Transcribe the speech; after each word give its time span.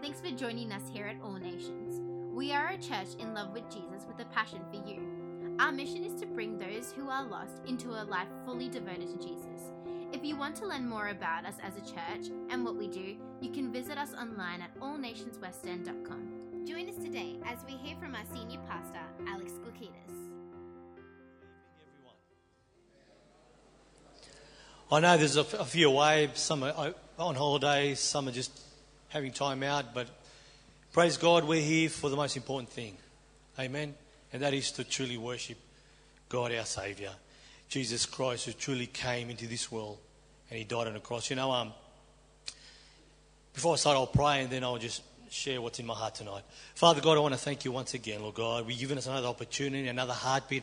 thanks 0.00 0.20
for 0.20 0.30
joining 0.30 0.72
us 0.72 0.82
here 0.90 1.06
at 1.06 1.16
All 1.22 1.34
Nations. 1.34 2.00
We 2.32 2.52
are 2.52 2.68
a 2.68 2.78
church 2.78 3.08
in 3.18 3.34
love 3.34 3.52
with 3.52 3.68
Jesus 3.70 4.06
with 4.08 4.18
a 4.18 4.24
passion 4.30 4.60
for 4.70 4.76
you. 4.88 5.02
Our 5.58 5.72
mission 5.72 6.04
is 6.04 6.18
to 6.20 6.26
bring 6.26 6.56
those 6.56 6.90
who 6.96 7.10
are 7.10 7.22
lost 7.24 7.60
into 7.66 7.90
a 7.90 8.04
life 8.04 8.28
fully 8.46 8.70
devoted 8.70 9.10
to 9.10 9.18
Jesus. 9.18 9.72
If 10.10 10.24
you 10.24 10.36
want 10.36 10.56
to 10.56 10.66
learn 10.66 10.88
more 10.88 11.08
about 11.08 11.44
us 11.44 11.56
as 11.62 11.76
a 11.76 11.80
church 11.80 12.32
and 12.48 12.64
what 12.64 12.76
we 12.76 12.88
do, 12.88 13.16
you 13.42 13.50
can 13.50 13.70
visit 13.70 13.98
us 13.98 14.14
online 14.14 14.62
at 14.62 14.74
allnationswestend.com. 14.80 16.64
Join 16.66 16.88
us 16.88 16.96
today 16.96 17.36
as 17.44 17.58
we 17.66 17.72
hear 17.72 17.94
from 18.00 18.14
our 18.14 18.24
senior 18.32 18.60
pastor, 18.66 19.02
Alex 19.28 19.52
Glukidis. 19.52 20.16
I 24.90 25.00
know 25.00 25.18
there's 25.18 25.36
a, 25.36 25.44
few 25.44 25.90
away, 25.90 26.30
some 26.34 26.62
are 26.62 26.72
uh, 26.74 26.92
on 27.18 27.34
holidays, 27.34 28.00
some 28.00 28.26
are 28.28 28.32
just 28.32 28.69
having 29.10 29.32
time 29.32 29.62
out, 29.64 29.92
but 29.92 30.08
praise 30.92 31.16
God, 31.16 31.44
we're 31.44 31.60
here 31.60 31.88
for 31.88 32.08
the 32.08 32.16
most 32.16 32.36
important 32.36 32.70
thing. 32.70 32.96
Amen. 33.58 33.94
And 34.32 34.42
that 34.42 34.54
is 34.54 34.70
to 34.72 34.84
truly 34.84 35.18
worship 35.18 35.58
God 36.28 36.54
our 36.54 36.64
Saviour, 36.64 37.10
Jesus 37.68 38.06
Christ, 38.06 38.46
who 38.46 38.52
truly 38.52 38.86
came 38.86 39.28
into 39.28 39.46
this 39.46 39.70
world 39.70 39.98
and 40.48 40.58
He 40.58 40.64
died 40.64 40.86
on 40.86 40.94
the 40.94 41.00
cross. 41.00 41.28
You 41.28 41.36
know, 41.36 41.50
um, 41.50 41.72
before 43.52 43.74
I 43.74 43.76
start, 43.76 43.96
I'll 43.96 44.06
pray 44.06 44.42
and 44.42 44.50
then 44.50 44.62
I'll 44.62 44.78
just 44.78 45.02
share 45.28 45.60
what's 45.60 45.80
in 45.80 45.86
my 45.86 45.94
heart 45.94 46.14
tonight. 46.14 46.44
Father 46.76 47.00
God, 47.00 47.16
I 47.16 47.20
want 47.20 47.34
to 47.34 47.40
thank 47.40 47.64
you 47.64 47.72
once 47.72 47.94
again, 47.94 48.22
Lord 48.22 48.36
God. 48.36 48.68
You've 48.68 48.78
given 48.78 48.96
us 48.96 49.08
another 49.08 49.26
opportunity, 49.26 49.88
another 49.88 50.12
heartbeat, 50.12 50.62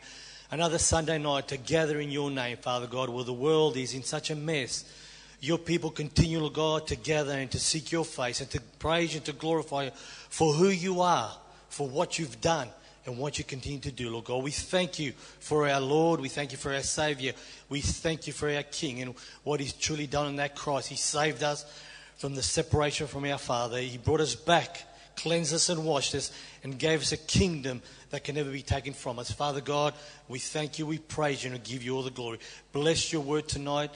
another 0.52 0.78
Sunday 0.78 1.18
night 1.18 1.50
to 1.50 1.58
gather 1.58 2.00
in 2.00 2.12
your 2.12 2.32
name, 2.32 2.56
Father 2.58 2.88
God, 2.88 3.10
where 3.10 3.26
the 3.26 3.34
world 3.34 3.76
is 3.76 3.94
in 3.94 4.04
such 4.04 4.30
a 4.30 4.36
mess. 4.36 4.86
Your 5.40 5.58
people 5.60 5.92
continue, 5.92 6.40
Lord 6.40 6.54
God, 6.54 6.88
together 6.88 7.34
and 7.34 7.52
to 7.52 7.60
seek 7.60 7.92
your 7.92 8.06
face 8.06 8.42
and 8.42 8.50
to 8.52 8.62
praise 8.80 9.16
and 9.16 9.24
to 9.26 9.34
glorify 9.34 9.86
you 9.86 9.92
for 10.30 10.54
who 10.54 10.70
you 10.70 11.02
are, 11.02 11.32
for 11.70 11.88
what 11.88 12.18
you've 12.18 12.42
done 12.42 12.70
and 13.06 13.18
what 13.18 13.38
you 13.38 13.46
continue 13.46 13.80
to 13.80 13.92
do, 13.92 14.10
Lord 14.10 14.26
God. 14.26 14.44
We 14.44 14.52
thank 14.52 15.00
you 15.00 15.14
for 15.40 15.70
our 15.70 15.80
Lord. 15.80 16.20
We 16.20 16.30
thank 16.30 16.52
you 16.52 16.58
for 16.58 16.74
our 16.74 16.82
Savior. 16.82 17.34
We 17.70 17.82
thank 17.82 18.28
you 18.28 18.34
for 18.34 18.50
our 18.50 18.64
King 18.64 19.02
and 19.02 19.16
what 19.44 19.60
He's 19.60 19.74
truly 19.74 20.08
done 20.08 20.26
on 20.26 20.36
that 20.38 20.56
cross. 20.56 20.88
He 20.88 20.96
saved 20.96 21.44
us 21.44 21.66
from 22.18 22.36
the 22.36 22.44
separation 22.44 23.08
from 23.08 23.24
our 23.26 23.38
Father. 23.38 23.80
He 23.80 23.98
brought 23.98 24.22
us 24.22 24.36
back, 24.36 24.84
cleansed 25.16 25.54
us 25.54 25.70
and 25.70 25.86
washed 25.86 26.16
us, 26.16 26.32
and 26.64 26.78
gave 26.80 27.02
us 27.02 27.12
a 27.12 27.18
kingdom 27.18 27.82
that 28.10 28.24
can 28.24 28.36
never 28.36 28.52
be 28.52 28.64
taken 28.64 28.94
from 28.94 29.20
us. 29.20 29.32
Father 29.32 29.62
God, 29.62 29.94
we 30.28 30.40
thank 30.40 30.80
you, 30.80 30.86
we 30.86 30.98
praise 30.98 31.44
you, 31.44 31.52
and 31.52 31.60
we 31.60 31.64
give 31.64 31.84
you 31.84 31.96
all 31.96 32.04
the 32.04 32.10
glory. 32.10 32.40
Bless 32.74 33.14
your 33.14 33.22
word 33.22 33.48
tonight. 33.48 33.92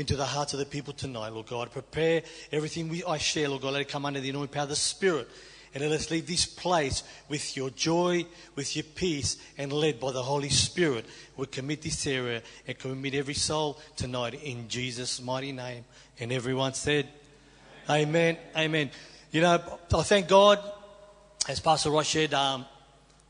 To, 0.00 0.14
into 0.14 0.16
the 0.16 0.24
hearts 0.24 0.54
of 0.54 0.58
the 0.58 0.64
people 0.64 0.94
tonight, 0.94 1.28
Lord 1.28 1.46
God. 1.46 1.70
Prepare 1.70 2.22
everything 2.50 2.88
we, 2.88 3.04
I 3.04 3.18
share, 3.18 3.50
Lord 3.50 3.60
God. 3.60 3.74
Let 3.74 3.82
it 3.82 3.88
come 3.88 4.06
under 4.06 4.18
the 4.18 4.30
anointing 4.30 4.54
power 4.54 4.62
of 4.62 4.70
the 4.70 4.76
Spirit. 4.76 5.28
And 5.74 5.84
let 5.84 5.92
us 5.92 6.10
leave 6.10 6.26
this 6.26 6.46
place 6.46 7.02
with 7.28 7.54
your 7.54 7.68
joy, 7.70 8.24
with 8.56 8.74
your 8.74 8.84
peace, 8.84 9.36
and 9.58 9.70
led 9.70 10.00
by 10.00 10.10
the 10.10 10.22
Holy 10.22 10.48
Spirit. 10.48 11.04
We 11.36 11.46
commit 11.46 11.82
this 11.82 12.06
area 12.06 12.42
and 12.66 12.78
commit 12.78 13.14
every 13.14 13.34
soul 13.34 13.78
tonight 13.94 14.34
in 14.42 14.68
Jesus' 14.68 15.20
mighty 15.20 15.52
name. 15.52 15.84
And 16.18 16.32
everyone 16.32 16.72
said, 16.72 17.06
Amen. 17.88 18.38
Amen. 18.56 18.90
You 19.30 19.42
know, 19.42 19.62
I 19.94 20.02
thank 20.02 20.28
God, 20.28 20.58
as 21.46 21.60
Pastor 21.60 21.90
Ross 21.90 22.08
said, 22.08 22.32
um, 22.32 22.64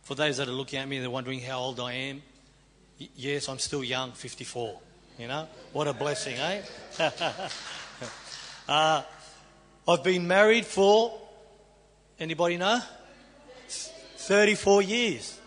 for 0.02 0.14
those 0.14 0.36
that 0.36 0.48
are 0.48 0.52
looking 0.52 0.78
at 0.78 0.88
me, 0.88 0.96
and 0.96 1.04
they're 1.04 1.10
wondering 1.10 1.40
how 1.40 1.58
old 1.58 1.80
I 1.80 1.92
am. 1.92 2.22
Yes, 3.16 3.48
I'm 3.48 3.58
still 3.58 3.82
young, 3.82 4.12
54. 4.12 4.80
You 5.20 5.28
know, 5.28 5.46
what 5.74 5.86
a 5.86 5.92
blessing, 5.92 6.38
eh? 6.38 6.62
uh, 8.66 9.02
I've 9.86 10.02
been 10.02 10.26
married 10.26 10.64
for, 10.64 11.12
anybody 12.18 12.56
know? 12.56 12.80
34 13.68 14.80
years. 14.80 15.38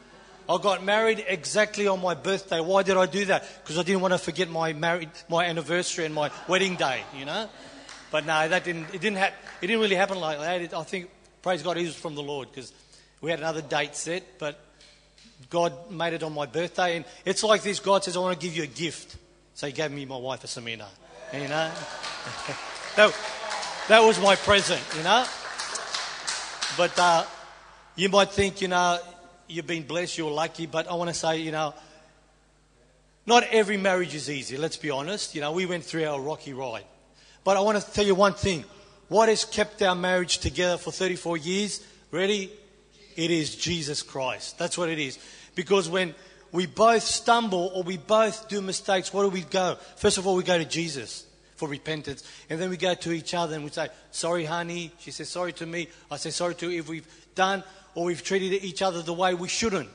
I 0.47 0.59
got 0.61 0.83
married 0.83 1.25
exactly 1.27 1.87
on 1.87 2.03
my 2.03 2.13
birthday. 2.13 2.59
Why 2.59 2.83
did 2.83 2.97
I 2.97 3.07
do 3.07 3.25
that? 3.25 3.49
Because 3.63 3.79
I 3.79 3.81
didn't 3.81 4.01
want 4.01 4.13
to 4.13 4.19
forget 4.19 4.47
my 4.47 4.73
married, 4.73 5.09
my 5.27 5.45
anniversary 5.45 6.05
and 6.05 6.13
my 6.13 6.29
wedding 6.47 6.75
day, 6.75 7.01
you 7.17 7.25
know. 7.25 7.49
But 8.11 8.27
no, 8.27 8.47
that 8.47 8.63
didn't. 8.63 8.93
It 8.93 9.01
didn't. 9.01 9.17
Ha- 9.17 9.33
it 9.59 9.65
didn't 9.65 9.81
really 9.81 9.95
happen 9.95 10.19
like 10.19 10.37
that. 10.37 10.61
It, 10.61 10.73
I 10.75 10.83
think, 10.83 11.09
praise 11.41 11.63
God, 11.63 11.77
it 11.77 11.85
was 11.85 11.95
from 11.95 12.13
the 12.13 12.21
Lord 12.21 12.51
because 12.51 12.71
we 13.21 13.31
had 13.31 13.39
another 13.39 13.63
date 13.63 13.95
set, 13.95 14.37
but 14.37 14.59
God 15.49 15.89
made 15.89 16.13
it 16.13 16.21
on 16.21 16.31
my 16.31 16.45
birthday, 16.45 16.97
and 16.97 17.05
it's 17.25 17.43
like 17.43 17.63
this. 17.63 17.79
God 17.79 18.03
says, 18.03 18.15
"I 18.15 18.19
want 18.19 18.39
to 18.39 18.47
give 18.47 18.55
you 18.55 18.61
a 18.61 18.67
gift," 18.67 19.17
so 19.53 19.67
He 19.67 19.73
gave 19.73 19.91
me 19.91 20.05
my 20.05 20.17
wife, 20.17 20.41
Asamina. 20.43 20.85
You 21.33 21.47
know, 21.47 21.47
that, 22.95 23.15
that 23.87 24.03
was 24.03 24.19
my 24.19 24.35
present. 24.35 24.81
You 24.97 25.03
know, 25.03 25.25
but 26.77 26.97
uh, 26.97 27.25
you 27.95 28.09
might 28.09 28.31
think, 28.31 28.61
you 28.61 28.67
know, 28.67 28.99
you've 29.47 29.67
been 29.67 29.83
blessed, 29.83 30.17
you're 30.17 30.31
lucky, 30.31 30.65
but 30.65 30.87
I 30.87 30.95
want 30.95 31.09
to 31.09 31.13
say, 31.13 31.39
you 31.39 31.51
know, 31.51 31.73
not 33.25 33.43
every 33.43 33.77
marriage 33.77 34.15
is 34.15 34.29
easy, 34.29 34.57
let's 34.57 34.77
be 34.77 34.89
honest. 34.89 35.35
You 35.35 35.41
know, 35.41 35.51
we 35.51 35.65
went 35.65 35.83
through 35.83 36.05
our 36.05 36.19
rocky 36.19 36.53
ride. 36.53 36.85
But 37.43 37.57
I 37.57 37.61
want 37.61 37.79
to 37.81 37.91
tell 37.91 38.05
you 38.05 38.15
one 38.15 38.33
thing. 38.33 38.65
What 39.07 39.29
has 39.29 39.45
kept 39.45 39.81
our 39.81 39.95
marriage 39.95 40.39
together 40.39 40.77
for 40.77 40.91
34 40.91 41.37
years? 41.37 41.85
Ready? 42.11 42.51
It 43.15 43.31
is 43.31 43.55
Jesus 43.55 44.01
Christ. 44.01 44.57
That's 44.57 44.77
what 44.77 44.89
it 44.89 44.99
is. 44.99 45.19
Because 45.55 45.87
when 45.87 46.15
we 46.53 46.67
both 46.67 47.03
stumble 47.03 47.71
or 47.73 47.83
we 47.83 47.97
both 47.97 48.47
do 48.47 48.61
mistakes, 48.61 49.11
where 49.11 49.25
do 49.25 49.29
we 49.29 49.41
go? 49.41 49.75
First 49.97 50.19
of 50.19 50.27
all, 50.27 50.35
we 50.35 50.43
go 50.43 50.57
to 50.57 50.65
Jesus 50.65 51.25
for 51.55 51.67
repentance. 51.67 52.23
And 52.49 52.61
then 52.61 52.69
we 52.69 52.77
go 52.77 52.93
to 52.93 53.11
each 53.11 53.33
other 53.33 53.55
and 53.55 53.63
we 53.63 53.71
say, 53.71 53.89
Sorry, 54.11 54.45
honey. 54.45 54.91
She 54.99 55.11
says, 55.11 55.29
Sorry 55.29 55.51
to 55.53 55.65
me. 55.65 55.89
I 56.11 56.17
say, 56.17 56.29
Sorry 56.29 56.53
to 56.55 56.71
if 56.71 56.87
we've 56.87 57.07
done 57.33 57.63
or 57.95 58.05
we've 58.05 58.23
treated 58.23 58.63
each 58.63 58.83
other 58.83 59.01
the 59.01 59.13
way 59.13 59.33
we 59.33 59.47
shouldn't. 59.47 59.89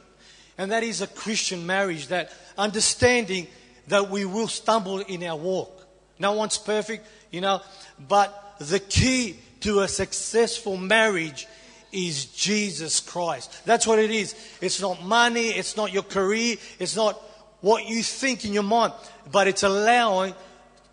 And 0.58 0.72
that 0.72 0.82
is 0.82 1.00
a 1.00 1.06
Christian 1.06 1.64
marriage, 1.64 2.08
that 2.08 2.32
understanding 2.58 3.47
that 3.86 4.10
we 4.10 4.24
will 4.24 4.48
stumble 4.48 4.98
in 4.98 5.22
our 5.22 5.36
walk. 5.36 5.86
No 6.18 6.32
one's 6.32 6.58
perfect, 6.58 7.06
you 7.30 7.41
know, 7.41 7.62
but 8.08 8.56
the 8.58 8.80
key 8.80 9.36
to 9.60 9.80
a 9.80 9.88
successful 9.88 10.76
marriage 10.76 11.47
is 11.93 12.26
Jesus 12.26 13.00
Christ. 13.00 13.65
That's 13.65 13.87
what 13.87 13.99
it 13.99 14.10
is. 14.10 14.34
It's 14.60 14.81
not 14.81 15.03
money, 15.03 15.49
it's 15.49 15.76
not 15.76 15.93
your 15.93 16.03
career, 16.03 16.56
it's 16.78 16.97
not 16.97 17.15
what 17.60 17.87
you 17.87 18.03
think 18.03 18.44
in 18.44 18.53
your 18.53 18.62
mind, 18.62 18.93
but 19.31 19.49
it's 19.49 19.62
allowing 19.62 20.34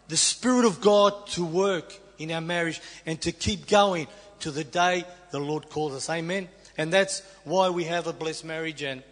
the 0.08 0.18
Spirit 0.18 0.66
of 0.66 0.82
God 0.82 1.28
to 1.28 1.44
work 1.46 1.94
in 2.18 2.32
our 2.32 2.42
marriage 2.42 2.82
and 3.06 3.20
to 3.22 3.32
keep 3.32 3.68
going 3.68 4.08
to 4.40 4.52
the 4.52 4.64
day 4.64 5.06
the 5.32 5.40
Lord 5.40 5.70
calls 5.70 5.94
us. 5.94 6.10
Amen. 6.10 6.48
And 6.78 6.92
that's 6.92 7.22
why 7.44 7.70
we 7.70 7.86
have 7.86 8.08
a 8.08 8.14
blessed 8.14 8.46
marriage. 8.46 8.82
And 8.84 9.04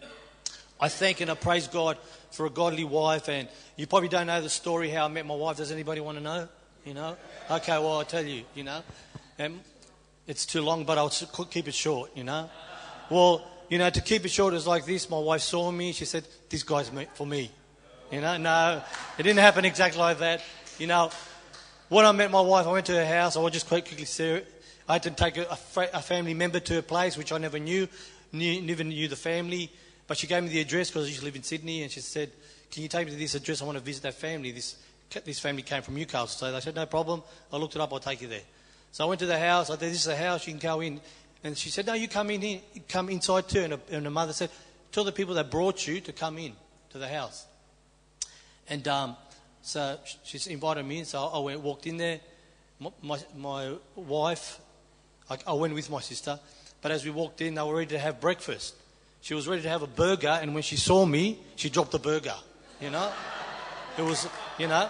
I 0.80 0.88
thank 0.88 1.20
and 1.20 1.30
I 1.30 1.34
praise 1.34 1.66
God 1.68 1.98
for 2.30 2.46
a 2.46 2.50
godly 2.50 2.84
wife. 2.84 3.28
And 3.28 3.48
you 3.76 3.86
probably 3.86 4.08
don't 4.08 4.26
know 4.26 4.40
the 4.40 4.50
story 4.50 4.90
how 4.90 5.06
I 5.06 5.08
met 5.08 5.26
my 5.26 5.34
wife. 5.34 5.56
Does 5.56 5.72
anybody 5.72 6.00
want 6.00 6.18
to 6.18 6.24
know? 6.24 6.48
You 6.84 6.94
know? 6.94 7.16
Okay, 7.50 7.72
well, 7.72 7.98
I'll 7.98 8.04
tell 8.04 8.24
you, 8.24 8.44
you 8.54 8.64
know. 8.64 8.82
And 9.38 9.60
it's 10.26 10.46
too 10.46 10.62
long, 10.62 10.84
but 10.84 10.98
I'll 10.98 11.10
keep 11.10 11.68
it 11.68 11.74
short, 11.74 12.10
you 12.16 12.24
know. 12.24 12.50
Well, 13.10 13.46
you 13.68 13.78
know, 13.78 13.90
to 13.90 14.00
keep 14.00 14.24
it 14.24 14.30
short 14.30 14.54
is 14.54 14.66
like 14.66 14.84
this. 14.84 15.08
My 15.10 15.18
wife 15.18 15.42
saw 15.42 15.70
me. 15.70 15.92
She 15.92 16.04
said, 16.04 16.24
This 16.48 16.62
guy's 16.62 16.90
for 17.14 17.26
me. 17.26 17.50
You 18.10 18.20
know, 18.20 18.36
no, 18.36 18.82
it 19.18 19.22
didn't 19.22 19.40
happen 19.40 19.64
exactly 19.64 20.00
like 20.00 20.18
that. 20.18 20.42
You 20.78 20.86
know, 20.86 21.10
when 21.88 22.04
I 22.04 22.12
met 22.12 22.30
my 22.30 22.40
wife, 22.40 22.66
I 22.66 22.72
went 22.72 22.86
to 22.86 22.94
her 22.94 23.06
house. 23.06 23.36
I 23.36 23.40
will 23.40 23.50
just 23.50 23.68
quite 23.68 23.86
quickly 23.86 24.04
say 24.04 24.36
it. 24.36 24.62
I 24.88 24.94
had 24.94 25.02
to 25.04 25.10
take 25.10 25.38
a, 25.38 25.46
a, 25.50 26.02
family 26.02 26.34
member 26.34 26.60
to 26.60 26.74
her 26.74 26.82
place, 26.82 27.16
which 27.16 27.32
I 27.32 27.38
never 27.38 27.58
knew, 27.58 27.88
knew, 28.32 28.60
never 28.60 28.84
knew 28.84 29.08
the 29.08 29.16
family. 29.16 29.70
But 30.06 30.18
she 30.18 30.26
gave 30.26 30.42
me 30.42 30.50
the 30.50 30.60
address 30.60 30.90
because 30.90 31.06
I 31.06 31.08
used 31.08 31.20
to 31.20 31.24
live 31.24 31.36
in 31.36 31.42
Sydney, 31.42 31.82
and 31.82 31.90
she 31.90 32.00
said, 32.00 32.30
"Can 32.70 32.82
you 32.82 32.88
take 32.88 33.06
me 33.06 33.12
to 33.12 33.18
this 33.18 33.34
address? 33.34 33.62
I 33.62 33.64
want 33.64 33.78
to 33.78 33.84
visit 33.84 34.02
that 34.02 34.14
family. 34.14 34.52
This 34.52 34.76
this 35.24 35.40
family 35.40 35.62
came 35.62 35.82
from 35.82 35.94
Newcastle." 35.94 36.28
So 36.28 36.52
they 36.52 36.60
said, 36.60 36.74
"No 36.74 36.84
problem. 36.84 37.22
I 37.50 37.56
looked 37.56 37.74
it 37.74 37.80
up. 37.80 37.92
I'll 37.92 38.00
take 38.00 38.20
you 38.20 38.28
there." 38.28 38.42
So 38.94 39.02
I 39.02 39.08
went 39.08 39.18
to 39.18 39.26
the 39.26 39.40
house. 39.40 39.70
I 39.70 39.72
said, 39.72 39.80
"This 39.80 39.94
is 39.94 40.04
the 40.04 40.14
house. 40.14 40.46
You 40.46 40.52
can 40.52 40.60
go 40.60 40.80
in." 40.80 41.00
And 41.42 41.58
she 41.58 41.68
said, 41.68 41.84
"No, 41.84 41.94
you 41.94 42.06
come 42.06 42.30
in 42.30 42.40
here. 42.40 42.60
Come 42.88 43.08
inside 43.08 43.48
too." 43.48 43.62
And, 43.62 43.72
her- 43.72 43.80
and 43.90 44.06
the 44.06 44.10
mother 44.10 44.32
said, 44.32 44.50
"Tell 44.92 45.02
the 45.02 45.10
people 45.10 45.34
that 45.34 45.50
brought 45.50 45.84
you 45.84 46.00
to 46.02 46.12
come 46.12 46.38
in 46.38 46.52
to 46.90 46.98
the 46.98 47.08
house." 47.08 47.44
And 48.68 48.86
um, 48.86 49.16
so 49.62 49.98
she's 50.22 50.46
invited 50.46 50.86
me 50.86 51.00
in. 51.00 51.06
So 51.06 51.24
I 51.24 51.40
went, 51.40 51.60
walked 51.60 51.88
in 51.88 51.96
there. 51.96 52.20
My, 52.78 52.90
my, 53.02 53.18
my 53.36 53.72
wife, 53.96 54.60
I, 55.28 55.38
I 55.44 55.54
went 55.54 55.74
with 55.74 55.90
my 55.90 56.00
sister. 56.00 56.38
But 56.80 56.92
as 56.92 57.04
we 57.04 57.10
walked 57.10 57.40
in, 57.40 57.56
they 57.56 57.62
were 57.62 57.74
ready 57.74 57.96
to 57.96 57.98
have 57.98 58.20
breakfast. 58.20 58.76
She 59.22 59.34
was 59.34 59.48
ready 59.48 59.62
to 59.62 59.68
have 59.70 59.82
a 59.82 59.88
burger, 59.88 60.38
and 60.40 60.54
when 60.54 60.62
she 60.62 60.76
saw 60.76 61.04
me, 61.04 61.40
she 61.56 61.68
dropped 61.68 61.90
the 61.90 61.98
burger. 61.98 62.36
You 62.80 62.90
know, 62.90 63.10
it 63.98 64.02
was, 64.02 64.28
you 64.56 64.68
know, 64.68 64.88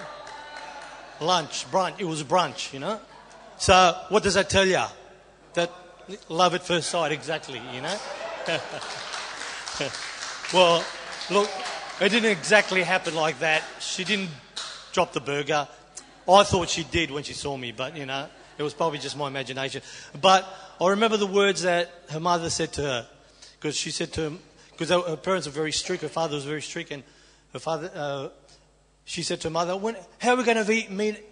lunch, 1.23 1.65
brunch. 1.71 1.99
It 1.99 2.05
was 2.05 2.23
brunch. 2.23 2.75
You 2.75 2.81
know. 2.81 3.01
So 3.59 3.97
what 4.09 4.23
does 4.23 4.35
that 4.35 4.51
tell 4.51 4.67
you? 4.67 4.83
That 5.55 5.71
love 6.29 6.55
at 6.55 6.65
first 6.65 6.91
sight, 6.91 7.13
exactly. 7.13 7.61
You 7.73 7.83
know. 7.83 7.97
well, 10.53 10.85
look, 11.31 11.49
it 12.01 12.09
didn't 12.11 12.31
exactly 12.31 12.83
happen 12.83 13.15
like 13.15 13.39
that. 13.39 13.63
She 13.81 14.05
didn't 14.05 14.31
drop 14.93 15.13
the 15.13 15.21
burger. 15.21 15.69
I 16.29 16.43
thought 16.43 16.69
she 16.69 16.85
did 16.85 17.11
when 17.11 17.23
she 17.23 17.33
saw 17.35 17.57
me, 17.57 17.73
but 17.73 17.97
you 17.97 18.07
know, 18.07 18.29
It 18.57 18.63
was 18.63 18.75
probably 18.75 18.99
just 18.99 19.17
my 19.17 19.29
imagination. 19.29 19.83
But 20.21 20.47
I 20.81 20.89
remember 20.91 21.17
the 21.17 21.27
words 21.27 21.63
that 21.63 21.93
her 22.11 22.21
mother 22.21 22.51
said 22.51 22.73
to 22.75 22.83
her. 22.83 23.07
Because 23.59 23.77
she 23.77 23.91
said 23.91 24.13
to 24.15 24.31
her, 24.31 24.37
because 24.71 24.91
her 24.91 25.17
parents 25.17 25.47
were 25.47 25.53
very 25.53 25.73
strict, 25.73 26.03
her 26.03 26.09
father 26.09 26.35
was 26.35 26.45
very 26.45 26.63
strict, 26.63 26.91
and 26.91 27.03
her 27.53 27.59
father, 27.59 27.91
uh, 27.95 28.29
she 29.05 29.23
said 29.23 29.41
to 29.41 29.49
her 29.49 29.53
mother, 29.53 29.77
when, 29.77 29.97
how 30.19 30.35
are 30.35 30.37
we 30.37 30.45
going 30.45 30.57
to 30.59 30.65
be, 30.65 30.87
meet, 30.89 31.25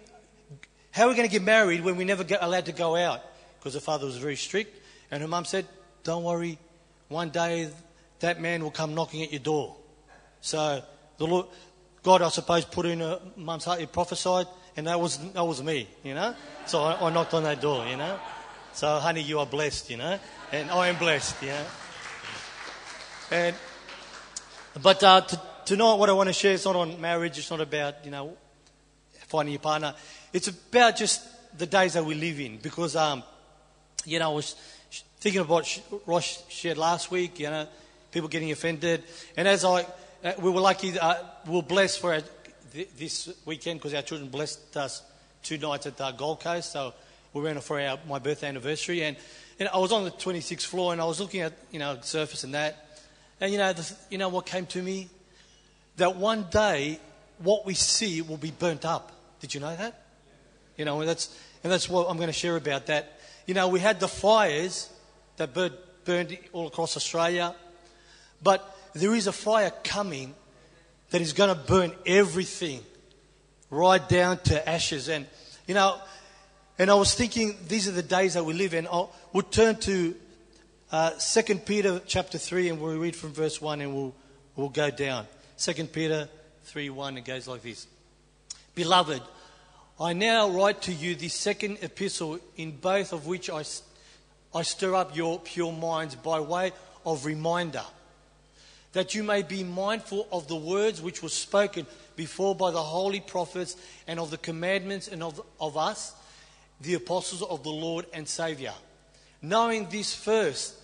how 0.93 1.05
are 1.05 1.09
we 1.09 1.15
going 1.15 1.27
to 1.27 1.31
get 1.31 1.41
married 1.41 1.83
when 1.83 1.97
we 1.97 2.05
never 2.05 2.23
get 2.23 2.43
allowed 2.43 2.67
to 2.67 2.71
go 2.71 2.95
out? 2.95 3.21
Because 3.57 3.73
her 3.73 3.79
father 3.79 4.05
was 4.05 4.17
very 4.17 4.35
strict. 4.35 4.79
And 5.09 5.21
her 5.21 5.27
mum 5.27 5.43
said, 5.43 5.65
don't 6.03 6.23
worry, 6.23 6.59
one 7.07 7.31
day 7.31 7.69
that 8.19 8.39
man 8.39 8.63
will 8.63 8.71
come 8.71 8.93
knocking 8.93 9.23
at 9.23 9.31
your 9.31 9.39
door. 9.39 9.75
So 10.41 10.83
the 11.17 11.25
Lord, 11.25 11.47
God, 12.03 12.21
I 12.21 12.29
suppose, 12.29 12.63
put 12.63 12.85
in 12.85 12.99
her 12.99 13.19
mum's 13.35 13.65
heart, 13.65 13.79
he 13.79 13.87
prophesied, 13.87 14.45
and 14.77 14.85
that 14.85 14.99
was, 14.99 15.17
that 15.31 15.43
was 15.43 15.63
me, 15.63 15.87
you 16.03 16.13
know? 16.13 16.35
So 16.67 16.83
I, 16.83 17.07
I 17.07 17.11
knocked 17.11 17.33
on 17.33 17.43
that 17.43 17.59
door, 17.59 17.87
you 17.87 17.97
know? 17.97 18.19
So, 18.73 18.99
honey, 18.99 19.21
you 19.21 19.39
are 19.39 19.45
blessed, 19.45 19.89
you 19.89 19.97
know? 19.97 20.19
And 20.51 20.69
I 20.69 20.89
am 20.89 20.97
blessed, 20.97 21.41
you 21.41 21.49
know? 21.49 21.65
And, 23.31 23.55
but 24.81 25.03
uh, 25.03 25.21
to, 25.21 25.41
tonight, 25.65 25.95
what 25.95 26.09
I 26.09 26.13
want 26.13 26.29
to 26.29 26.33
share 26.33 26.53
is 26.53 26.65
not 26.65 26.75
on 26.75 27.01
marriage, 27.01 27.37
it's 27.39 27.49
not 27.49 27.61
about, 27.61 28.05
you 28.05 28.11
know, 28.11 28.37
finding 29.27 29.53
your 29.53 29.59
partner. 29.59 29.95
It's 30.33 30.47
about 30.47 30.97
just 30.97 31.21
the 31.57 31.67
days 31.67 31.93
that 31.93 32.03
we 32.03 32.15
live 32.15 32.39
in. 32.39 32.57
Because, 32.57 32.95
um, 32.95 33.23
you 34.03 34.17
know, 34.17 34.31
I 34.31 34.33
was 34.33 34.55
thinking 35.19 35.41
about 35.41 35.67
what 35.89 36.07
Rosh 36.07 36.39
shared 36.49 36.77
last 36.77 37.11
week, 37.11 37.39
you 37.39 37.49
know, 37.49 37.67
people 38.11 38.27
getting 38.27 38.51
offended. 38.51 39.03
And 39.37 39.47
as 39.47 39.63
I, 39.63 39.85
uh, 40.23 40.33
we 40.39 40.49
were 40.49 40.59
lucky, 40.59 40.97
uh, 40.97 41.15
we 41.45 41.53
were 41.53 41.61
blessed 41.61 41.99
for 41.99 42.13
our, 42.13 42.21
th- 42.73 42.89
this 42.97 43.33
weekend 43.45 43.79
because 43.79 43.93
our 43.93 44.01
children 44.01 44.29
blessed 44.29 44.75
us 44.75 45.03
two 45.43 45.57
nights 45.59 45.85
at 45.85 45.97
the 45.97 46.11
Gold 46.11 46.39
Coast. 46.39 46.71
So 46.71 46.93
we 47.33 47.41
went 47.41 47.61
for 47.63 47.79
our, 47.79 47.99
my 48.07 48.17
birthday 48.19 48.47
anniversary. 48.47 49.03
And, 49.03 49.15
and 49.59 49.69
I 49.69 49.77
was 49.77 49.91
on 49.91 50.03
the 50.03 50.11
26th 50.11 50.65
floor 50.65 50.93
and 50.93 51.01
I 51.01 51.05
was 51.05 51.19
looking 51.19 51.41
at, 51.41 51.53
you 51.71 51.79
know, 51.79 51.99
surface 52.01 52.43
and 52.43 52.55
that. 52.55 52.99
And, 53.39 53.51
you 53.51 53.59
know, 53.59 53.71
the, 53.71 53.95
you 54.09 54.17
know 54.17 54.29
what 54.29 54.47
came 54.47 54.65
to 54.67 54.81
me? 54.81 55.09
That 55.97 56.15
one 56.15 56.47
day, 56.49 56.99
what 57.37 57.67
we 57.67 57.75
see 57.75 58.21
will 58.21 58.37
be 58.37 58.51
burnt 58.51 58.83
up. 58.83 59.11
Did 59.39 59.53
you 59.53 59.59
know 59.59 59.75
that? 59.75 60.02
You 60.77 60.85
know, 60.85 60.99
and 61.01 61.09
that's, 61.09 61.37
and 61.63 61.71
that's 61.71 61.87
what 61.87 62.09
I'm 62.09 62.17
going 62.17 62.27
to 62.27 62.33
share 62.33 62.55
about 62.55 62.87
that. 62.87 63.19
You 63.45 63.53
know, 63.53 63.67
we 63.67 63.79
had 63.79 63.99
the 63.99 64.07
fires 64.07 64.89
that 65.37 65.53
burned, 65.53 65.75
burned 66.05 66.37
all 66.51 66.67
across 66.67 66.97
Australia. 66.97 67.55
But 68.41 68.77
there 68.93 69.15
is 69.15 69.27
a 69.27 69.31
fire 69.31 69.71
coming 69.83 70.33
that 71.11 71.21
is 71.21 71.33
going 71.33 71.55
to 71.55 71.61
burn 71.61 71.91
everything 72.05 72.81
right 73.69 74.07
down 74.07 74.37
to 74.39 74.69
ashes. 74.69 75.09
And, 75.09 75.25
you 75.67 75.73
know, 75.73 75.99
and 76.79 76.89
I 76.89 76.95
was 76.95 77.13
thinking 77.13 77.55
these 77.67 77.87
are 77.87 77.91
the 77.91 78.03
days 78.03 78.33
that 78.33 78.43
we 78.43 78.53
live 78.53 78.73
in. 78.73 78.87
I 78.87 79.05
would 79.31 79.51
turn 79.51 79.75
to 79.81 80.15
uh, 80.91 81.11
2 81.11 81.55
Peter 81.59 82.01
chapter 82.05 82.37
3 82.37 82.69
and 82.69 82.81
we'll 82.81 82.97
read 82.97 83.15
from 83.15 83.33
verse 83.33 83.61
1 83.61 83.81
and 83.81 83.93
we'll, 83.93 84.15
we'll 84.55 84.69
go 84.69 84.89
down. 84.89 85.27
2 85.57 85.85
Peter 85.85 86.27
3 86.65 86.89
1, 86.89 87.17
it 87.17 87.25
goes 87.25 87.47
like 87.47 87.61
this 87.61 87.87
Beloved, 88.75 89.21
I 89.99 90.13
now 90.13 90.49
write 90.49 90.81
to 90.83 90.91
you 90.91 91.13
the 91.13 91.29
second 91.29 91.77
epistle, 91.81 92.39
in 92.57 92.71
both 92.77 93.13
of 93.13 93.27
which 93.27 93.49
I, 93.49 93.63
I 94.53 94.63
stir 94.63 94.95
up 94.95 95.15
your 95.15 95.39
pure 95.39 95.71
minds 95.71 96.15
by 96.15 96.39
way 96.39 96.71
of 97.05 97.25
reminder 97.25 97.83
that 98.93 99.13
you 99.13 99.23
may 99.23 99.43
be 99.43 99.63
mindful 99.63 100.27
of 100.31 100.47
the 100.47 100.55
words 100.55 101.01
which 101.01 101.21
were 101.21 101.29
spoken 101.29 101.85
before 102.15 102.55
by 102.55 102.71
the 102.71 102.81
holy 102.81 103.19
prophets 103.19 103.75
and 104.07 104.19
of 104.19 104.31
the 104.31 104.37
commandments 104.37 105.07
and 105.07 105.21
of, 105.21 105.41
of 105.59 105.77
us, 105.77 106.15
the 106.81 106.95
apostles 106.95 107.43
of 107.43 107.63
the 107.63 107.69
Lord 107.69 108.05
and 108.13 108.27
Saviour. 108.27 108.73
Knowing 109.41 109.89
this 109.89 110.15
first, 110.15 110.75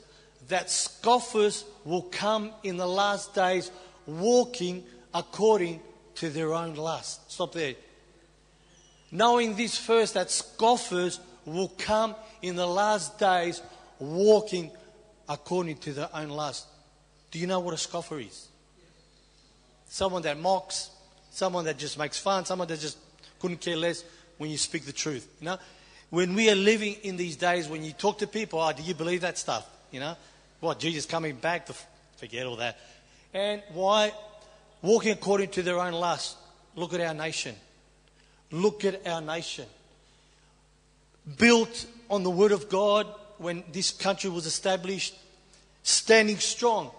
that 0.49 0.69
scoffers 0.69 1.65
will 1.83 2.03
come 2.03 2.51
in 2.63 2.77
the 2.77 2.87
last 2.87 3.33
days 3.33 3.71
walking 4.05 4.83
according 5.13 5.79
to 6.15 6.29
their 6.29 6.53
own 6.53 6.75
lust. 6.75 7.31
Stop 7.31 7.53
there. 7.53 7.75
Knowing 9.11 9.55
this 9.55 9.77
first, 9.77 10.13
that 10.13 10.29
scoffers 10.29 11.19
will 11.45 11.71
come 11.77 12.15
in 12.41 12.55
the 12.55 12.67
last 12.67 13.17
days 13.17 13.61
walking 13.99 14.71
according 15.27 15.77
to 15.77 15.93
their 15.93 16.09
own 16.13 16.29
lust. 16.29 16.67
Do 17.31 17.39
you 17.39 17.47
know 17.47 17.59
what 17.59 17.73
a 17.73 17.77
scoffer 17.77 18.19
is? 18.19 18.47
Someone 19.87 20.21
that 20.23 20.39
mocks, 20.39 20.89
someone 21.31 21.65
that 21.65 21.77
just 21.77 21.97
makes 21.97 22.19
fun, 22.19 22.45
someone 22.45 22.67
that 22.67 22.79
just 22.79 22.97
couldn't 23.39 23.61
care 23.61 23.75
less 23.75 24.03
when 24.37 24.49
you 24.49 24.57
speak 24.57 24.85
the 24.85 24.91
truth. 24.91 25.27
You 25.39 25.45
know, 25.45 25.57
when 26.09 26.35
we 26.35 26.49
are 26.49 26.55
living 26.55 26.95
in 27.03 27.17
these 27.17 27.35
days, 27.35 27.67
when 27.67 27.83
you 27.83 27.93
talk 27.93 28.19
to 28.19 28.27
people, 28.27 28.59
oh, 28.59 28.71
do 28.71 28.83
you 28.83 28.93
believe 28.93 29.21
that 29.21 29.37
stuff? 29.37 29.67
You 29.91 29.99
know, 29.99 30.15
what 30.59 30.79
Jesus 30.79 31.05
coming 31.05 31.35
back 31.35 31.65
to 31.67 31.73
forget 32.17 32.45
all 32.45 32.57
that, 32.57 32.77
and 33.33 33.61
why 33.73 34.11
walking 34.81 35.11
according 35.11 35.49
to 35.49 35.61
their 35.61 35.79
own 35.79 35.93
lust. 35.93 36.37
Look 36.75 36.93
at 36.93 37.01
our 37.01 37.13
nation. 37.13 37.55
Look 38.51 38.85
at 38.85 39.05
our 39.07 39.21
nation. 39.21 39.65
Built 41.37 41.85
on 42.09 42.23
the 42.23 42.29
Word 42.29 42.51
of 42.51 42.69
God 42.69 43.07
when 43.37 43.63
this 43.71 43.91
country 43.91 44.29
was 44.29 44.45
established, 44.45 45.15
standing 45.83 46.37
strong. 46.37 46.91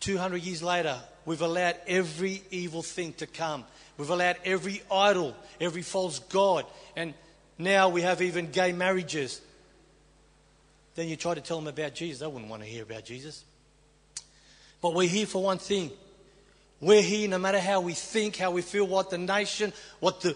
200 0.00 0.42
years 0.42 0.62
later, 0.62 0.98
we've 1.24 1.42
allowed 1.42 1.76
every 1.86 2.42
evil 2.50 2.82
thing 2.82 3.12
to 3.14 3.26
come. 3.26 3.64
We've 3.98 4.10
allowed 4.10 4.36
every 4.44 4.82
idol, 4.90 5.36
every 5.60 5.82
false 5.82 6.18
god, 6.18 6.64
and 6.96 7.14
now 7.58 7.90
we 7.90 8.02
have 8.02 8.22
even 8.22 8.50
gay 8.50 8.72
marriages. 8.72 9.40
Then 10.94 11.08
you 11.08 11.16
try 11.16 11.34
to 11.34 11.40
tell 11.40 11.58
them 11.58 11.68
about 11.68 11.94
Jesus. 11.94 12.20
They 12.20 12.26
wouldn't 12.26 12.50
want 12.50 12.62
to 12.62 12.68
hear 12.68 12.82
about 12.82 13.04
Jesus. 13.04 13.44
But 14.80 14.94
we're 14.94 15.08
here 15.08 15.26
for 15.26 15.42
one 15.42 15.58
thing. 15.58 15.90
We're 16.80 17.02
here 17.02 17.28
no 17.28 17.38
matter 17.38 17.60
how 17.60 17.80
we 17.80 17.92
think, 17.92 18.36
how 18.36 18.50
we 18.50 18.62
feel, 18.62 18.86
what 18.86 19.10
the 19.10 19.18
nation, 19.18 19.72
what 20.00 20.22
the, 20.22 20.34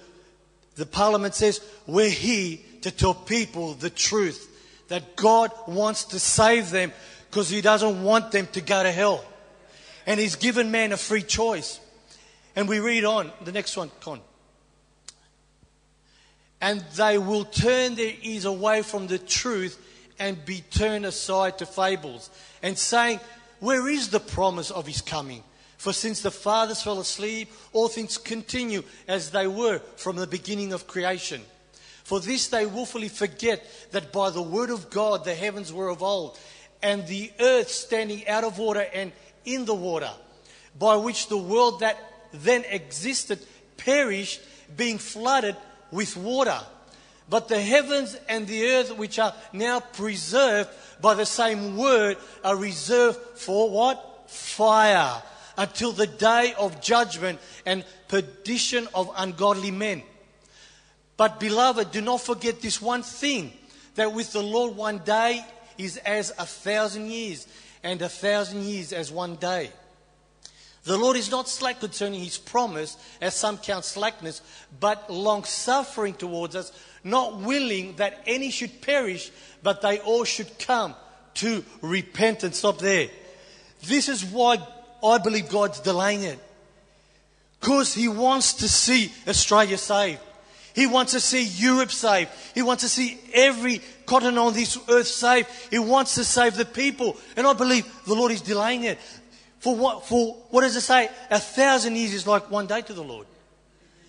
the 0.76 0.84
parliament 0.84 1.34
says. 1.34 1.60
We're 1.86 2.10
here 2.10 2.58
to 2.82 2.90
tell 2.90 3.14
people 3.14 3.74
the 3.74 3.90
truth 3.90 4.50
that 4.88 5.16
God 5.16 5.50
wants 5.66 6.04
to 6.06 6.18
save 6.18 6.70
them 6.70 6.92
because 7.30 7.48
He 7.48 7.62
doesn't 7.62 8.02
want 8.02 8.30
them 8.30 8.46
to 8.52 8.60
go 8.60 8.82
to 8.82 8.92
hell. 8.92 9.24
And 10.06 10.20
He's 10.20 10.36
given 10.36 10.70
man 10.70 10.92
a 10.92 10.98
free 10.98 11.22
choice. 11.22 11.80
And 12.54 12.68
we 12.68 12.78
read 12.78 13.04
on, 13.04 13.32
the 13.42 13.52
next 13.52 13.76
one, 13.76 13.90
Con. 14.00 14.20
And 16.60 16.84
they 16.96 17.18
will 17.18 17.44
turn 17.44 17.94
their 17.94 18.12
ears 18.22 18.44
away 18.44 18.82
from 18.82 19.06
the 19.06 19.18
truth 19.18 19.80
and 20.18 20.44
be 20.44 20.62
turned 20.70 21.04
aside 21.04 21.58
to 21.58 21.66
fables, 21.66 22.30
and 22.62 22.78
saying, 22.78 23.18
Where 23.60 23.88
is 23.88 24.10
the 24.10 24.20
promise 24.20 24.70
of 24.70 24.86
His 24.86 25.00
coming? 25.00 25.42
For 25.84 25.92
since 25.92 26.22
the 26.22 26.30
fathers 26.30 26.80
fell 26.80 26.98
asleep, 26.98 27.52
all 27.74 27.88
things 27.88 28.16
continue 28.16 28.84
as 29.06 29.32
they 29.32 29.46
were 29.46 29.80
from 29.96 30.16
the 30.16 30.26
beginning 30.26 30.72
of 30.72 30.86
creation. 30.86 31.42
For 32.04 32.20
this 32.20 32.48
they 32.48 32.64
wilfully 32.64 33.10
forget 33.10 33.62
that 33.90 34.10
by 34.10 34.30
the 34.30 34.40
word 34.40 34.70
of 34.70 34.88
God 34.88 35.26
the 35.26 35.34
heavens 35.34 35.74
were 35.74 35.88
of 35.88 36.02
old, 36.02 36.38
and 36.82 37.06
the 37.06 37.30
earth 37.38 37.68
standing 37.68 38.26
out 38.26 38.44
of 38.44 38.56
water 38.56 38.86
and 38.94 39.12
in 39.44 39.66
the 39.66 39.74
water, 39.74 40.10
by 40.78 40.96
which 40.96 41.28
the 41.28 41.36
world 41.36 41.80
that 41.80 41.98
then 42.32 42.64
existed 42.70 43.40
perished, 43.76 44.40
being 44.74 44.96
flooded 44.96 45.54
with 45.90 46.16
water. 46.16 46.60
But 47.28 47.48
the 47.48 47.60
heavens 47.60 48.16
and 48.26 48.46
the 48.46 48.70
earth, 48.70 48.96
which 48.96 49.18
are 49.18 49.34
now 49.52 49.80
preserved 49.80 50.70
by 51.02 51.12
the 51.12 51.26
same 51.26 51.76
word, 51.76 52.16
are 52.42 52.56
reserved 52.56 53.18
for 53.36 53.68
what? 53.68 54.30
Fire. 54.30 55.22
Until 55.56 55.92
the 55.92 56.06
day 56.06 56.54
of 56.58 56.80
judgment 56.80 57.38
and 57.64 57.84
perdition 58.08 58.88
of 58.94 59.10
ungodly 59.16 59.70
men. 59.70 60.02
But, 61.16 61.38
beloved, 61.38 61.92
do 61.92 62.00
not 62.00 62.20
forget 62.20 62.60
this 62.60 62.82
one 62.82 63.02
thing 63.02 63.52
that 63.94 64.12
with 64.12 64.32
the 64.32 64.42
Lord 64.42 64.76
one 64.76 64.98
day 64.98 65.44
is 65.78 65.96
as 65.98 66.30
a 66.38 66.46
thousand 66.46 67.10
years, 67.10 67.46
and 67.82 68.00
a 68.02 68.08
thousand 68.08 68.64
years 68.64 68.92
as 68.92 69.12
one 69.12 69.36
day. 69.36 69.70
The 70.84 70.98
Lord 70.98 71.16
is 71.16 71.30
not 71.30 71.48
slack 71.48 71.80
concerning 71.80 72.20
his 72.20 72.36
promise, 72.36 72.96
as 73.20 73.34
some 73.34 73.56
count 73.58 73.84
slackness, 73.84 74.42
but 74.80 75.10
long 75.10 75.44
suffering 75.44 76.14
towards 76.14 76.56
us, 76.56 76.72
not 77.02 77.38
willing 77.38 77.96
that 77.96 78.22
any 78.26 78.50
should 78.50 78.82
perish, 78.82 79.30
but 79.62 79.80
they 79.80 79.98
all 80.00 80.24
should 80.24 80.58
come 80.58 80.94
to 81.34 81.64
repentance. 81.80 82.58
Stop 82.58 82.78
there. 82.78 83.08
This 83.82 84.08
is 84.08 84.24
why 84.24 84.58
I 85.04 85.18
believe 85.18 85.48
God's 85.48 85.80
delaying 85.80 86.22
it. 86.22 86.38
Because 87.60 87.94
he 87.94 88.08
wants 88.08 88.54
to 88.54 88.68
see 88.68 89.12
Australia 89.26 89.78
saved. 89.78 90.20
He 90.74 90.86
wants 90.86 91.12
to 91.12 91.20
see 91.20 91.44
Europe 91.44 91.92
saved. 91.92 92.30
He 92.54 92.62
wants 92.62 92.82
to 92.82 92.88
see 92.88 93.18
every 93.32 93.80
continent 94.06 94.38
on 94.38 94.54
this 94.54 94.76
earth 94.88 95.06
saved. 95.06 95.48
He 95.70 95.78
wants 95.78 96.16
to 96.16 96.24
save 96.24 96.56
the 96.56 96.64
people. 96.64 97.16
And 97.36 97.46
I 97.46 97.52
believe 97.52 97.86
the 98.06 98.14
Lord 98.14 98.32
is 98.32 98.40
delaying 98.40 98.84
it. 98.84 98.98
For 99.60 99.74
what, 99.74 100.04
for 100.04 100.34
what 100.50 100.62
does 100.62 100.76
it 100.76 100.82
say? 100.82 101.08
A 101.30 101.38
thousand 101.38 101.96
years 101.96 102.12
is 102.12 102.26
like 102.26 102.50
one 102.50 102.66
day 102.66 102.82
to 102.82 102.92
the 102.92 103.04
Lord. 103.04 103.26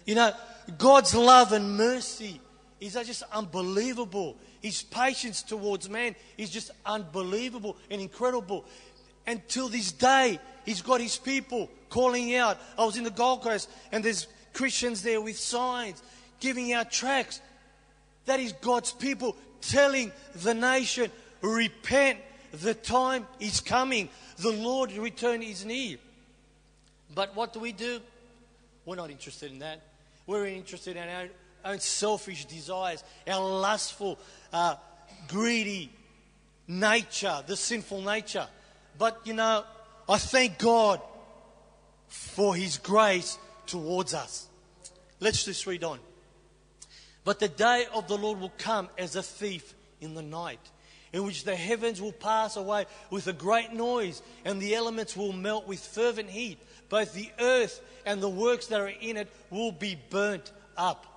You 0.05 0.15
know, 0.15 0.33
God's 0.77 1.13
love 1.13 1.51
and 1.51 1.77
mercy 1.77 2.41
is 2.81 2.93
just 2.93 3.23
unbelievable. 3.31 4.35
His 4.61 4.81
patience 4.83 5.43
towards 5.43 5.89
man 5.89 6.15
is 6.37 6.49
just 6.49 6.71
unbelievable 6.85 7.77
and 7.91 8.01
incredible. 8.01 8.65
Until 9.27 9.69
this 9.69 9.91
day, 9.91 10.39
he's 10.65 10.81
got 10.81 11.01
his 11.01 11.17
people 11.17 11.69
calling 11.89 12.35
out. 12.35 12.57
I 12.77 12.85
was 12.85 12.97
in 12.97 13.03
the 13.03 13.11
Gold 13.11 13.41
Coast 13.43 13.69
and 13.91 14.03
there's 14.03 14.27
Christians 14.53 15.01
there 15.03 15.21
with 15.21 15.37
signs 15.37 16.01
giving 16.39 16.73
out 16.73 16.91
tracts. 16.91 17.41
That 18.25 18.39
is 18.39 18.53
God's 18.53 18.91
people 18.91 19.35
telling 19.61 20.11
the 20.35 20.53
nation, 20.53 21.11
repent, 21.41 22.19
the 22.51 22.73
time 22.73 23.27
is 23.39 23.61
coming. 23.61 24.09
The 24.37 24.51
Lord's 24.51 24.97
return 24.97 25.41
is 25.41 25.65
near. 25.65 25.97
But 27.13 27.35
what 27.35 27.53
do 27.53 27.59
we 27.59 27.71
do? 27.71 27.99
We're 28.85 28.95
not 28.95 29.09
interested 29.09 29.51
in 29.51 29.59
that. 29.59 29.81
We're 30.27 30.47
interested 30.47 30.97
in 30.97 31.07
our 31.07 31.27
own 31.65 31.79
selfish 31.79 32.45
desires, 32.45 33.03
our 33.27 33.41
lustful, 33.41 34.19
uh, 34.51 34.75
greedy 35.27 35.91
nature, 36.67 37.43
the 37.45 37.55
sinful 37.55 38.01
nature. 38.01 38.47
But 38.97 39.21
you 39.25 39.33
know, 39.33 39.63
I 40.07 40.17
thank 40.17 40.59
God 40.59 41.01
for 42.07 42.55
His 42.55 42.77
grace 42.77 43.37
towards 43.65 44.13
us. 44.13 44.47
Let's 45.19 45.45
just 45.45 45.65
read 45.65 45.83
on. 45.83 45.99
But 47.23 47.39
the 47.39 47.47
day 47.47 47.85
of 47.91 48.07
the 48.07 48.17
Lord 48.17 48.39
will 48.39 48.53
come 48.57 48.89
as 48.97 49.15
a 49.15 49.23
thief 49.23 49.73
in 49.99 50.13
the 50.13 50.21
night, 50.21 50.59
in 51.11 51.23
which 51.23 51.43
the 51.43 51.55
heavens 51.55 51.99
will 51.99 52.11
pass 52.11 52.55
away 52.55 52.85
with 53.09 53.25
a 53.25 53.33
great 53.33 53.73
noise, 53.73 54.21
and 54.43 54.61
the 54.61 54.75
elements 54.75 55.17
will 55.17 55.33
melt 55.33 55.67
with 55.67 55.79
fervent 55.79 56.29
heat. 56.29 56.59
Both 56.89 57.13
the 57.13 57.31
earth 57.39 57.81
and 58.05 58.21
the 58.21 58.29
works 58.29 58.67
that 58.67 58.79
are 58.79 58.87
in 58.87 59.17
it 59.17 59.33
will 59.49 59.71
be 59.71 59.97
burnt 60.11 60.51
up. 60.77 61.07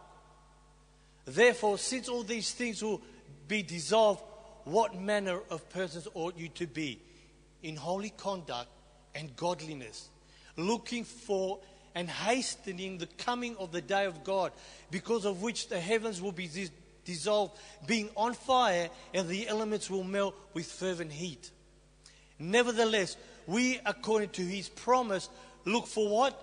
Therefore, 1.26 1.76
since 1.76 2.08
all 2.08 2.22
these 2.22 2.52
things 2.52 2.82
will 2.82 3.02
be 3.46 3.62
dissolved, 3.62 4.22
what 4.64 4.98
manner 4.98 5.40
of 5.50 5.68
persons 5.68 6.08
ought 6.14 6.38
you 6.38 6.48
to 6.50 6.66
be? 6.66 7.02
In 7.62 7.76
holy 7.76 8.10
conduct 8.10 8.70
and 9.14 9.34
godliness, 9.36 10.08
looking 10.56 11.04
for 11.04 11.58
and 11.94 12.08
hastening 12.08 12.98
the 12.98 13.06
coming 13.06 13.56
of 13.56 13.72
the 13.72 13.80
day 13.80 14.04
of 14.04 14.22
God, 14.22 14.52
because 14.90 15.24
of 15.24 15.42
which 15.42 15.68
the 15.68 15.80
heavens 15.80 16.22
will 16.22 16.32
be 16.32 16.46
dis- 16.46 16.70
dissolved, 17.04 17.58
being 17.86 18.08
on 18.16 18.34
fire, 18.34 18.88
and 19.14 19.28
the 19.28 19.48
elements 19.48 19.90
will 19.90 20.04
melt 20.04 20.34
with 20.54 20.66
fervent 20.66 21.10
heat. 21.10 21.50
Nevertheless, 22.38 23.16
we, 23.46 23.80
according 23.84 24.28
to 24.30 24.42
his 24.42 24.68
promise, 24.68 25.28
look 25.64 25.86
for 25.86 26.08
what? 26.08 26.40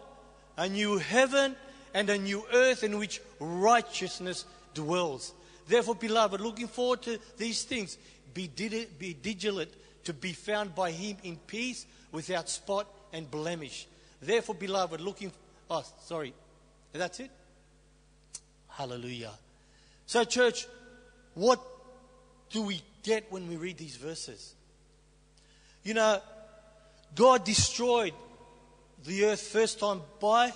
A 0.58 0.68
new 0.68 0.98
heaven 0.98 1.56
and 1.94 2.10
a 2.10 2.18
new 2.18 2.44
earth 2.54 2.84
in 2.84 2.98
which 2.98 3.22
righteousness 3.40 4.46
dwells. 4.74 5.34
Therefore, 5.68 5.96
beloved, 5.96 6.42
looking 6.42 6.68
forward 6.68 7.02
to 7.04 7.20
these 7.38 7.64
things, 7.64 7.98
be, 8.34 8.48
be 8.48 9.16
vigilant 9.22 9.72
to 10.04 10.14
be 10.14 10.34
found 10.34 10.76
by 10.76 10.92
him 10.92 11.18
in 11.24 11.38
peace, 11.38 11.86
without 12.16 12.50
spot 12.50 12.88
and 13.12 13.30
blemish. 13.30 13.88
Therefore, 14.22 14.56
beloved, 14.56 15.02
looking. 15.02 15.32
Oh, 15.70 15.84
sorry. 16.04 16.34
That's 16.94 17.20
it? 17.20 17.30
Hallelujah. 18.70 19.34
So, 20.06 20.24
church, 20.24 20.66
what 21.34 21.62
do 22.52 22.62
we 22.62 22.82
get 23.04 23.30
when 23.32 23.50
we 23.50 23.58
read 23.58 23.78
these 23.78 23.98
verses? 23.98 24.54
You 25.84 25.94
know, 25.94 26.22
God 27.16 27.44
destroyed 27.44 28.14
the 29.06 29.26
earth 29.26 29.42
first 29.42 29.80
time 29.80 30.02
by 30.22 30.54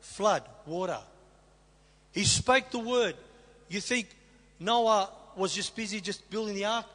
flood, 0.00 0.42
water. 0.66 0.98
He 2.12 2.24
spoke 2.24 2.70
the 2.70 2.78
word. 2.78 3.16
You 3.68 3.80
think 3.80 4.08
Noah 4.58 5.10
was 5.36 5.54
just 5.54 5.76
busy 5.76 6.00
just 6.00 6.30
building 6.30 6.54
the 6.54 6.64
ark? 6.64 6.86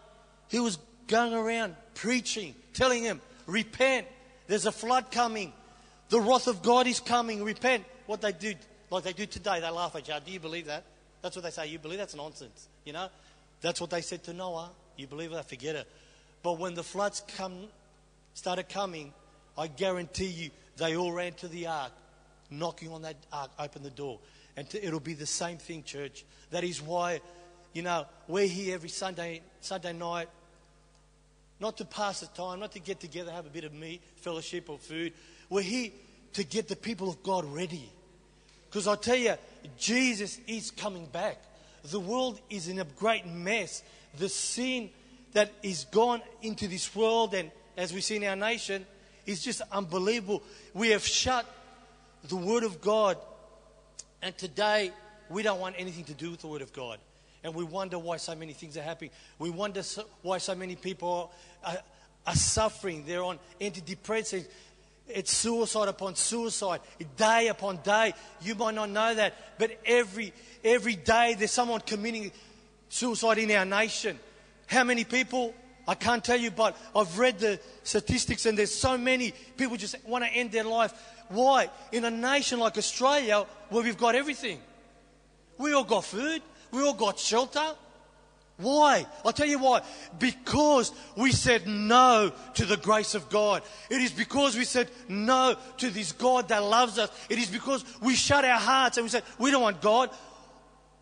He 0.49 0.59
was 0.59 0.79
going 1.07 1.33
around 1.33 1.75
preaching, 1.93 2.55
telling 2.73 3.03
him, 3.03 3.21
repent. 3.49 4.07
There's 4.47 4.65
a 4.65 4.71
flood 4.71 5.11
coming. 5.11 5.53
The 6.09 6.19
wrath 6.19 6.47
of 6.47 6.61
God 6.61 6.87
is 6.87 6.99
coming. 6.99 7.43
Repent. 7.43 7.83
What 8.05 8.21
they 8.21 8.31
do, 8.31 8.53
like 8.89 9.03
they 9.03 9.13
do 9.13 9.25
today, 9.25 9.59
they 9.59 9.69
laugh 9.69 9.95
at 9.95 10.07
you. 10.07 10.13
Do 10.25 10.31
you 10.31 10.39
believe 10.39 10.65
that? 10.67 10.83
That's 11.21 11.35
what 11.35 11.43
they 11.43 11.51
say. 11.51 11.67
You 11.67 11.79
believe 11.79 11.99
that's 11.99 12.15
nonsense. 12.15 12.67
You 12.85 12.93
know? 12.93 13.09
That's 13.61 13.81
what 13.81 13.89
they 13.89 14.01
said 14.01 14.23
to 14.23 14.33
Noah. 14.33 14.71
You 14.95 15.07
believe 15.07 15.31
that? 15.31 15.47
Forget 15.49 15.75
it. 15.75 15.87
But 16.41 16.57
when 16.57 16.73
the 16.73 16.83
floods 16.83 17.21
come, 17.35 17.67
started 18.33 18.69
coming, 18.69 19.13
I 19.57 19.67
guarantee 19.67 20.27
you 20.27 20.49
they 20.77 20.95
all 20.95 21.11
ran 21.11 21.33
to 21.33 21.47
the 21.47 21.67
ark, 21.67 21.91
knocking 22.49 22.91
on 22.91 23.01
that 23.01 23.17
ark, 23.31 23.51
open 23.59 23.83
the 23.83 23.89
door. 23.89 24.19
And 24.55 24.69
to, 24.69 24.85
it'll 24.85 24.99
be 24.99 25.13
the 25.13 25.25
same 25.25 25.57
thing, 25.57 25.83
church. 25.83 26.23
That 26.51 26.63
is 26.63 26.81
why, 26.81 27.19
you 27.73 27.81
know, 27.81 28.05
we're 28.27 28.47
here 28.47 28.73
every 28.73 28.89
Sunday, 28.89 29.41
Sunday 29.61 29.93
night, 29.93 30.29
not 31.59 31.77
to 31.77 31.85
pass 31.85 32.21
the 32.21 32.27
time, 32.27 32.59
not 32.59 32.71
to 32.73 32.79
get 32.79 32.99
together, 32.99 33.31
have 33.31 33.45
a 33.45 33.49
bit 33.49 33.63
of 33.63 33.73
meat, 33.73 34.01
fellowship, 34.17 34.69
or 34.69 34.77
food. 34.77 35.13
We're 35.49 35.61
here 35.61 35.91
to 36.33 36.43
get 36.43 36.67
the 36.67 36.75
people 36.75 37.09
of 37.09 37.21
God 37.23 37.45
ready. 37.45 37.91
Because 38.69 38.87
I 38.87 38.95
tell 38.95 39.15
you, 39.15 39.33
Jesus 39.77 40.39
is 40.47 40.71
coming 40.71 41.05
back. 41.05 41.41
The 41.83 41.99
world 41.99 42.39
is 42.49 42.67
in 42.67 42.79
a 42.79 42.85
great 42.85 43.25
mess. 43.25 43.83
The 44.17 44.29
sin 44.29 44.89
that 45.33 45.51
is 45.63 45.85
gone 45.85 46.21
into 46.41 46.67
this 46.67 46.95
world, 46.95 47.33
and 47.33 47.51
as 47.77 47.93
we 47.93 48.01
see 48.01 48.17
in 48.17 48.23
our 48.23 48.35
nation, 48.35 48.85
is 49.25 49.43
just 49.43 49.61
unbelievable. 49.71 50.43
We 50.73 50.89
have 50.89 51.05
shut 51.05 51.45
the 52.27 52.35
Word 52.35 52.63
of 52.63 52.81
God, 52.81 53.17
and 54.21 54.37
today 54.37 54.91
we 55.29 55.43
don't 55.43 55.59
want 55.59 55.75
anything 55.77 56.05
to 56.05 56.13
do 56.13 56.31
with 56.31 56.41
the 56.41 56.47
Word 56.47 56.61
of 56.61 56.73
God. 56.73 56.99
And 57.43 57.55
we 57.55 57.63
wonder 57.63 57.97
why 57.97 58.17
so 58.17 58.35
many 58.35 58.53
things 58.53 58.77
are 58.77 58.81
happening. 58.81 59.11
We 59.37 59.49
wonder 59.49 59.83
so, 59.83 60.03
why 60.21 60.39
so 60.39 60.55
many 60.55 60.75
people 60.75 61.31
are, 61.63 61.71
are, 61.71 61.77
are 62.27 62.35
suffering. 62.35 63.05
They're 63.05 63.23
on 63.23 63.39
antidepressants. 63.61 64.47
It's 65.07 65.31
suicide 65.31 65.87
upon 65.87 66.15
suicide, 66.15 66.81
day 67.17 67.47
upon 67.47 67.77
day. 67.77 68.13
You 68.41 68.55
might 68.55 68.75
not 68.75 68.91
know 68.91 69.15
that, 69.15 69.33
but 69.57 69.71
every, 69.85 70.33
every 70.63 70.95
day 70.95 71.35
there's 71.37 71.51
someone 71.51 71.81
committing 71.81 72.31
suicide 72.89 73.39
in 73.39 73.49
our 73.51 73.65
nation. 73.65 74.19
How 74.67 74.83
many 74.83 75.03
people? 75.03 75.55
I 75.87 75.95
can't 75.95 76.23
tell 76.23 76.37
you, 76.37 76.51
but 76.51 76.77
I've 76.95 77.17
read 77.17 77.39
the 77.39 77.59
statistics 77.81 78.45
and 78.45 78.55
there's 78.55 78.73
so 78.73 78.95
many 78.95 79.33
people 79.57 79.75
just 79.77 79.95
want 80.05 80.23
to 80.23 80.29
end 80.29 80.51
their 80.51 80.63
life. 80.63 80.93
Why? 81.29 81.69
In 81.91 82.05
a 82.05 82.11
nation 82.11 82.59
like 82.59 82.77
Australia 82.77 83.45
where 83.69 83.83
we've 83.83 83.97
got 83.97 84.13
everything. 84.13 84.59
We 85.57 85.73
all 85.73 85.83
got 85.83 86.05
food. 86.05 86.43
We 86.71 86.81
all 86.83 86.93
got 86.93 87.19
shelter. 87.19 87.75
Why? 88.57 89.05
I'll 89.23 89.31
tell 89.31 89.47
you 89.47 89.59
why. 89.59 89.81
Because 90.19 90.91
we 91.15 91.31
said 91.31 91.65
no 91.65 92.33
to 92.55 92.65
the 92.65 92.75
grace 92.75 93.15
of 93.15 93.29
God. 93.29 93.63
It 93.89 94.01
is 94.01 94.11
because 94.11 94.57
we 94.57 94.65
said 94.65 94.89
no 95.07 95.55
to 95.77 95.89
this 95.89 96.11
God 96.11 96.49
that 96.49 96.63
loves 96.63 96.99
us. 96.99 97.09
It 97.29 97.39
is 97.39 97.49
because 97.49 97.85
we 98.01 98.15
shut 98.15 98.43
our 98.43 98.59
hearts 98.59 98.97
and 98.97 99.05
we 99.05 99.09
said, 99.09 99.23
we 99.37 99.49
don't 99.49 99.61
want 99.61 99.81
God. 99.81 100.09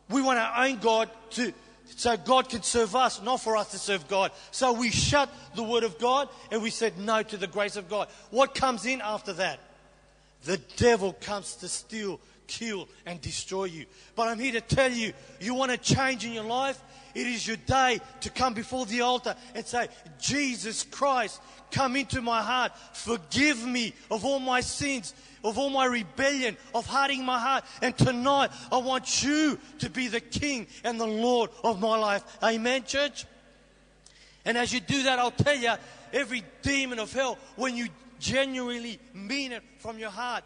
We 0.10 0.22
want 0.22 0.38
our 0.38 0.66
own 0.66 0.78
God 0.78 1.10
to, 1.32 1.52
so 1.96 2.16
God 2.16 2.48
can 2.48 2.62
serve 2.62 2.96
us, 2.96 3.24
not 3.24 3.42
for 3.42 3.58
us 3.58 3.72
to 3.72 3.80
serve 3.80 4.08
God. 4.08 4.32
So 4.52 4.74
we 4.74 4.92
shut 4.92 5.28
the 5.56 5.64
Word 5.64 5.84
of 5.84 5.98
God 5.98 6.30
and 6.52 6.62
we 6.62 6.70
said 6.70 7.00
no 7.00 7.24
to 7.24 7.38
the 7.38 7.48
grace 7.48 7.76
of 7.76 7.90
God. 7.90 8.08
What 8.30 8.54
comes 8.54 8.86
in 8.86 9.02
after 9.02 9.34
that? 9.34 9.60
The 10.44 10.58
devil 10.78 11.14
comes 11.14 11.56
to 11.56 11.68
steal, 11.68 12.20
kill, 12.48 12.88
and 13.06 13.22
destroy 13.22 13.66
you. 13.66 13.86
But 14.16 14.27
I'm 14.27 14.39
here 14.39 14.54
to 14.54 14.62
tell 14.62 14.92
you, 14.92 15.13
you 15.39 15.54
want 15.54 15.72
to 15.72 15.77
change 15.77 16.25
in 16.25 16.34
your 16.34 16.44
life? 16.44 16.82
It 17.13 17.25
is 17.25 17.48
your 17.48 17.58
day 17.58 18.00
to 18.22 18.30
come 18.30 18.54
before 18.54 18.86
the 18.86 19.01
altar 19.01 19.36
and 19.56 19.66
say, 19.66 19.88
Jesus 20.20 20.84
Christ, 20.84 21.42
come 21.72 21.96
into 21.96 22.22
my 22.22 22.42
heart. 22.42 22.74
Forgive 22.94 23.66
me 23.66 23.94
of 24.12 24.24
all 24.24 24.39
my 24.39 24.62
sins, 24.62 25.13
of 25.44 25.58
all 25.58 25.70
my 25.70 25.86
rebellion, 25.86 26.58
of 26.75 26.86
hardening 26.86 27.25
my 27.25 27.39
heart. 27.39 27.63
And 27.82 27.98
tonight, 27.98 28.51
I 28.72 28.77
want 28.77 29.24
you 29.24 29.58
to 29.80 29.89
be 29.89 30.08
the 30.08 30.20
King 30.20 30.68
and 30.84 31.00
the 31.00 31.08
Lord 31.08 31.50
of 31.63 31.82
my 31.82 31.98
life. 31.98 32.24
Amen, 32.44 32.84
church? 32.84 33.25
And 34.46 34.58
as 34.58 34.72
you 34.72 34.80
do 34.80 35.04
that, 35.04 35.18
I'll 35.18 35.32
tell 35.32 35.58
you, 35.58 35.74
every 36.13 36.44
demon 36.62 37.00
of 37.00 37.12
hell, 37.12 37.38
when 37.56 37.75
you 37.75 37.88
genuinely 38.20 39.00
mean 39.13 39.51
it 39.51 39.63
from 39.80 39.98
your 39.98 40.10
heart, 40.10 40.44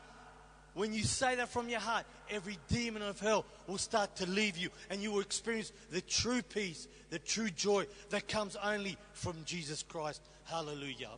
when 0.73 0.93
you 0.93 1.03
say 1.03 1.35
that 1.35 1.49
from 1.49 1.67
your 1.69 1.79
heart, 1.79 2.05
every 2.29 2.57
demon 2.69 3.01
of 3.01 3.19
hell 3.19 3.45
will 3.67 3.77
start 3.77 4.15
to 4.17 4.29
leave 4.29 4.57
you 4.57 4.69
and 4.89 5.01
you 5.01 5.11
will 5.11 5.21
experience 5.21 5.71
the 5.91 6.01
true 6.01 6.41
peace, 6.41 6.87
the 7.09 7.19
true 7.19 7.49
joy 7.49 7.85
that 8.09 8.27
comes 8.27 8.55
only 8.63 8.97
from 9.13 9.35
Jesus 9.45 9.83
Christ. 9.83 10.21
Hallelujah. 10.45 11.09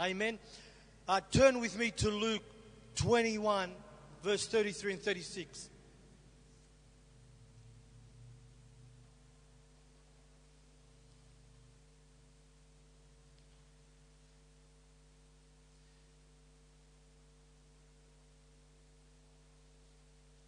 Amen. 0.00 0.38
Uh, 1.08 1.20
turn 1.30 1.60
with 1.60 1.78
me 1.78 1.90
to 1.92 2.08
Luke 2.08 2.42
21, 2.96 3.70
verse 4.22 4.46
33 4.46 4.94
and 4.94 5.02
36. 5.02 5.68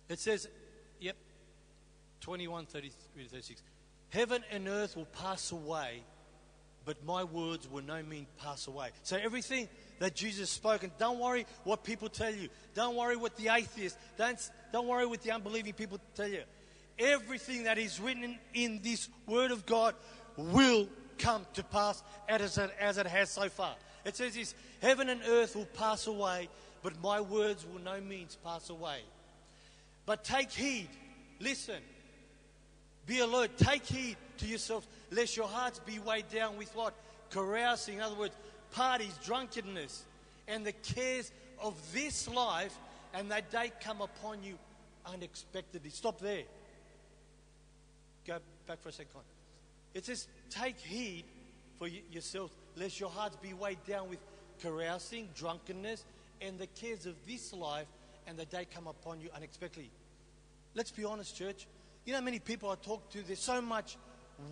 It 0.08 0.18
says, 0.18 0.48
yep, 1.00 1.16
21, 2.20 2.66
33 2.66 3.24
to 3.24 3.30
36. 3.30 3.62
Heaven 4.10 4.44
and 4.50 4.68
earth 4.68 4.96
will 4.96 5.06
pass 5.06 5.52
away, 5.52 6.02
but 6.84 7.04
my 7.04 7.24
words 7.24 7.68
will 7.68 7.82
no 7.82 8.02
means 8.02 8.28
pass 8.38 8.68
away. 8.68 8.90
So 9.02 9.16
everything 9.16 9.68
that 9.98 10.14
Jesus 10.14 10.50
spoke, 10.50 10.84
and 10.84 10.92
don't 10.98 11.18
worry 11.18 11.46
what 11.64 11.82
people 11.82 12.08
tell 12.08 12.32
you. 12.32 12.48
Don't 12.74 12.96
worry 12.96 13.16
what 13.16 13.36
the 13.36 13.48
atheists, 13.48 13.98
don't, 14.16 14.38
don't 14.72 14.86
worry 14.86 15.06
what 15.06 15.22
the 15.22 15.32
unbelieving 15.32 15.72
people 15.72 15.98
tell 16.14 16.28
you. 16.28 16.42
Everything 16.98 17.64
that 17.64 17.78
is 17.78 18.00
written 18.00 18.38
in 18.54 18.80
this 18.82 19.08
word 19.26 19.50
of 19.50 19.66
God 19.66 19.94
will 20.36 20.88
come 21.18 21.46
to 21.54 21.64
pass 21.64 22.02
as 22.28 22.58
it, 22.58 22.70
as 22.80 22.98
it 22.98 23.06
has 23.06 23.30
so 23.30 23.48
far. 23.48 23.74
It 24.04 24.16
says 24.16 24.34
this, 24.34 24.54
heaven 24.80 25.08
and 25.08 25.20
earth 25.26 25.56
will 25.56 25.66
pass 25.66 26.06
away, 26.06 26.48
but 26.82 27.00
my 27.02 27.20
words 27.20 27.66
will 27.66 27.80
no 27.80 28.00
means 28.00 28.36
pass 28.44 28.70
away. 28.70 29.00
But 30.06 30.24
take 30.24 30.52
heed, 30.52 30.88
listen, 31.40 31.82
be 33.06 33.18
alert, 33.18 33.58
take 33.58 33.84
heed 33.84 34.16
to 34.38 34.46
yourselves, 34.46 34.86
lest 35.10 35.36
your 35.36 35.48
hearts 35.48 35.80
be 35.80 35.98
weighed 35.98 36.28
down 36.28 36.56
with 36.56 36.74
what? 36.74 36.94
Carousing, 37.30 37.96
in 37.96 38.00
other 38.02 38.14
words, 38.14 38.36
parties, 38.70 39.18
drunkenness, 39.24 40.04
and 40.48 40.64
the 40.64 40.72
cares 40.72 41.32
of 41.60 41.74
this 41.92 42.28
life, 42.28 42.76
and 43.12 43.30
that 43.30 43.50
day 43.50 43.72
come 43.80 44.00
upon 44.00 44.42
you 44.42 44.56
unexpectedly. 45.04 45.90
Stop 45.90 46.20
there. 46.20 46.44
Go 48.26 48.38
back 48.66 48.80
for 48.82 48.88
a 48.88 48.92
second. 48.92 49.12
It 49.94 50.04
says, 50.04 50.28
Take 50.50 50.78
heed 50.78 51.24
for 51.78 51.88
y- 51.88 52.02
yourselves, 52.10 52.52
lest 52.76 53.00
your 53.00 53.10
hearts 53.10 53.36
be 53.36 53.54
weighed 53.54 53.84
down 53.86 54.08
with 54.08 54.18
carousing, 54.62 55.28
drunkenness, 55.34 56.04
and 56.40 56.58
the 56.58 56.66
cares 56.66 57.06
of 57.06 57.14
this 57.26 57.52
life, 57.52 57.86
and 58.26 58.36
the 58.36 58.44
day 58.44 58.66
come 58.72 58.86
upon 58.86 59.20
you 59.20 59.28
unexpectedly. 59.34 59.90
Let's 60.74 60.90
be 60.90 61.04
honest, 61.04 61.36
church. 61.36 61.66
You 62.04 62.12
know, 62.12 62.18
how 62.18 62.24
many 62.24 62.38
people 62.38 62.70
I 62.70 62.76
talk 62.76 63.10
to, 63.10 63.22
there's 63.22 63.40
so 63.40 63.60
much 63.60 63.96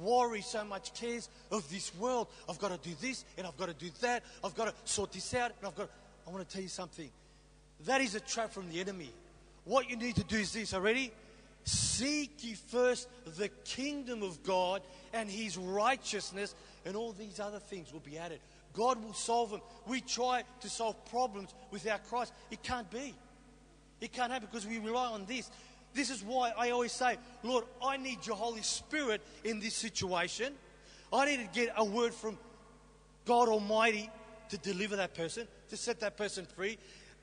worry, 0.01 0.41
so 0.41 0.65
much 0.65 0.95
cares 0.95 1.29
of 1.51 1.69
this 1.71 1.95
world. 1.97 2.29
I've 2.49 2.59
got 2.59 2.71
to 2.71 2.89
do 2.89 2.95
this, 3.01 3.25
and 3.37 3.47
I've 3.47 3.57
got 3.57 3.67
to 3.67 3.75
do 3.75 3.91
that. 4.01 4.23
I've 4.43 4.55
got 4.55 4.67
to 4.67 4.75
sort 4.91 5.13
this 5.13 5.35
out, 5.35 5.53
and 5.59 5.69
I've 5.69 5.75
got. 5.75 5.89
To... 5.89 5.95
I 6.27 6.31
want 6.31 6.49
to 6.49 6.53
tell 6.53 6.63
you 6.63 6.69
something. 6.69 7.11
That 7.87 8.01
is 8.01 8.15
a 8.15 8.21
trap 8.21 8.53
from 8.53 8.71
the 8.71 8.81
enemy. 8.81 9.11
What 9.65 9.91
you 9.91 9.97
need 9.97 10.17
to 10.17 10.25
do 10.25 10.37
is 10.37 10.53
this. 10.53 10.73
Already, 10.73 11.13
seek 11.65 12.43
ye 12.43 12.55
first 12.55 13.09
the 13.37 13.49
kingdom 13.65 14.23
of 14.23 14.43
God 14.43 14.83
and 15.13 15.29
His 15.29 15.59
righteousness, 15.59 16.55
and 16.87 16.97
all 16.97 17.13
these 17.13 17.41
other 17.41 17.59
things 17.59 17.93
will 17.93 18.01
be 18.01 18.17
added. 18.17 18.41
God 18.73 19.03
will 19.05 19.15
solve 19.15 19.51
them. 19.51 19.61
We 19.87 20.01
try 20.01 20.45
to 20.61 20.69
solve 20.69 20.97
problems 21.07 21.55
without 21.71 22.09
Christ. 22.09 22.33
It 22.51 22.63
can't 22.63 22.91
be. 22.91 23.15
It 24.05 24.13
can't 24.13 24.31
happen 24.31 24.49
because 24.51 24.67
we 24.67 24.79
rely 24.79 25.07
on 25.07 25.25
this. 25.25 25.51
This 25.95 26.11
is 26.11 26.23
why 26.23 26.53
I 26.59 26.71
always 26.71 26.93
say, 26.93 27.17
Lord, 27.43 27.65
I 27.83 27.97
need 27.97 28.27
your 28.27 28.37
Holy 28.37 28.61
Spirit 28.61 29.23
in 29.45 29.61
this 29.61 29.75
situation. 29.75 30.53
I 31.11 31.25
need 31.25 31.39
to 31.39 31.59
get 31.59 31.73
a 31.75 31.85
word 31.85 32.13
from 32.13 32.37
God 33.25 33.49
Almighty 33.49 34.11
to 34.51 34.59
deliver 34.59 34.97
that 34.97 35.15
person, 35.15 35.49
to 35.71 35.77
set 35.79 36.01
that 36.01 36.19
person 36.19 36.45
free. 36.45 36.77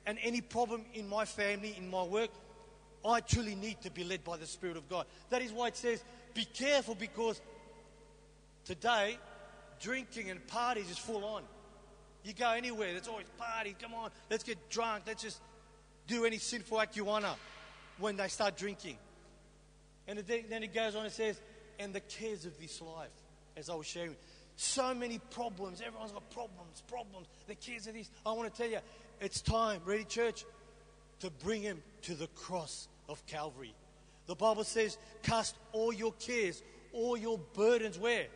And 0.06 0.18
any 0.24 0.40
problem 0.40 0.84
in 0.92 1.08
my 1.08 1.24
family, 1.24 1.76
in 1.78 1.88
my 1.88 2.02
work, 2.02 2.30
I 3.06 3.20
truly 3.20 3.54
need 3.54 3.80
to 3.82 3.90
be 3.90 4.02
led 4.02 4.24
by 4.24 4.36
the 4.36 4.46
Spirit 4.46 4.76
of 4.76 4.88
God. 4.88 5.06
That 5.30 5.40
is 5.40 5.52
why 5.52 5.68
it 5.68 5.76
says, 5.76 6.02
be 6.34 6.46
careful 6.46 6.96
because 6.96 7.40
today, 8.64 9.18
drinking 9.78 10.30
and 10.30 10.44
parties 10.48 10.90
is 10.90 10.98
full 10.98 11.24
on. 11.24 11.44
You 12.24 12.32
go 12.32 12.50
anywhere, 12.50 12.90
there's 12.92 13.06
always 13.06 13.26
parties. 13.38 13.74
Come 13.80 13.94
on, 13.94 14.10
let's 14.28 14.42
get 14.42 14.68
drunk. 14.68 15.04
Let's 15.06 15.22
just 15.22 15.40
do 16.06 16.24
any 16.24 16.38
sinful 16.38 16.80
act 16.80 16.96
you 16.96 17.04
want 17.04 17.24
to 17.24 17.34
when 17.98 18.16
they 18.16 18.28
start 18.28 18.56
drinking. 18.56 18.96
And 20.08 20.18
then 20.18 20.62
it 20.62 20.74
goes 20.74 20.96
on 20.96 21.04
and 21.04 21.12
says, 21.12 21.40
and 21.78 21.94
the 21.94 22.00
cares 22.00 22.44
of 22.44 22.58
this 22.60 22.80
life, 22.80 23.10
as 23.56 23.70
I 23.70 23.74
was 23.74 23.86
sharing. 23.86 24.16
So 24.56 24.94
many 24.94 25.18
problems. 25.30 25.80
Everyone's 25.80 26.12
got 26.12 26.28
problems, 26.30 26.82
problems. 26.88 27.28
The 27.46 27.54
cares 27.54 27.86
of 27.86 27.94
this. 27.94 28.10
I 28.26 28.32
want 28.32 28.52
to 28.52 28.62
tell 28.62 28.70
you, 28.70 28.78
it's 29.20 29.40
time, 29.40 29.80
ready, 29.84 30.04
church, 30.04 30.44
to 31.20 31.30
bring 31.30 31.62
him 31.62 31.82
to 32.02 32.14
the 32.14 32.26
cross 32.28 32.88
of 33.08 33.24
Calvary. 33.26 33.74
The 34.26 34.34
Bible 34.34 34.64
says, 34.64 34.98
cast 35.22 35.56
all 35.72 35.92
your 35.92 36.12
cares, 36.12 36.62
all 36.92 37.16
your 37.16 37.38
burdens 37.54 37.98
where? 37.98 38.26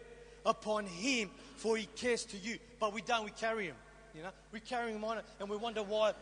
Upon 0.44 0.87
him, 0.87 1.31
for 1.57 1.76
he 1.76 1.87
cares 1.96 2.24
to 2.26 2.37
you. 2.37 2.59
But 2.79 2.94
we 2.94 3.02
don't, 3.02 3.24
we 3.24 3.31
carry 3.33 3.66
him. 3.66 3.76
You 4.14 4.22
know, 4.22 4.31
we 4.52 4.61
carry 4.61 4.92
him 4.92 5.05
on 5.05 5.20
and 5.40 5.48
we 5.48 5.57
wonder 5.57 5.83
why 5.83 6.12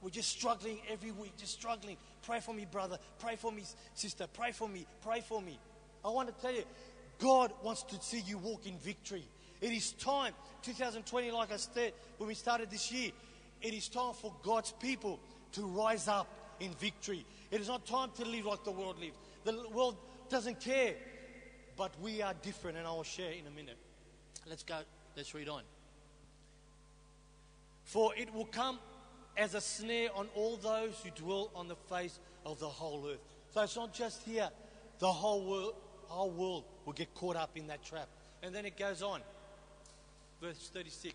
we're 0.00 0.10
just 0.10 0.28
struggling 0.28 0.78
every 0.90 1.10
week, 1.10 1.36
just 1.36 1.52
struggling. 1.52 1.96
Pray 2.22 2.40
for 2.40 2.54
me, 2.54 2.66
brother. 2.70 2.98
Pray 3.18 3.36
for 3.36 3.50
me, 3.50 3.64
sister. 3.94 4.26
Pray 4.32 4.52
for 4.52 4.68
me. 4.68 4.86
Pray 5.02 5.20
for 5.20 5.42
me. 5.42 5.58
I 6.04 6.10
want 6.10 6.28
to 6.28 6.42
tell 6.42 6.54
you, 6.54 6.64
God 7.18 7.52
wants 7.62 7.82
to 7.84 8.00
see 8.00 8.20
you 8.20 8.38
walk 8.38 8.66
in 8.66 8.78
victory. 8.78 9.24
It 9.60 9.72
is 9.72 9.92
time, 9.92 10.34
2020, 10.62 11.32
like 11.32 11.52
I 11.52 11.56
said 11.56 11.92
when 12.18 12.28
we 12.28 12.34
started 12.34 12.70
this 12.70 12.92
year, 12.92 13.10
it 13.60 13.74
is 13.74 13.88
time 13.88 14.14
for 14.14 14.32
God's 14.42 14.72
people 14.72 15.18
to 15.52 15.66
rise 15.66 16.06
up 16.06 16.28
in 16.60 16.70
victory. 16.74 17.24
It 17.50 17.60
is 17.60 17.66
not 17.66 17.86
time 17.86 18.10
to 18.16 18.24
live 18.24 18.46
like 18.46 18.62
the 18.62 18.70
world 18.70 19.00
lives. 19.00 19.16
The 19.44 19.68
world 19.70 19.96
doesn't 20.28 20.60
care, 20.60 20.94
but 21.76 21.92
we 22.00 22.22
are 22.22 22.34
different, 22.42 22.78
and 22.78 22.86
I 22.86 22.90
will 22.90 23.02
share 23.02 23.32
in 23.32 23.46
a 23.46 23.50
minute. 23.50 23.78
Let's 24.48 24.62
go, 24.62 24.78
let's 25.16 25.34
read 25.34 25.48
on. 25.48 25.62
For 27.84 28.14
it 28.16 28.32
will 28.32 28.44
come 28.44 28.78
as 29.38 29.54
a 29.54 29.60
snare 29.60 30.08
on 30.14 30.28
all 30.34 30.56
those 30.56 31.00
who 31.02 31.10
dwell 31.10 31.50
on 31.54 31.68
the 31.68 31.76
face 31.88 32.18
of 32.44 32.58
the 32.58 32.68
whole 32.68 33.08
earth. 33.08 33.20
So 33.50 33.62
it's 33.62 33.76
not 33.76 33.94
just 33.94 34.22
here, 34.24 34.50
the 34.98 35.10
whole 35.10 35.46
world, 35.46 35.74
whole 36.08 36.30
world 36.30 36.64
will 36.84 36.92
get 36.92 37.14
caught 37.14 37.36
up 37.36 37.56
in 37.56 37.68
that 37.68 37.84
trap. 37.84 38.08
And 38.42 38.54
then 38.54 38.66
it 38.66 38.76
goes 38.76 39.00
on. 39.00 39.20
Verse 40.42 40.70
36. 40.74 41.14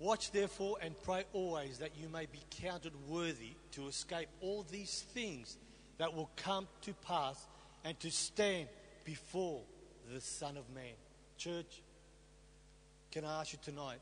Watch 0.00 0.32
therefore 0.32 0.78
and 0.80 0.94
pray 1.02 1.24
always 1.34 1.78
that 1.78 1.90
you 1.94 2.08
may 2.08 2.24
be 2.24 2.40
counted 2.50 2.92
worthy 3.06 3.52
to 3.72 3.86
escape 3.86 4.28
all 4.40 4.64
these 4.70 5.04
things 5.12 5.58
that 5.98 6.14
will 6.14 6.30
come 6.36 6.66
to 6.80 6.94
pass 6.94 7.46
and 7.84 7.98
to 8.00 8.10
stand 8.10 8.68
before 9.04 9.60
the 10.12 10.20
Son 10.20 10.56
of 10.56 10.68
Man. 10.74 10.94
Church, 11.36 11.82
can 13.10 13.24
I 13.24 13.40
ask 13.40 13.52
you 13.52 13.58
tonight? 13.62 13.98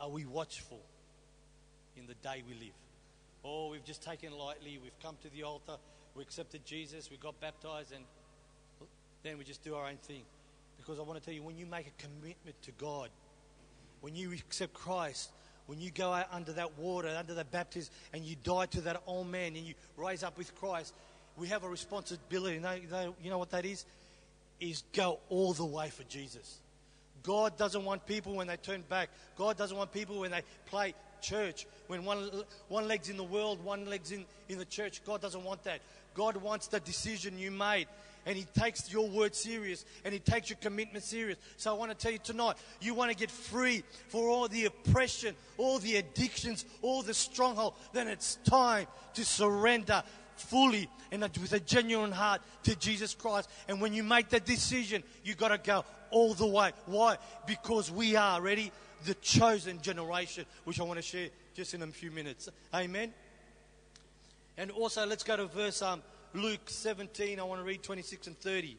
Are 0.00 0.08
we 0.08 0.24
watchful 0.24 0.80
in 1.96 2.06
the 2.06 2.14
day 2.14 2.42
we 2.46 2.54
live? 2.54 2.74
Or 3.42 3.68
oh, 3.68 3.70
we've 3.72 3.84
just 3.84 4.02
taken 4.02 4.32
lightly, 4.32 4.78
we've 4.82 4.98
come 5.02 5.16
to 5.22 5.30
the 5.30 5.42
altar, 5.42 5.76
we 6.14 6.22
accepted 6.22 6.64
Jesus, 6.64 7.10
we 7.10 7.16
got 7.16 7.40
baptized, 7.40 7.92
and 7.92 8.04
then 9.22 9.38
we 9.38 9.44
just 9.44 9.62
do 9.62 9.74
our 9.74 9.86
own 9.88 9.96
thing. 9.96 10.22
Because 10.76 10.98
I 10.98 11.02
want 11.02 11.18
to 11.18 11.24
tell 11.24 11.34
you, 11.34 11.42
when 11.42 11.58
you 11.58 11.66
make 11.66 11.86
a 11.86 12.02
commitment 12.02 12.60
to 12.62 12.72
God, 12.72 13.10
when 14.00 14.14
you 14.14 14.32
accept 14.32 14.72
Christ, 14.72 15.30
when 15.70 15.80
you 15.80 15.92
go 15.92 16.12
out 16.12 16.26
under 16.32 16.52
that 16.54 16.76
water, 16.76 17.14
under 17.16 17.32
that 17.34 17.52
baptism, 17.52 17.94
and 18.12 18.24
you 18.24 18.34
die 18.42 18.66
to 18.66 18.80
that 18.80 19.00
old 19.06 19.28
man 19.28 19.54
and 19.54 19.64
you 19.64 19.74
rise 19.96 20.24
up 20.24 20.36
with 20.36 20.52
Christ, 20.56 20.92
we 21.36 21.46
have 21.46 21.62
a 21.62 21.68
responsibility. 21.68 22.56
You 22.56 22.60
know, 22.60 23.14
you 23.22 23.30
know 23.30 23.38
what 23.38 23.52
that 23.52 23.64
is? 23.64 23.84
Is 24.58 24.82
go 24.92 25.20
all 25.28 25.52
the 25.52 25.64
way 25.64 25.88
for 25.88 26.02
Jesus. 26.02 26.58
God 27.22 27.56
doesn't 27.56 27.84
want 27.84 28.04
people 28.04 28.34
when 28.34 28.48
they 28.48 28.56
turn 28.56 28.82
back. 28.88 29.10
God 29.38 29.56
doesn't 29.56 29.76
want 29.76 29.92
people 29.92 30.18
when 30.18 30.32
they 30.32 30.42
play 30.66 30.92
church, 31.22 31.68
when 31.86 32.04
one, 32.04 32.28
one 32.66 32.88
leg's 32.88 33.08
in 33.08 33.16
the 33.16 33.22
world, 33.22 33.64
one 33.64 33.86
leg's 33.86 34.10
in, 34.10 34.24
in 34.48 34.58
the 34.58 34.64
church. 34.64 35.04
God 35.04 35.20
doesn't 35.20 35.44
want 35.44 35.62
that. 35.64 35.82
God 36.14 36.36
wants 36.38 36.66
the 36.66 36.80
decision 36.80 37.38
you 37.38 37.52
made 37.52 37.86
and 38.26 38.36
He 38.36 38.44
takes 38.58 38.92
your 38.92 39.08
word 39.08 39.34
serious 39.34 39.84
and 40.04 40.12
He 40.12 40.20
takes 40.20 40.50
your 40.50 40.58
commitment 40.60 41.04
serious. 41.04 41.38
So 41.56 41.74
I 41.74 41.78
want 41.78 41.90
to 41.90 41.96
tell 41.96 42.12
you 42.12 42.18
tonight, 42.18 42.56
you 42.80 42.94
want 42.94 43.10
to 43.10 43.16
get 43.16 43.30
free 43.30 43.82
for 44.08 44.28
all 44.28 44.48
the 44.48 44.66
oppression, 44.66 45.34
all 45.58 45.78
the 45.78 45.96
addictions, 45.96 46.64
all 46.82 47.02
the 47.02 47.14
stronghold, 47.14 47.74
then 47.92 48.08
it's 48.08 48.36
time 48.44 48.86
to 49.14 49.24
surrender 49.24 50.02
fully 50.36 50.88
and 51.12 51.22
with 51.22 51.52
a 51.52 51.60
genuine 51.60 52.12
heart 52.12 52.40
to 52.64 52.76
Jesus 52.76 53.14
Christ. 53.14 53.50
And 53.68 53.80
when 53.80 53.92
you 53.92 54.02
make 54.02 54.28
that 54.30 54.44
decision, 54.44 55.02
you 55.24 55.34
got 55.34 55.48
to 55.48 55.58
go 55.58 55.84
all 56.10 56.34
the 56.34 56.46
way. 56.46 56.72
Why? 56.86 57.18
Because 57.46 57.90
we 57.90 58.16
are 58.16 58.40
ready, 58.40 58.72
the 59.04 59.14
chosen 59.14 59.80
generation, 59.80 60.46
which 60.64 60.80
I 60.80 60.84
want 60.84 60.98
to 60.98 61.02
share 61.02 61.28
just 61.54 61.74
in 61.74 61.82
a 61.82 61.86
few 61.88 62.10
minutes. 62.10 62.48
Amen. 62.74 63.12
And 64.56 64.70
also, 64.70 65.06
let's 65.06 65.24
go 65.24 65.36
to 65.36 65.46
verse 65.46 65.82
um, 65.82 66.02
Luke 66.32 66.60
17. 66.66 67.40
I 67.40 67.42
want 67.42 67.60
to 67.60 67.64
read 67.64 67.82
26 67.82 68.28
and 68.28 68.38
30. 68.38 68.76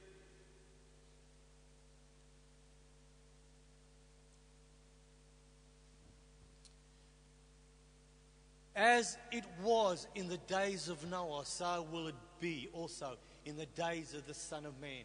As 8.74 9.18
it 9.32 9.44
was 9.62 10.08
in 10.16 10.30
the 10.30 10.38
days 10.38 10.88
of 10.88 11.08
Noah, 11.10 11.46
so 11.46 11.86
will 11.92 12.08
it 12.08 12.16
be 12.40 12.70
also 12.74 13.18
in 13.46 13.58
the 13.58 13.66
days 13.68 14.14
of 14.14 14.26
the 14.28 14.34
Son 14.34 14.66
of 14.66 14.80
Man. 14.80 15.04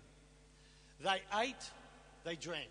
They 1.02 1.20
ate, 1.38 1.70
they 2.24 2.36
drank. 2.36 2.70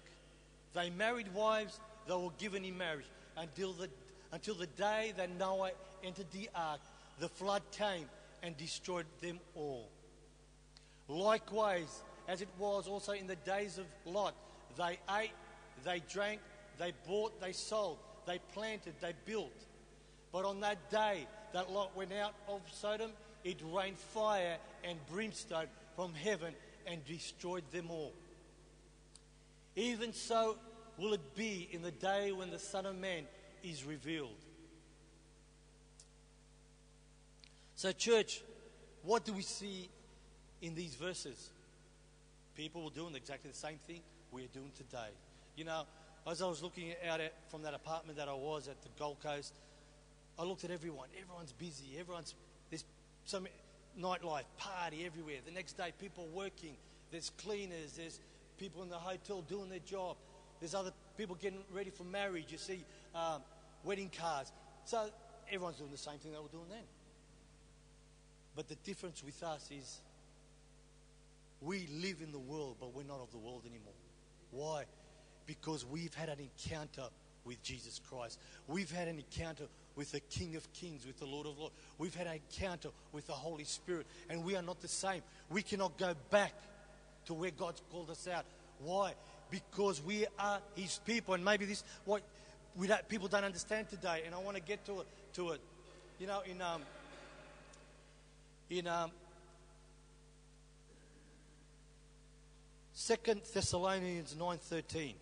They 0.73 0.89
married 0.89 1.33
wives, 1.33 1.79
they 2.07 2.15
were 2.15 2.29
given 2.37 2.63
in 2.63 2.77
marriage 2.77 3.05
until 3.37 3.73
the, 3.73 3.89
until 4.31 4.55
the 4.55 4.67
day 4.67 5.13
that 5.17 5.29
Noah 5.37 5.71
entered 6.03 6.31
the 6.31 6.49
ark. 6.55 6.79
The 7.19 7.29
flood 7.29 7.61
came 7.71 8.05
and 8.45 8.55
destroyed 8.57 9.07
them 9.21 9.39
all. 9.55 9.89
Likewise, 11.07 12.03
as 12.27 12.41
it 12.41 12.47
was 12.59 12.87
also 12.87 13.11
in 13.13 13.25
the 13.25 13.35
days 13.37 13.79
of 13.79 13.85
Lot, 14.05 14.35
they 14.77 14.99
ate, 15.19 15.31
they 15.83 16.01
drank, 16.11 16.39
they 16.77 16.93
bought, 17.07 17.41
they 17.41 17.51
sold, 17.51 17.97
they 18.27 18.39
planted, 18.53 18.93
they 19.01 19.13
built. 19.25 19.65
But 20.31 20.45
on 20.45 20.59
that 20.59 20.91
day 20.91 21.27
that 21.53 21.71
Lot 21.71 21.95
went 21.97 22.13
out 22.13 22.35
of 22.47 22.61
Sodom, 22.71 23.11
it 23.43 23.57
rained 23.71 23.97
fire 23.97 24.57
and 24.83 24.99
brimstone 25.07 25.67
from 25.95 26.13
heaven 26.13 26.53
and 26.85 27.03
destroyed 27.05 27.63
them 27.71 27.89
all. 27.89 28.13
Even 29.75 30.13
so 30.13 30.57
will 30.99 31.13
it 31.13 31.35
be 31.35 31.67
in 31.71 31.81
the 31.81 31.91
day 31.91 32.31
when 32.31 32.51
the 32.51 32.59
Son 32.59 32.85
of 32.85 32.95
Man 32.95 33.23
is 33.63 33.83
revealed. 33.83 34.44
So, 37.77 37.91
church, 37.91 38.41
what 39.03 39.25
do 39.25 39.33
we 39.33 39.41
see 39.41 39.89
in 40.61 40.75
these 40.75 40.95
verses? 40.95 41.49
People 42.55 42.85
were 42.85 42.89
doing 42.89 43.15
exactly 43.15 43.51
the 43.51 43.57
same 43.57 43.77
thing 43.85 43.99
we're 44.31 44.47
doing 44.53 44.71
today. 44.77 45.09
You 45.57 45.65
know, 45.65 45.83
as 46.25 46.41
I 46.41 46.47
was 46.47 46.63
looking 46.63 46.93
out 47.05 47.19
at, 47.19 47.33
from 47.51 47.63
that 47.63 47.73
apartment 47.73 48.17
that 48.17 48.29
I 48.29 48.33
was 48.33 48.69
at 48.69 48.81
the 48.81 48.87
Gold 48.97 49.17
Coast, 49.21 49.53
I 50.39 50.43
looked 50.43 50.63
at 50.63 50.71
everyone. 50.71 51.09
Everyone's 51.21 51.51
busy. 51.51 51.97
Everyone's 51.99 52.33
there's 52.69 52.85
some 53.25 53.45
nightlife, 53.99 54.45
party 54.57 55.05
everywhere. 55.05 55.37
The 55.45 55.51
next 55.51 55.73
day, 55.73 55.91
people 55.99 56.29
working. 56.33 56.77
There's 57.11 57.29
cleaners. 57.37 57.93
There's 57.97 58.21
people 58.57 58.83
in 58.83 58.89
the 58.89 58.95
hotel 58.95 59.41
doing 59.41 59.69
their 59.69 59.79
job. 59.79 60.15
There's 60.61 60.75
other 60.75 60.91
people 61.17 61.35
getting 61.35 61.59
ready 61.73 61.89
for 61.89 62.05
marriage. 62.05 62.45
You 62.53 62.57
see 62.57 62.85
um, 63.13 63.41
wedding 63.83 64.11
cards. 64.17 64.53
So 64.85 65.09
everyone's 65.51 65.75
doing 65.77 65.91
the 65.91 65.97
same 65.97 66.19
thing 66.19 66.31
they 66.31 66.39
were 66.39 66.47
doing 66.47 66.69
then. 66.69 66.83
But 68.55 68.69
the 68.69 68.75
difference 68.75 69.23
with 69.23 69.41
us 69.43 69.69
is 69.71 69.99
we 71.61 71.87
live 72.01 72.17
in 72.21 72.31
the 72.31 72.39
world, 72.39 72.77
but 72.79 72.93
we're 72.93 73.03
not 73.03 73.19
of 73.21 73.31
the 73.31 73.37
world 73.37 73.63
anymore. 73.65 73.93
Why? 74.51 74.83
Because 75.45 75.85
we've 75.85 76.13
had 76.13 76.29
an 76.29 76.39
encounter 76.39 77.07
with 77.43 77.61
Jesus 77.61 77.99
Christ. 78.09 78.39
We've 78.67 78.91
had 78.91 79.07
an 79.07 79.17
encounter 79.17 79.65
with 79.95 80.11
the 80.11 80.19
King 80.19 80.55
of 80.55 80.71
Kings, 80.73 81.05
with 81.05 81.19
the 81.19 81.25
Lord 81.25 81.47
of 81.47 81.57
Lords. 81.57 81.75
We've 81.97 82.15
had 82.15 82.27
an 82.27 82.39
encounter 82.51 82.89
with 83.11 83.27
the 83.27 83.33
Holy 83.33 83.63
Spirit, 83.63 84.07
and 84.29 84.43
we 84.43 84.55
are 84.55 84.61
not 84.61 84.81
the 84.81 84.87
same. 84.87 85.21
We 85.49 85.61
cannot 85.61 85.97
go 85.97 86.13
back 86.29 86.53
to 87.25 87.33
where 87.33 87.51
God's 87.51 87.81
called 87.91 88.09
us 88.09 88.27
out. 88.27 88.45
Why? 88.79 89.13
Because 89.51 90.01
we 90.01 90.25
are 90.39 90.59
His 90.75 90.99
people, 91.05 91.33
and 91.33 91.45
maybe 91.45 91.65
this 91.65 91.83
what 92.05 92.23
we 92.75 92.87
don't, 92.87 93.07
people 93.07 93.27
don't 93.27 93.45
understand 93.45 93.89
today. 93.89 94.23
And 94.25 94.35
I 94.35 94.39
want 94.39 94.57
to 94.57 94.63
get 94.63 94.85
to 94.85 95.01
it. 95.01 95.07
To 95.33 95.51
it, 95.51 95.61
you 96.19 96.27
know, 96.27 96.41
in 96.49 96.61
um, 96.61 96.81
in 98.69 98.87
um, 98.87 99.11
Second 102.93 103.41
Thessalonians 103.53 104.35
nine 104.37 104.57
thirteen. 104.57 105.15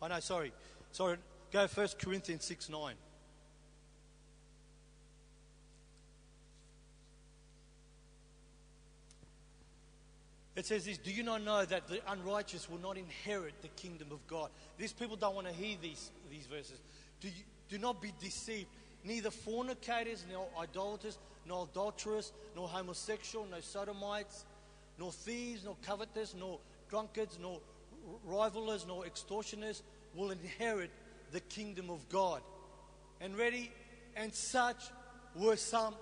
I 0.00 0.04
oh, 0.04 0.08
know, 0.08 0.20
sorry. 0.20 0.52
Sorry. 0.92 1.16
Go 1.52 1.66
First 1.66 1.98
Corinthians 1.98 2.44
6 2.44 2.68
9. 2.68 2.94
It 10.54 10.66
says 10.66 10.84
this 10.84 10.98
Do 10.98 11.10
you 11.10 11.22
not 11.22 11.42
know 11.42 11.64
that 11.64 11.88
the 11.88 12.00
unrighteous 12.08 12.68
will 12.68 12.78
not 12.78 12.96
inherit 12.96 13.54
the 13.62 13.68
kingdom 13.68 14.08
of 14.10 14.24
God? 14.26 14.50
These 14.76 14.92
people 14.92 15.16
don't 15.16 15.34
want 15.34 15.46
to 15.46 15.52
hear 15.52 15.76
these, 15.80 16.10
these 16.30 16.46
verses. 16.46 16.78
Do, 17.20 17.28
you, 17.28 17.44
do 17.68 17.78
not 17.78 18.02
be 18.02 18.12
deceived. 18.20 18.66
Neither 19.04 19.30
fornicators, 19.30 20.24
nor 20.30 20.48
idolaters, 20.60 21.18
nor 21.46 21.68
adulterers, 21.70 22.32
nor 22.54 22.68
homosexual, 22.68 23.46
nor 23.50 23.60
sodomites, 23.60 24.44
nor 24.98 25.12
thieves, 25.12 25.64
nor 25.64 25.76
covetous, 25.86 26.34
nor 26.38 26.58
drunkards, 26.90 27.38
nor 27.40 27.60
revilers 28.24 28.86
nor 28.86 29.06
extortioners 29.06 29.82
will 30.14 30.30
inherit 30.30 30.90
the 31.32 31.40
kingdom 31.40 31.90
of 31.90 32.08
God. 32.08 32.42
And 33.20 33.36
ready? 33.36 33.70
And 34.16 34.34
such 34.34 34.82
were 35.34 35.56
some 35.56 35.94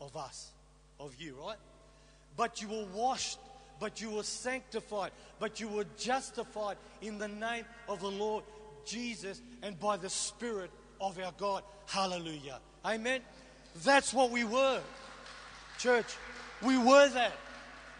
of 0.00 0.16
us, 0.16 0.50
of 0.98 1.14
you, 1.20 1.36
right? 1.40 1.56
But 2.36 2.62
you 2.62 2.68
were 2.68 2.86
washed, 2.94 3.38
but 3.80 4.00
you 4.00 4.10
were 4.10 4.22
sanctified, 4.22 5.10
but 5.38 5.60
you 5.60 5.68
were 5.68 5.86
justified 5.98 6.76
in 7.00 7.18
the 7.18 7.28
name 7.28 7.64
of 7.88 8.00
the 8.00 8.10
Lord 8.10 8.44
Jesus 8.84 9.40
and 9.62 9.78
by 9.78 9.96
the 9.96 10.10
Spirit 10.10 10.70
of 11.02 11.18
our 11.18 11.32
God. 11.36 11.64
Hallelujah. 11.86 12.60
Amen. 12.84 13.20
That's 13.84 14.14
what 14.14 14.30
we 14.30 14.44
were. 14.44 14.80
Church, 15.78 16.06
we 16.62 16.78
were 16.78 17.08
that. 17.10 17.32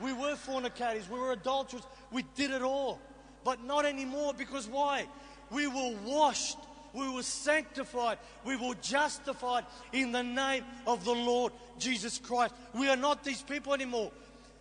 We 0.00 0.12
were 0.12 0.36
fornicators, 0.36 1.08
we 1.08 1.18
were 1.18 1.32
adulterers, 1.32 1.84
we 2.10 2.24
did 2.34 2.50
it 2.50 2.62
all. 2.62 2.98
But 3.44 3.62
not 3.62 3.84
anymore 3.84 4.32
because 4.36 4.66
why? 4.66 5.06
We 5.50 5.66
were 5.66 5.94
washed, 6.04 6.58
we 6.92 7.08
were 7.12 7.22
sanctified, 7.22 8.18
we 8.44 8.56
were 8.56 8.74
justified 8.76 9.64
in 9.92 10.12
the 10.12 10.22
name 10.22 10.64
of 10.86 11.04
the 11.04 11.12
Lord 11.12 11.52
Jesus 11.78 12.18
Christ. 12.18 12.54
We 12.74 12.88
are 12.88 12.96
not 12.96 13.22
these 13.22 13.42
people 13.42 13.74
anymore. 13.74 14.10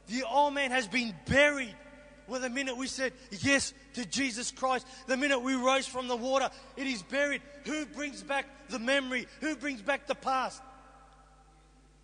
The 0.07 0.23
old 0.23 0.53
man 0.53 0.71
has 0.71 0.87
been 0.87 1.15
buried. 1.25 1.75
Well, 2.31 2.39
the 2.39 2.49
minute 2.49 2.77
we 2.77 2.87
said 2.87 3.11
yes 3.29 3.73
to 3.95 4.05
Jesus 4.05 4.51
Christ, 4.51 4.87
the 5.05 5.17
minute 5.17 5.39
we 5.39 5.53
rose 5.55 5.85
from 5.85 6.07
the 6.07 6.15
water, 6.15 6.49
it 6.77 6.87
is 6.87 7.03
buried. 7.03 7.41
Who 7.65 7.85
brings 7.85 8.23
back 8.23 8.45
the 8.69 8.79
memory? 8.79 9.27
Who 9.41 9.57
brings 9.57 9.81
back 9.81 10.07
the 10.07 10.15
past? 10.15 10.61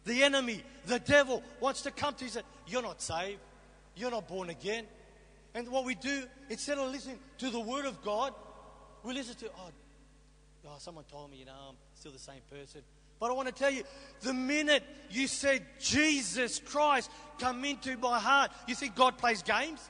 The 0.04 0.24
enemy, 0.24 0.64
the 0.86 1.00
devil 1.00 1.42
wants 1.62 1.84
to 1.84 1.92
come 1.92 2.14
to 2.16 2.26
you 2.26 2.26
and 2.26 2.34
say, 2.34 2.42
You're 2.68 2.82
not 2.82 3.02
saved. 3.02 3.40
You're 3.96 4.12
not 4.12 4.28
born 4.28 4.50
again. 4.50 4.84
And 5.56 5.70
what 5.70 5.86
we 5.86 5.96
do, 5.96 6.26
instead 6.50 6.78
of 6.78 6.92
listening 6.92 7.20
to 7.38 7.50
the 7.50 7.62
word 7.62 7.86
of 7.86 8.04
God, 8.04 8.34
we 9.04 9.14
listen 9.14 9.36
to, 9.36 9.46
oh, 9.48 9.70
oh, 10.68 10.76
someone 10.80 11.06
told 11.06 11.32
me, 11.32 11.38
you 11.38 11.46
know, 11.46 11.54
I'm 11.70 11.76
still 11.96 12.12
the 12.12 12.20
same 12.20 12.42
person. 12.52 12.82
But 13.18 13.32
I 13.32 13.34
want 13.34 13.48
to 13.48 13.54
tell 13.54 13.72
you, 13.72 13.84
the 14.20 14.34
minute 14.34 14.84
you 15.10 15.28
said, 15.28 15.66
Jesus 15.80 16.60
Christ, 16.60 17.10
come 17.40 17.64
into 17.64 17.96
my 17.96 18.20
heart, 18.20 18.52
you 18.68 18.76
think 18.76 18.94
God 18.94 19.18
plays 19.18 19.42
games? 19.42 19.90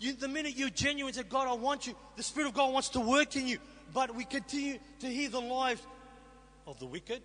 You, 0.00 0.14
the 0.14 0.28
minute 0.28 0.56
you're 0.56 0.70
genuine 0.70 1.10
and 1.10 1.16
say, 1.16 1.28
God, 1.28 1.46
I 1.46 1.52
want 1.52 1.86
you, 1.86 1.94
the 2.16 2.22
Spirit 2.22 2.48
of 2.48 2.54
God 2.54 2.72
wants 2.72 2.88
to 2.90 3.00
work 3.00 3.36
in 3.36 3.46
you. 3.46 3.58
But 3.92 4.14
we 4.14 4.24
continue 4.24 4.78
to 5.00 5.06
hear 5.06 5.28
the 5.28 5.40
lives 5.40 5.82
of 6.66 6.78
the 6.80 6.86
wicked, 6.86 7.20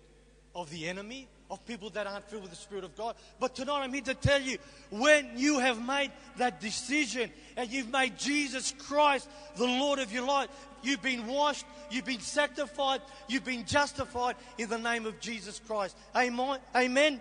of 0.54 0.68
the 0.70 0.86
enemy, 0.86 1.26
of 1.50 1.64
people 1.64 1.88
that 1.90 2.06
aren't 2.06 2.28
filled 2.28 2.42
with 2.42 2.50
the 2.50 2.56
Spirit 2.56 2.84
of 2.84 2.94
God. 2.94 3.14
But 3.40 3.54
tonight 3.54 3.80
I'm 3.80 3.92
here 3.94 4.02
to 4.02 4.14
tell 4.14 4.42
you 4.42 4.58
when 4.90 5.30
you 5.36 5.58
have 5.58 5.84
made 5.84 6.12
that 6.36 6.60
decision 6.60 7.30
and 7.56 7.70
you've 7.70 7.90
made 7.90 8.18
Jesus 8.18 8.74
Christ 8.76 9.26
the 9.56 9.64
Lord 9.64 9.98
of 9.98 10.12
your 10.12 10.26
life, 10.26 10.50
you've 10.82 11.02
been 11.02 11.26
washed, 11.26 11.64
you've 11.90 12.04
been 12.04 12.20
sanctified, 12.20 13.00
you've 13.26 13.44
been 13.44 13.64
justified 13.64 14.36
in 14.58 14.68
the 14.68 14.78
name 14.78 15.06
of 15.06 15.18
Jesus 15.18 15.62
Christ. 15.66 15.96
Amen. 16.14 16.58
Amen. 16.74 17.20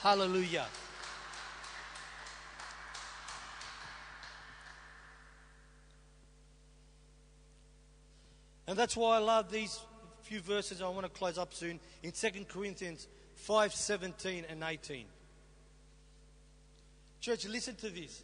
Hallelujah. 0.00 0.66
And 8.66 8.78
that's 8.78 8.96
why 8.96 9.16
I 9.16 9.18
love 9.18 9.50
these 9.50 9.80
few 10.22 10.40
verses. 10.40 10.80
I 10.80 10.88
want 10.88 11.02
to 11.02 11.10
close 11.10 11.38
up 11.38 11.52
soon 11.52 11.80
in 12.02 12.12
2 12.12 12.28
Corinthians 12.48 13.08
5 13.36 13.74
17 13.74 14.44
and 14.48 14.62
18. 14.62 15.04
Church, 17.20 17.46
listen 17.46 17.74
to 17.76 17.90
this. 17.90 18.22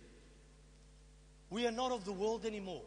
We 1.50 1.66
are 1.66 1.72
not 1.72 1.92
of 1.92 2.04
the 2.04 2.12
world 2.12 2.46
anymore. 2.46 2.82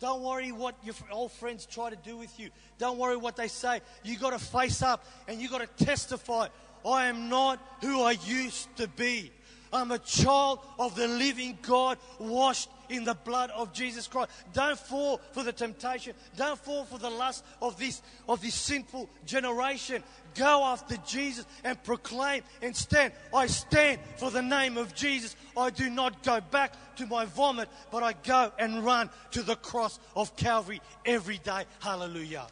Don't 0.00 0.22
worry 0.22 0.52
what 0.52 0.76
your 0.84 0.94
old 1.10 1.32
friends 1.32 1.66
try 1.66 1.90
to 1.90 1.96
do 1.96 2.16
with 2.16 2.38
you. 2.38 2.50
Don't 2.78 2.98
worry 2.98 3.16
what 3.16 3.36
they 3.36 3.48
say. 3.48 3.80
You 4.04 4.16
got 4.18 4.30
to 4.30 4.38
face 4.38 4.82
up 4.82 5.04
and 5.26 5.40
you 5.40 5.48
got 5.48 5.60
to 5.60 5.84
testify. 5.84 6.48
I 6.86 7.06
am 7.06 7.28
not 7.28 7.60
who 7.80 8.02
I 8.02 8.12
used 8.12 8.74
to 8.76 8.86
be. 8.86 9.32
I'm 9.72 9.90
a 9.90 9.98
child 9.98 10.60
of 10.78 10.94
the 10.94 11.08
living 11.08 11.58
God, 11.62 11.98
washed 12.18 12.70
in 12.88 13.04
the 13.04 13.14
blood 13.14 13.50
of 13.50 13.72
Jesus 13.72 14.06
Christ. 14.06 14.30
Don't 14.52 14.78
fall 14.78 15.20
for 15.32 15.42
the 15.42 15.52
temptation. 15.52 16.14
Don't 16.36 16.58
fall 16.58 16.84
for 16.84 16.98
the 16.98 17.10
lust 17.10 17.44
of 17.60 17.78
this, 17.78 18.02
of 18.28 18.40
this 18.40 18.54
sinful 18.54 19.08
generation. 19.26 20.02
Go 20.34 20.64
after 20.64 20.96
Jesus 21.06 21.46
and 21.64 21.82
proclaim 21.82 22.42
and 22.62 22.76
stand. 22.76 23.12
I 23.34 23.46
stand 23.46 24.00
for 24.16 24.30
the 24.30 24.42
name 24.42 24.76
of 24.76 24.94
Jesus. 24.94 25.36
I 25.56 25.70
do 25.70 25.90
not 25.90 26.22
go 26.22 26.40
back 26.40 26.72
to 26.96 27.06
my 27.06 27.24
vomit, 27.24 27.68
but 27.90 28.02
I 28.02 28.12
go 28.12 28.52
and 28.58 28.84
run 28.84 29.10
to 29.32 29.42
the 29.42 29.56
cross 29.56 29.98
of 30.14 30.36
Calvary 30.36 30.80
every 31.04 31.38
day. 31.38 31.64
Hallelujah. 31.80 32.46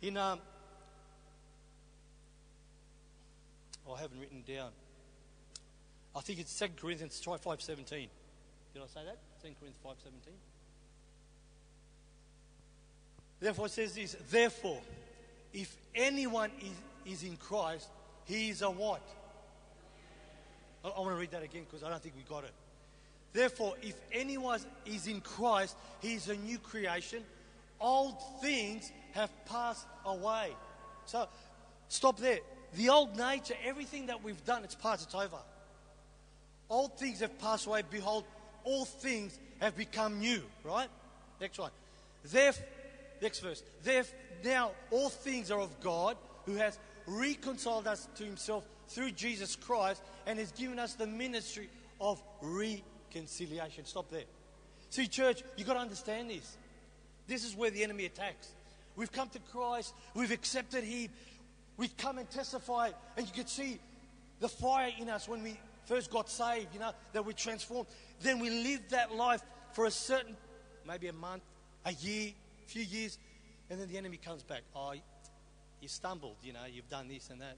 In 0.00 0.16
um, 0.16 0.38
I 3.96 4.00
haven't 4.00 4.20
written 4.20 4.42
down. 4.46 4.70
I 6.14 6.20
think 6.20 6.40
it's 6.40 6.58
2 6.58 6.66
Corinthians 6.80 7.20
5.17. 7.24 7.86
Did 7.86 8.08
I 8.76 8.86
say 8.86 9.04
that? 9.04 9.18
2 9.42 9.48
Corinthians 9.60 9.76
5.17. 9.84 10.32
Therefore 13.40 13.66
it 13.66 13.72
says 13.72 13.94
this, 13.94 14.16
therefore, 14.30 14.80
if 15.52 15.76
anyone 15.94 16.50
is, 16.60 17.12
is 17.12 17.22
in 17.22 17.36
Christ, 17.36 17.88
he 18.24 18.50
is 18.50 18.62
a 18.62 18.70
what? 18.70 19.02
I, 20.84 20.88
I 20.88 21.00
want 21.00 21.10
to 21.10 21.16
read 21.16 21.30
that 21.30 21.42
again 21.42 21.64
because 21.68 21.84
I 21.84 21.90
don't 21.90 22.02
think 22.02 22.16
we 22.16 22.22
got 22.22 22.44
it. 22.44 22.52
Therefore, 23.32 23.74
if 23.82 23.94
anyone 24.10 24.60
is 24.86 25.06
in 25.06 25.20
Christ, 25.20 25.76
he 26.00 26.14
is 26.14 26.28
a 26.28 26.36
new 26.36 26.58
creation. 26.58 27.22
Old 27.80 28.16
things 28.40 28.90
have 29.12 29.30
passed 29.46 29.86
away. 30.04 30.52
So, 31.06 31.28
stop 31.88 32.18
there. 32.18 32.40
The 32.74 32.88
old 32.90 33.16
nature, 33.16 33.54
everything 33.64 34.06
that 34.06 34.22
we've 34.22 34.44
done, 34.44 34.64
it's 34.64 34.74
past, 34.74 35.04
it's 35.04 35.14
over. 35.14 35.38
Old 36.70 36.98
things 36.98 37.20
have 37.20 37.38
passed 37.38 37.66
away. 37.66 37.82
Behold, 37.90 38.24
all 38.64 38.84
things 38.84 39.38
have 39.60 39.76
become 39.76 40.18
new. 40.18 40.42
Right? 40.62 40.88
Next 41.40 41.58
one. 41.58 41.70
Therefore, 42.24 42.66
next 43.22 43.40
verse. 43.40 43.62
Therefore, 43.82 44.18
now 44.44 44.70
all 44.90 45.08
things 45.08 45.50
are 45.50 45.60
of 45.60 45.80
God 45.80 46.16
who 46.46 46.56
has 46.56 46.78
reconciled 47.06 47.86
us 47.86 48.08
to 48.16 48.24
himself 48.24 48.64
through 48.88 49.12
Jesus 49.12 49.56
Christ 49.56 50.02
and 50.26 50.38
has 50.38 50.52
given 50.52 50.78
us 50.78 50.94
the 50.94 51.06
ministry 51.06 51.68
of 52.00 52.22
reconciliation. 52.42 53.84
Stop 53.84 54.10
there. 54.10 54.24
See, 54.90 55.06
church, 55.06 55.42
you've 55.56 55.66
got 55.66 55.74
to 55.74 55.80
understand 55.80 56.30
this. 56.30 56.56
This 57.26 57.44
is 57.44 57.54
where 57.54 57.70
the 57.70 57.84
enemy 57.84 58.06
attacks. 58.06 58.48
We've 58.96 59.12
come 59.12 59.28
to 59.30 59.38
Christ, 59.52 59.94
we've 60.14 60.32
accepted 60.32 60.82
Him, 60.82 61.10
we've 61.78 61.96
come 61.96 62.18
and 62.18 62.28
testify, 62.28 62.90
and 63.16 63.26
you 63.26 63.32
can 63.32 63.46
see 63.46 63.78
the 64.40 64.48
fire 64.48 64.90
in 65.00 65.08
us 65.08 65.26
when 65.26 65.42
we 65.42 65.58
first 65.86 66.10
got 66.10 66.28
saved, 66.28 66.74
you 66.74 66.80
know, 66.80 66.92
that 67.12 67.24
we 67.24 67.32
transformed. 67.32 67.88
Then 68.20 68.38
we 68.40 68.50
live 68.50 68.80
that 68.90 69.14
life 69.14 69.42
for 69.72 69.86
a 69.86 69.90
certain, 69.90 70.36
maybe 70.86 71.08
a 71.08 71.12
month, 71.14 71.42
a 71.86 71.92
year, 71.92 72.32
a 72.64 72.68
few 72.68 72.82
years, 72.82 73.16
and 73.70 73.80
then 73.80 73.88
the 73.88 73.96
enemy 73.96 74.18
comes 74.18 74.42
back. 74.42 74.62
Oh, 74.76 74.92
you 75.80 75.88
stumbled, 75.88 76.36
you 76.42 76.52
know, 76.52 76.60
you've 76.70 76.88
done 76.90 77.08
this 77.08 77.30
and 77.30 77.40
that. 77.40 77.56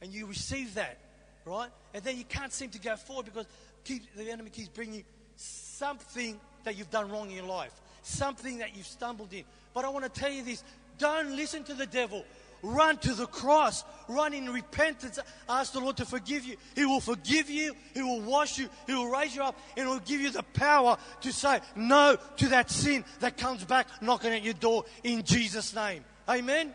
And 0.00 0.12
you 0.12 0.26
receive 0.26 0.74
that, 0.74 0.98
right? 1.44 1.70
And 1.92 2.02
then 2.04 2.16
you 2.16 2.24
can't 2.24 2.52
seem 2.52 2.70
to 2.70 2.78
go 2.78 2.96
forward 2.96 3.26
because 3.26 3.46
keep, 3.84 4.14
the 4.16 4.30
enemy 4.30 4.50
keeps 4.50 4.68
bringing 4.68 5.04
something 5.36 6.38
that 6.64 6.76
you've 6.76 6.90
done 6.90 7.10
wrong 7.10 7.30
in 7.30 7.36
your 7.36 7.46
life, 7.46 7.72
something 8.02 8.58
that 8.58 8.76
you've 8.76 8.86
stumbled 8.86 9.32
in. 9.32 9.44
But 9.74 9.84
I 9.84 9.88
want 9.88 10.04
to 10.04 10.20
tell 10.20 10.30
you 10.30 10.44
this 10.44 10.62
don't 10.98 11.36
listen 11.36 11.62
to 11.64 11.74
the 11.74 11.86
devil. 11.86 12.24
Run 12.62 12.98
to 12.98 13.14
the 13.14 13.26
cross. 13.26 13.84
Run 14.08 14.34
in 14.34 14.50
repentance. 14.50 15.18
Ask 15.48 15.72
the 15.72 15.80
Lord 15.80 15.96
to 15.98 16.04
forgive 16.04 16.44
you. 16.44 16.56
He 16.74 16.84
will 16.84 17.00
forgive 17.00 17.48
you. 17.48 17.74
He 17.94 18.02
will 18.02 18.20
wash 18.20 18.58
you. 18.58 18.68
He 18.86 18.94
will 18.94 19.08
raise 19.08 19.34
you 19.34 19.42
up. 19.42 19.58
And 19.76 19.86
He 19.86 19.92
will 19.92 20.00
give 20.00 20.20
you 20.20 20.30
the 20.30 20.42
power 20.42 20.96
to 21.20 21.32
say 21.32 21.60
no 21.76 22.16
to 22.38 22.48
that 22.48 22.70
sin 22.70 23.04
that 23.20 23.36
comes 23.36 23.64
back 23.64 23.86
knocking 24.02 24.32
at 24.32 24.42
your 24.42 24.54
door 24.54 24.84
in 25.04 25.22
Jesus' 25.22 25.74
name. 25.74 26.04
Amen. 26.28 26.74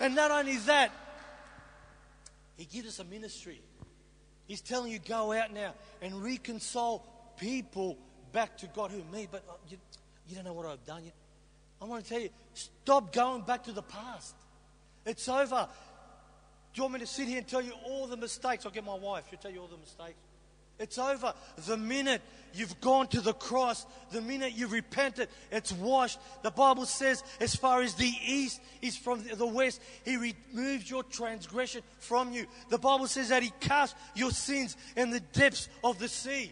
And 0.00 0.14
not 0.14 0.30
only 0.30 0.56
that, 0.58 0.90
He 2.56 2.64
gives 2.64 2.88
us 2.88 2.98
a 2.98 3.04
ministry. 3.04 3.60
He's 4.46 4.62
telling 4.62 4.90
you, 4.90 4.98
go 4.98 5.32
out 5.32 5.52
now 5.52 5.74
and 6.02 6.24
reconcile 6.24 7.04
people 7.38 7.96
back 8.32 8.56
to 8.58 8.66
God. 8.66 8.90
Who? 8.90 9.04
Me? 9.16 9.28
But 9.30 9.44
uh, 9.48 9.52
you, 9.68 9.76
you 10.26 10.34
don't 10.34 10.44
know 10.44 10.52
what 10.52 10.66
I've 10.66 10.84
done 10.84 11.04
yet. 11.04 11.14
I 11.80 11.84
want 11.86 12.04
to 12.04 12.10
tell 12.10 12.20
you, 12.20 12.30
stop 12.54 13.12
going 13.12 13.42
back 13.42 13.64
to 13.64 13.72
the 13.72 13.82
past. 13.82 14.34
It's 15.06 15.28
over. 15.28 15.68
Do 16.72 16.78
you 16.78 16.82
want 16.84 16.94
me 16.94 17.00
to 17.00 17.06
sit 17.06 17.26
here 17.26 17.38
and 17.38 17.48
tell 17.48 17.62
you 17.62 17.72
all 17.84 18.06
the 18.06 18.16
mistakes? 18.16 18.64
I'll 18.66 18.72
get 18.72 18.84
my 18.84 18.94
wife. 18.94 19.24
She'll 19.30 19.38
tell 19.38 19.50
you 19.50 19.60
all 19.60 19.66
the 19.66 19.78
mistakes. 19.78 20.18
It's 20.78 20.96
over. 20.98 21.34
The 21.66 21.76
minute 21.76 22.22
you've 22.54 22.80
gone 22.80 23.06
to 23.08 23.20
the 23.20 23.34
cross, 23.34 23.84
the 24.12 24.22
minute 24.22 24.54
you've 24.54 24.72
repented, 24.72 25.28
it's 25.52 25.72
washed. 25.72 26.18
The 26.42 26.50
Bible 26.50 26.86
says, 26.86 27.22
as 27.38 27.54
far 27.54 27.82
as 27.82 27.94
the 27.94 28.10
east 28.26 28.60
is 28.80 28.96
from 28.96 29.22
the 29.34 29.46
west, 29.46 29.82
He 30.04 30.16
removes 30.16 30.90
your 30.90 31.02
transgression 31.02 31.82
from 31.98 32.32
you. 32.32 32.46
The 32.70 32.78
Bible 32.78 33.08
says 33.08 33.28
that 33.28 33.42
He 33.42 33.52
cast 33.60 33.94
your 34.14 34.30
sins 34.30 34.76
in 34.96 35.10
the 35.10 35.20
depths 35.20 35.68
of 35.84 35.98
the 35.98 36.08
sea, 36.08 36.50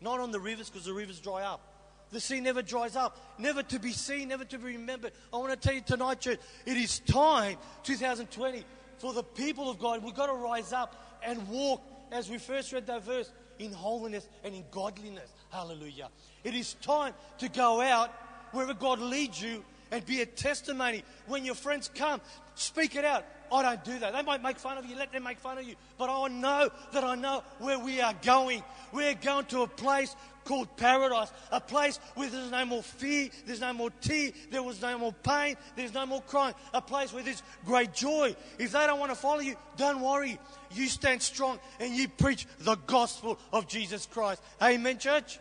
not 0.00 0.18
on 0.18 0.32
the 0.32 0.40
rivers 0.40 0.68
because 0.68 0.86
the 0.86 0.92
rivers 0.92 1.20
dry 1.20 1.44
up. 1.44 1.71
The 2.12 2.20
sea 2.20 2.40
never 2.40 2.60
dries 2.60 2.94
up, 2.94 3.18
never 3.38 3.62
to 3.64 3.78
be 3.78 3.92
seen, 3.92 4.28
never 4.28 4.44
to 4.44 4.58
be 4.58 4.76
remembered. 4.76 5.12
I 5.32 5.38
want 5.38 5.50
to 5.50 5.56
tell 5.56 5.74
you 5.74 5.80
tonight, 5.80 6.20
church, 6.20 6.38
it 6.66 6.76
is 6.76 6.98
time, 7.00 7.56
2020, 7.84 8.64
for 8.98 9.14
the 9.14 9.22
people 9.22 9.70
of 9.70 9.78
God. 9.78 10.04
We've 10.04 10.14
got 10.14 10.26
to 10.26 10.34
rise 10.34 10.74
up 10.74 11.18
and 11.24 11.48
walk, 11.48 11.82
as 12.12 12.28
we 12.28 12.36
first 12.36 12.72
read 12.72 12.86
that 12.86 13.02
verse, 13.02 13.32
in 13.58 13.72
holiness 13.72 14.28
and 14.44 14.54
in 14.54 14.64
godliness. 14.70 15.32
Hallelujah. 15.50 16.10
It 16.44 16.54
is 16.54 16.74
time 16.74 17.14
to 17.38 17.48
go 17.48 17.80
out 17.80 18.10
wherever 18.52 18.74
God 18.74 18.98
leads 19.00 19.40
you 19.40 19.64
and 19.90 20.04
be 20.04 20.20
a 20.20 20.26
testimony. 20.26 21.04
When 21.26 21.44
your 21.44 21.54
friends 21.54 21.90
come, 21.94 22.20
speak 22.54 22.94
it 22.96 23.04
out. 23.04 23.24
I 23.52 23.62
don't 23.62 23.84
do 23.84 23.98
that. 23.98 24.14
They 24.14 24.22
might 24.22 24.42
make 24.42 24.58
fun 24.58 24.78
of 24.78 24.86
you, 24.86 24.96
let 24.96 25.12
them 25.12 25.24
make 25.24 25.38
fun 25.38 25.58
of 25.58 25.64
you. 25.64 25.74
But 25.98 26.08
I 26.08 26.28
know 26.28 26.70
that 26.92 27.04
I 27.04 27.14
know 27.14 27.44
where 27.58 27.78
we 27.78 28.00
are 28.00 28.14
going. 28.22 28.62
We're 28.92 29.14
going 29.14 29.44
to 29.46 29.62
a 29.62 29.66
place 29.66 30.16
called 30.44 30.76
paradise, 30.76 31.30
a 31.50 31.60
place 31.60 31.98
where 32.14 32.28
there's 32.28 32.50
no 32.50 32.64
more 32.64 32.82
fear, 32.82 33.28
there's 33.46 33.60
no 33.60 33.72
more 33.72 33.90
tear, 34.00 34.30
there 34.50 34.62
was 34.62 34.80
no 34.80 34.98
more 34.98 35.12
pain, 35.12 35.56
there's 35.76 35.94
no 35.94 36.06
more 36.06 36.22
crying, 36.22 36.54
a 36.72 36.80
place 36.80 37.12
where 37.12 37.22
there's 37.22 37.42
great 37.64 37.92
joy. 37.92 38.34
If 38.58 38.72
they 38.72 38.86
don't 38.86 39.00
want 39.00 39.12
to 39.12 39.16
follow 39.16 39.40
you, 39.40 39.56
don't 39.76 40.00
worry. 40.00 40.38
You 40.72 40.88
stand 40.88 41.22
strong 41.22 41.58
and 41.80 41.94
you 41.94 42.08
preach 42.08 42.46
the 42.60 42.76
gospel 42.86 43.38
of 43.52 43.68
Jesus 43.68 44.06
Christ. 44.06 44.42
Amen, 44.60 44.98
church? 44.98 45.38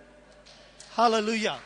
Hallelujah. 0.93 1.57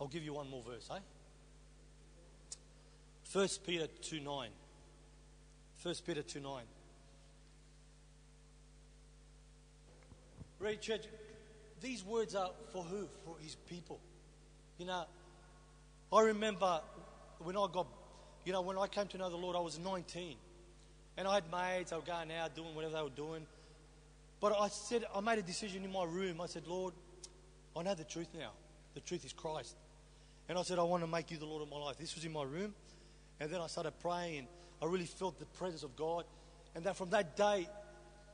I'll 0.00 0.08
give 0.08 0.22
you 0.22 0.34
one 0.34 0.48
more 0.48 0.62
verse, 0.62 0.88
eh? 0.94 0.98
1 3.32 3.48
Peter 3.66 3.86
2 4.02 4.20
9. 4.20 4.50
1 5.82 5.94
Peter 6.06 6.22
2 6.22 6.40
9. 6.40 6.62
Read, 10.58 10.80
church. 10.80 11.04
These 11.80 12.04
words 12.04 12.34
are 12.34 12.50
for 12.72 12.82
who? 12.82 13.06
For 13.24 13.36
his 13.40 13.54
people. 13.54 14.00
You 14.78 14.86
know, 14.86 15.04
I 16.12 16.22
remember 16.22 16.80
when 17.38 17.56
I 17.56 17.66
got, 17.72 17.86
you 18.44 18.52
know, 18.52 18.62
when 18.62 18.78
I 18.78 18.86
came 18.86 19.06
to 19.08 19.18
know 19.18 19.28
the 19.28 19.36
Lord, 19.36 19.56
I 19.56 19.60
was 19.60 19.78
19. 19.78 20.36
And 21.18 21.26
I 21.26 21.34
had 21.34 21.44
maids, 21.50 21.90
they 21.90 21.96
were 21.96 22.02
going 22.02 22.30
out 22.32 22.54
doing 22.54 22.74
whatever 22.74 22.94
they 22.94 23.02
were 23.02 23.08
doing. 23.08 23.46
But 24.40 24.54
I 24.58 24.68
said, 24.68 25.04
I 25.14 25.20
made 25.20 25.38
a 25.38 25.42
decision 25.42 25.84
in 25.84 25.92
my 25.92 26.04
room. 26.04 26.40
I 26.40 26.46
said, 26.46 26.66
Lord, 26.66 26.92
I 27.74 27.82
know 27.82 27.94
the 27.94 28.04
truth 28.04 28.28
now. 28.38 28.50
The 28.94 29.00
truth 29.00 29.24
is 29.24 29.32
Christ. 29.32 29.76
And 30.48 30.58
I 30.58 30.62
said, 30.62 30.78
I 30.78 30.82
want 30.82 31.02
to 31.02 31.06
make 31.06 31.30
you 31.30 31.38
the 31.38 31.46
Lord 31.46 31.62
of 31.62 31.70
my 31.70 31.78
life. 31.78 31.96
This 31.98 32.14
was 32.14 32.24
in 32.24 32.32
my 32.32 32.44
room. 32.44 32.74
And 33.40 33.50
then 33.50 33.60
I 33.60 33.66
started 33.66 33.92
praying, 34.00 34.46
I 34.82 34.86
really 34.86 35.06
felt 35.06 35.38
the 35.38 35.46
presence 35.46 35.82
of 35.82 35.96
God. 35.96 36.24
And 36.74 36.84
that 36.84 36.96
from 36.96 37.10
that 37.10 37.36
day, 37.36 37.68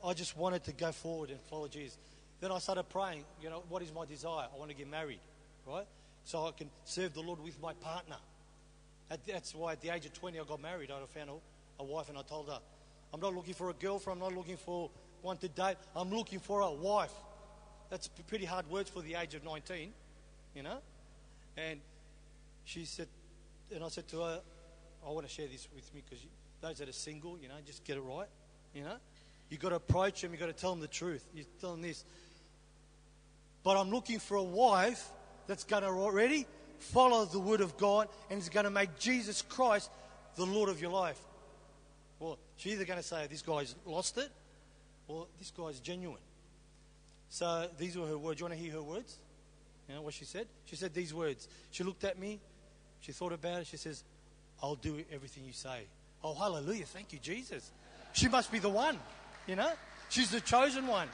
I 0.04 0.12
just 0.14 0.36
wanted 0.36 0.64
to 0.64 0.72
go 0.72 0.90
forward 0.90 1.30
and 1.30 1.40
follow 1.42 1.68
Jesus. 1.68 1.96
Then 2.40 2.50
I 2.50 2.58
started 2.58 2.84
praying, 2.84 3.24
you 3.40 3.50
know, 3.50 3.62
what 3.68 3.82
is 3.82 3.92
my 3.94 4.04
desire? 4.04 4.48
I 4.52 4.58
want 4.58 4.70
to 4.70 4.76
get 4.76 4.90
married, 4.90 5.20
right? 5.66 5.86
So 6.24 6.46
I 6.46 6.50
can 6.50 6.68
serve 6.84 7.14
the 7.14 7.20
Lord 7.20 7.42
with 7.42 7.60
my 7.62 7.72
partner. 7.74 8.16
That's 9.26 9.54
why 9.54 9.72
at 9.72 9.80
the 9.80 9.90
age 9.90 10.06
of 10.06 10.12
20, 10.12 10.40
I 10.40 10.44
got 10.44 10.60
married. 10.60 10.90
I 10.90 10.98
found 11.06 11.30
a, 11.78 11.84
wife, 11.84 12.08
and 12.08 12.18
I 12.18 12.22
told 12.22 12.48
her, 12.48 12.58
I'm 13.12 13.20
not 13.20 13.34
looking 13.34 13.54
for 13.54 13.70
a 13.70 13.74
girlfriend, 13.74 14.22
I'm 14.22 14.28
not 14.28 14.36
looking 14.36 14.56
for 14.56 14.90
one 15.20 15.36
to 15.38 15.48
date, 15.48 15.76
I'm 15.94 16.10
looking 16.10 16.38
for 16.38 16.60
a 16.60 16.72
wife. 16.72 17.12
That's 17.90 18.08
pretty 18.08 18.44
hard 18.44 18.68
words 18.70 18.88
for 18.88 19.02
the 19.02 19.14
age 19.14 19.34
of 19.34 19.44
19, 19.44 19.92
you 20.54 20.62
know? 20.62 20.78
And 21.56 21.80
she 22.64 22.84
said, 22.84 23.08
and 23.74 23.84
I 23.84 23.88
said 23.88 24.08
to 24.08 24.20
her, 24.20 24.40
I 25.06 25.10
want 25.10 25.26
to 25.26 25.32
share 25.32 25.46
this 25.48 25.68
with 25.74 25.92
me 25.94 26.02
because 26.08 26.24
those 26.60 26.78
that 26.78 26.88
are 26.88 26.92
single, 26.92 27.38
you 27.38 27.48
know, 27.48 27.54
just 27.66 27.84
get 27.84 27.96
it 27.96 28.00
right. 28.00 28.28
You 28.74 28.84
know, 28.84 28.96
you 29.50 29.58
got 29.58 29.70
to 29.70 29.76
approach 29.76 30.22
them. 30.22 30.32
You 30.32 30.38
got 30.38 30.46
to 30.46 30.52
tell 30.52 30.70
them 30.70 30.80
the 30.80 30.88
truth. 30.88 31.26
You 31.34 31.44
tell 31.60 31.72
them 31.72 31.82
this. 31.82 32.04
But 33.62 33.76
I'm 33.76 33.90
looking 33.90 34.18
for 34.18 34.36
a 34.36 34.42
wife 34.42 35.08
that's 35.46 35.64
going 35.64 35.82
to 35.82 35.88
already 35.88 36.46
follow 36.78 37.24
the 37.24 37.38
word 37.38 37.60
of 37.60 37.76
God 37.76 38.08
and 38.30 38.40
is 38.40 38.48
going 38.48 38.64
to 38.64 38.70
make 38.70 38.98
Jesus 38.98 39.42
Christ 39.42 39.90
the 40.36 40.46
Lord 40.46 40.68
of 40.68 40.80
your 40.80 40.90
life. 40.90 41.18
Well, 42.18 42.38
she's 42.56 42.74
either 42.74 42.84
going 42.84 43.00
to 43.00 43.04
say 43.04 43.26
this 43.28 43.42
guy's 43.42 43.74
lost 43.84 44.16
it, 44.18 44.30
or 45.08 45.26
this 45.38 45.50
guy's 45.50 45.80
genuine. 45.80 46.20
So 47.28 47.68
these 47.78 47.96
were 47.96 48.06
her 48.06 48.18
words. 48.18 48.40
You 48.40 48.46
want 48.46 48.58
to 48.58 48.62
hear 48.62 48.72
her 48.74 48.82
words? 48.82 49.16
You 49.88 49.94
know 49.94 50.02
what 50.02 50.14
she 50.14 50.24
said? 50.24 50.46
She 50.64 50.76
said 50.76 50.94
these 50.94 51.12
words. 51.12 51.48
She 51.70 51.82
looked 51.82 52.04
at 52.04 52.18
me. 52.18 52.40
She 53.00 53.12
thought 53.12 53.32
about 53.32 53.60
it. 53.60 53.66
She 53.66 53.76
says, 53.76 54.04
I'll 54.62 54.76
do 54.76 55.02
everything 55.12 55.44
you 55.44 55.52
say. 55.52 55.86
Oh, 56.22 56.34
hallelujah. 56.34 56.84
Thank 56.84 57.12
you, 57.12 57.18
Jesus. 57.18 57.70
She 58.12 58.28
must 58.28 58.52
be 58.52 58.58
the 58.58 58.68
one, 58.68 58.98
you 59.46 59.56
know? 59.56 59.72
She's 60.08 60.30
the 60.30 60.40
chosen 60.40 60.86
one. 60.86 61.08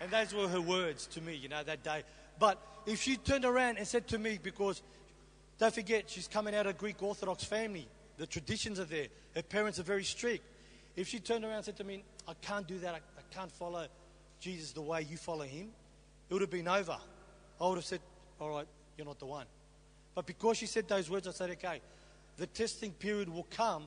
And 0.00 0.10
those 0.10 0.34
were 0.34 0.48
her 0.48 0.60
words 0.60 1.06
to 1.08 1.20
me, 1.20 1.34
you 1.34 1.48
know, 1.48 1.62
that 1.62 1.82
day 1.82 2.02
But 2.38 2.58
if 2.86 3.02
she 3.02 3.16
turned 3.16 3.44
around 3.44 3.78
and 3.78 3.86
said 3.86 4.06
to 4.08 4.18
me, 4.18 4.38
because 4.42 4.82
don't 5.58 5.74
forget, 5.74 6.08
she's 6.08 6.28
coming 6.28 6.54
out 6.54 6.66
of 6.66 6.76
a 6.76 6.78
Greek 6.78 7.02
Orthodox 7.02 7.44
family, 7.44 7.88
the 8.18 8.26
traditions 8.26 8.78
are 8.78 8.84
there, 8.84 9.06
her 9.34 9.42
parents 9.42 9.78
are 9.78 9.84
very 9.84 10.04
strict. 10.04 10.44
If 10.96 11.08
she 11.08 11.18
turned 11.18 11.44
around 11.44 11.56
and 11.56 11.64
said 11.64 11.76
to 11.78 11.84
me, 11.84 12.04
I 12.28 12.34
can't 12.40 12.66
do 12.66 12.78
that, 12.78 12.94
I, 12.94 12.98
I 12.98 13.34
can't 13.34 13.50
follow 13.52 13.86
Jesus 14.40 14.72
the 14.72 14.82
way 14.82 15.02
you 15.02 15.16
follow 15.16 15.44
him, 15.44 15.68
it 16.28 16.32
would 16.32 16.42
have 16.42 16.50
been 16.50 16.68
over. 16.68 16.96
I 17.60 17.68
would 17.68 17.76
have 17.76 17.84
said, 17.84 18.00
All 18.40 18.50
right, 18.50 18.66
you're 18.96 19.06
not 19.06 19.18
the 19.18 19.26
one. 19.26 19.46
But 20.16 20.26
because 20.26 20.56
she 20.56 20.66
said 20.66 20.88
those 20.88 21.08
words, 21.10 21.28
I 21.28 21.30
said, 21.32 21.50
Okay, 21.50 21.80
the 22.38 22.46
testing 22.46 22.90
period 22.90 23.28
will 23.28 23.46
come 23.50 23.84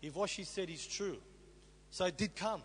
if 0.00 0.14
what 0.14 0.30
she 0.30 0.44
said 0.44 0.70
is 0.70 0.86
true. 0.86 1.18
So 1.90 2.06
it 2.06 2.16
did 2.16 2.34
come. 2.36 2.62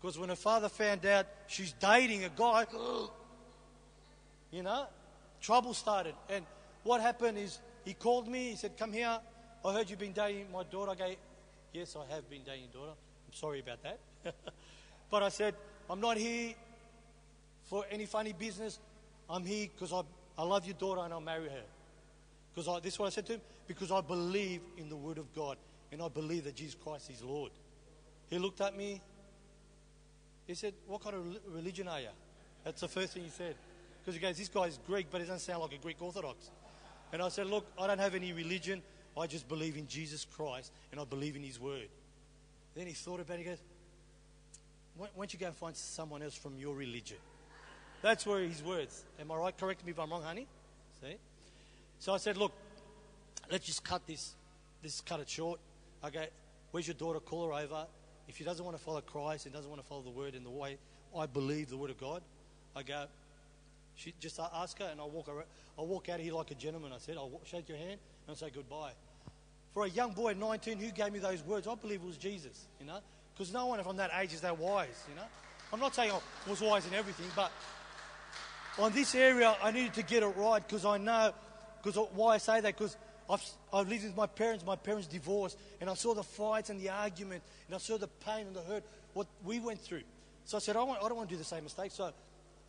Because 0.00 0.18
when 0.18 0.28
her 0.28 0.36
father 0.36 0.68
found 0.68 1.06
out 1.06 1.26
she's 1.46 1.72
dating 1.74 2.24
a 2.24 2.28
guy, 2.28 2.66
you 4.50 4.64
know, 4.64 4.86
trouble 5.40 5.74
started. 5.74 6.14
And 6.28 6.44
what 6.82 7.00
happened 7.00 7.38
is 7.38 7.60
he 7.84 7.94
called 7.94 8.26
me, 8.26 8.50
he 8.50 8.56
said, 8.56 8.76
Come 8.76 8.92
here. 8.92 9.20
I 9.64 9.72
heard 9.72 9.88
you've 9.88 10.00
been 10.00 10.12
dating 10.12 10.50
my 10.52 10.64
daughter. 10.64 10.90
I 10.90 10.94
go, 10.96 11.14
Yes, 11.72 11.96
I 11.96 12.12
have 12.12 12.28
been 12.28 12.42
dating 12.44 12.64
your 12.72 12.82
daughter. 12.82 12.98
I'm 13.28 13.34
sorry 13.34 13.60
about 13.60 13.78
that. 13.84 14.00
but 15.10 15.22
I 15.22 15.28
said, 15.28 15.54
I'm 15.88 16.00
not 16.00 16.16
here 16.16 16.54
for 17.62 17.84
any 17.92 18.06
funny 18.06 18.32
business. 18.32 18.80
I'm 19.30 19.44
here 19.44 19.68
because 19.72 19.92
I, 19.92 20.02
I 20.36 20.44
love 20.44 20.66
your 20.66 20.74
daughter 20.74 21.02
and 21.02 21.12
I'll 21.12 21.20
marry 21.20 21.48
her. 21.48 21.62
Because 22.54 22.82
this 22.82 22.94
is 22.94 22.98
what 22.98 23.06
I 23.06 23.10
said 23.10 23.26
to 23.26 23.34
him. 23.34 23.40
Because 23.66 23.90
I 23.90 24.00
believe 24.00 24.60
in 24.76 24.88
the 24.88 24.96
Word 24.96 25.18
of 25.18 25.32
God 25.34 25.56
and 25.90 26.02
I 26.02 26.08
believe 26.08 26.44
that 26.44 26.54
Jesus 26.54 26.74
Christ 26.74 27.10
is 27.10 27.22
Lord. 27.22 27.52
He 28.28 28.38
looked 28.38 28.60
at 28.60 28.76
me. 28.76 29.00
He 30.46 30.54
said, 30.54 30.74
What 30.86 31.02
kind 31.02 31.16
of 31.16 31.24
religion 31.54 31.88
are 31.88 32.00
you? 32.00 32.08
That's 32.64 32.80
the 32.80 32.88
first 32.88 33.14
thing 33.14 33.24
he 33.24 33.30
said. 33.30 33.54
Because 34.00 34.14
he 34.14 34.20
goes, 34.20 34.36
This 34.36 34.48
guy's 34.48 34.78
Greek, 34.86 35.06
but 35.10 35.20
he 35.20 35.26
doesn't 35.26 35.40
sound 35.40 35.62
like 35.62 35.72
a 35.72 35.78
Greek 35.78 36.00
Orthodox. 36.00 36.50
And 37.12 37.22
I 37.22 37.28
said, 37.28 37.46
Look, 37.46 37.66
I 37.78 37.86
don't 37.86 38.00
have 38.00 38.14
any 38.14 38.32
religion. 38.32 38.82
I 39.18 39.26
just 39.26 39.48
believe 39.48 39.76
in 39.76 39.86
Jesus 39.86 40.24
Christ 40.24 40.72
and 40.90 41.00
I 41.00 41.04
believe 41.04 41.36
in 41.36 41.42
His 41.42 41.60
Word. 41.60 41.88
Then 42.74 42.86
he 42.86 42.94
thought 42.94 43.20
about 43.20 43.34
it. 43.34 43.38
He 43.40 43.44
goes, 43.44 43.62
Why 44.96 45.08
don't 45.14 45.32
you 45.32 45.38
go 45.38 45.46
and 45.46 45.54
find 45.54 45.76
someone 45.76 46.22
else 46.22 46.34
from 46.34 46.56
your 46.58 46.74
religion? 46.74 47.18
That's 48.00 48.26
where 48.26 48.40
his 48.40 48.62
words. 48.62 49.04
Am 49.20 49.30
I 49.30 49.36
right? 49.36 49.56
Correct 49.56 49.84
me 49.84 49.92
if 49.92 49.98
I'm 49.98 50.10
wrong, 50.10 50.22
honey. 50.22 50.46
See? 51.00 51.16
So 52.02 52.12
I 52.12 52.16
said, 52.16 52.36
Look, 52.36 52.50
let's 53.48 53.64
just 53.64 53.84
cut 53.84 54.04
this, 54.08 54.34
this 54.82 55.00
cut 55.02 55.20
it 55.20 55.28
short. 55.28 55.60
I 56.02 56.10
go, 56.10 56.24
Where's 56.72 56.88
your 56.88 56.96
daughter? 56.96 57.20
Call 57.20 57.46
her 57.46 57.52
over. 57.52 57.86
If 58.26 58.38
she 58.38 58.42
doesn't 58.42 58.64
want 58.64 58.76
to 58.76 58.82
follow 58.82 59.00
Christ 59.00 59.46
and 59.46 59.54
doesn't 59.54 59.70
want 59.70 59.80
to 59.80 59.86
follow 59.86 60.02
the 60.02 60.10
word 60.10 60.34
in 60.34 60.42
the 60.42 60.50
way 60.50 60.78
I 61.16 61.26
believe 61.26 61.70
the 61.70 61.76
word 61.76 61.90
of 61.90 62.00
God, 62.00 62.22
I 62.74 62.82
go, 62.82 63.04
she 63.94 64.14
just 64.18 64.40
ask 64.40 64.80
her, 64.80 64.88
and 64.90 65.00
I 65.00 65.04
walk 65.04 65.28
around, 65.28 65.46
I 65.78 65.82
walk 65.82 66.08
out 66.08 66.16
of 66.16 66.24
here 66.24 66.34
like 66.34 66.50
a 66.50 66.56
gentleman. 66.56 66.90
I 66.92 66.98
said, 66.98 67.16
I'll 67.16 67.40
shake 67.44 67.68
your 67.68 67.78
hand 67.78 68.00
and 68.26 68.36
say 68.36 68.50
goodbye. 68.52 68.94
For 69.72 69.84
a 69.84 69.88
young 69.88 70.12
boy 70.12 70.30
at 70.30 70.38
19 70.38 70.78
who 70.78 70.90
gave 70.90 71.12
me 71.12 71.20
those 71.20 71.44
words, 71.44 71.68
I 71.68 71.76
believe 71.76 72.00
it 72.02 72.06
was 72.06 72.16
Jesus, 72.16 72.66
you 72.80 72.86
know, 72.86 72.98
because 73.32 73.52
no 73.52 73.66
one 73.66 73.80
from 73.84 73.98
that 73.98 74.10
age 74.20 74.32
is 74.32 74.40
that 74.40 74.58
wise, 74.58 75.04
you 75.08 75.14
know. 75.14 75.26
I'm 75.72 75.78
not 75.78 75.94
saying 75.94 76.10
I 76.10 76.50
was 76.50 76.60
wise 76.60 76.84
in 76.84 76.94
everything, 76.94 77.26
but 77.36 77.52
on 78.76 78.92
this 78.92 79.14
area, 79.14 79.54
I 79.62 79.70
needed 79.70 79.94
to 79.94 80.02
get 80.02 80.24
it 80.24 80.34
right 80.36 80.66
because 80.66 80.84
I 80.84 80.98
know, 80.98 81.32
because 81.82 81.96
why 82.14 82.34
I 82.34 82.38
say 82.38 82.60
that, 82.60 82.76
because 82.76 82.96
I've, 83.28 83.42
I've 83.72 83.88
lived 83.88 84.04
with 84.04 84.16
my 84.16 84.26
parents, 84.26 84.64
my 84.64 84.76
parents 84.76 85.06
divorced, 85.06 85.58
and 85.80 85.88
I 85.90 85.94
saw 85.94 86.14
the 86.14 86.22
fights 86.22 86.70
and 86.70 86.80
the 86.80 86.90
argument, 86.90 87.42
and 87.66 87.74
I 87.74 87.78
saw 87.78 87.96
the 87.98 88.08
pain 88.08 88.46
and 88.46 88.54
the 88.54 88.62
hurt, 88.62 88.84
what 89.14 89.26
we 89.44 89.58
went 89.58 89.80
through. 89.80 90.02
So 90.44 90.56
I 90.56 90.60
said, 90.60 90.76
I, 90.76 90.82
want, 90.82 91.02
I 91.02 91.08
don't 91.08 91.16
want 91.16 91.28
to 91.28 91.34
do 91.34 91.38
the 91.38 91.44
same 91.44 91.64
mistake. 91.64 91.92
So 91.92 92.12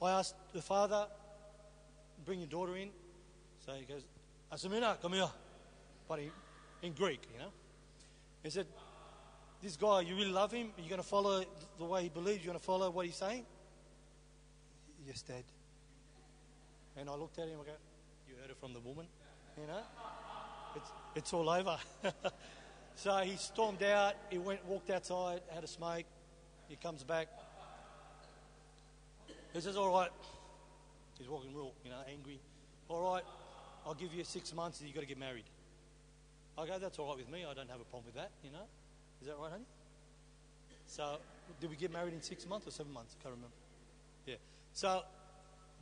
I 0.01 0.11
asked 0.11 0.35
the 0.53 0.61
father, 0.61 1.05
bring 2.25 2.39
your 2.39 2.47
daughter 2.47 2.75
in. 2.75 2.89
So 3.65 3.73
he 3.73 3.85
goes, 3.85 4.03
Asamina, 4.51 5.01
come 5.01 5.13
here. 5.13 5.29
But 6.07 6.19
in, 6.19 6.31
in 6.81 6.93
Greek, 6.93 7.21
you 7.33 7.39
know. 7.39 7.51
He 8.43 8.49
said, 8.49 8.67
this 9.61 9.77
guy, 9.77 10.01
you 10.01 10.15
really 10.15 10.31
love 10.31 10.51
him? 10.51 10.71
Are 10.77 10.81
you 10.81 10.89
going 10.89 11.01
to 11.01 11.07
follow 11.07 11.43
the 11.77 11.85
way 11.85 12.03
he 12.03 12.09
believes? 12.09 12.43
You're 12.43 12.51
going 12.51 12.59
to 12.59 12.65
follow 12.65 12.89
what 12.89 13.05
he's 13.05 13.15
saying? 13.15 13.45
Yes, 15.07 15.21
Dad. 15.21 15.43
And 16.97 17.09
I 17.09 17.15
looked 17.15 17.39
at 17.39 17.47
him, 17.47 17.57
I 17.61 17.65
go, 17.65 17.71
from 18.59 18.73
the 18.73 18.79
woman, 18.79 19.05
you 19.59 19.67
know? 19.67 19.81
It's, 20.75 20.89
it's 21.15 21.33
all 21.33 21.49
over. 21.49 21.77
so 22.95 23.17
he 23.17 23.37
stormed 23.37 23.83
out, 23.83 24.15
he 24.29 24.37
went, 24.37 24.65
walked 24.65 24.89
outside, 24.89 25.41
had 25.53 25.63
a 25.63 25.67
smoke, 25.67 26.05
he 26.67 26.75
comes 26.75 27.03
back. 27.03 27.27
He 29.53 29.61
says, 29.61 29.77
all 29.77 29.91
right, 29.91 30.09
he's 31.17 31.29
walking 31.29 31.53
real, 31.53 31.73
you 31.83 31.91
know, 31.91 32.01
angry. 32.11 32.39
All 32.89 33.13
right, 33.13 33.23
I'll 33.85 33.93
give 33.93 34.13
you 34.13 34.23
six 34.23 34.53
months 34.53 34.79
and 34.79 34.87
you've 34.87 34.95
got 34.95 35.01
to 35.01 35.07
get 35.07 35.19
married. 35.19 35.45
I 36.57 36.65
go, 36.67 36.77
that's 36.79 36.99
all 36.99 37.07
right 37.07 37.17
with 37.17 37.31
me. 37.31 37.45
I 37.49 37.53
don't 37.53 37.69
have 37.69 37.81
a 37.81 37.85
problem 37.85 38.05
with 38.05 38.15
that, 38.15 38.31
you 38.43 38.51
know. 38.51 38.65
Is 39.21 39.27
that 39.27 39.37
right, 39.39 39.51
honey? 39.51 39.65
So, 40.85 41.17
did 41.59 41.69
we 41.69 41.75
get 41.75 41.91
married 41.91 42.13
in 42.13 42.21
six 42.21 42.47
months 42.47 42.67
or 42.67 42.71
seven 42.71 42.93
months? 42.93 43.15
I 43.19 43.23
can't 43.23 43.35
remember. 43.35 43.55
Yeah. 44.25 44.35
So, 44.73 45.01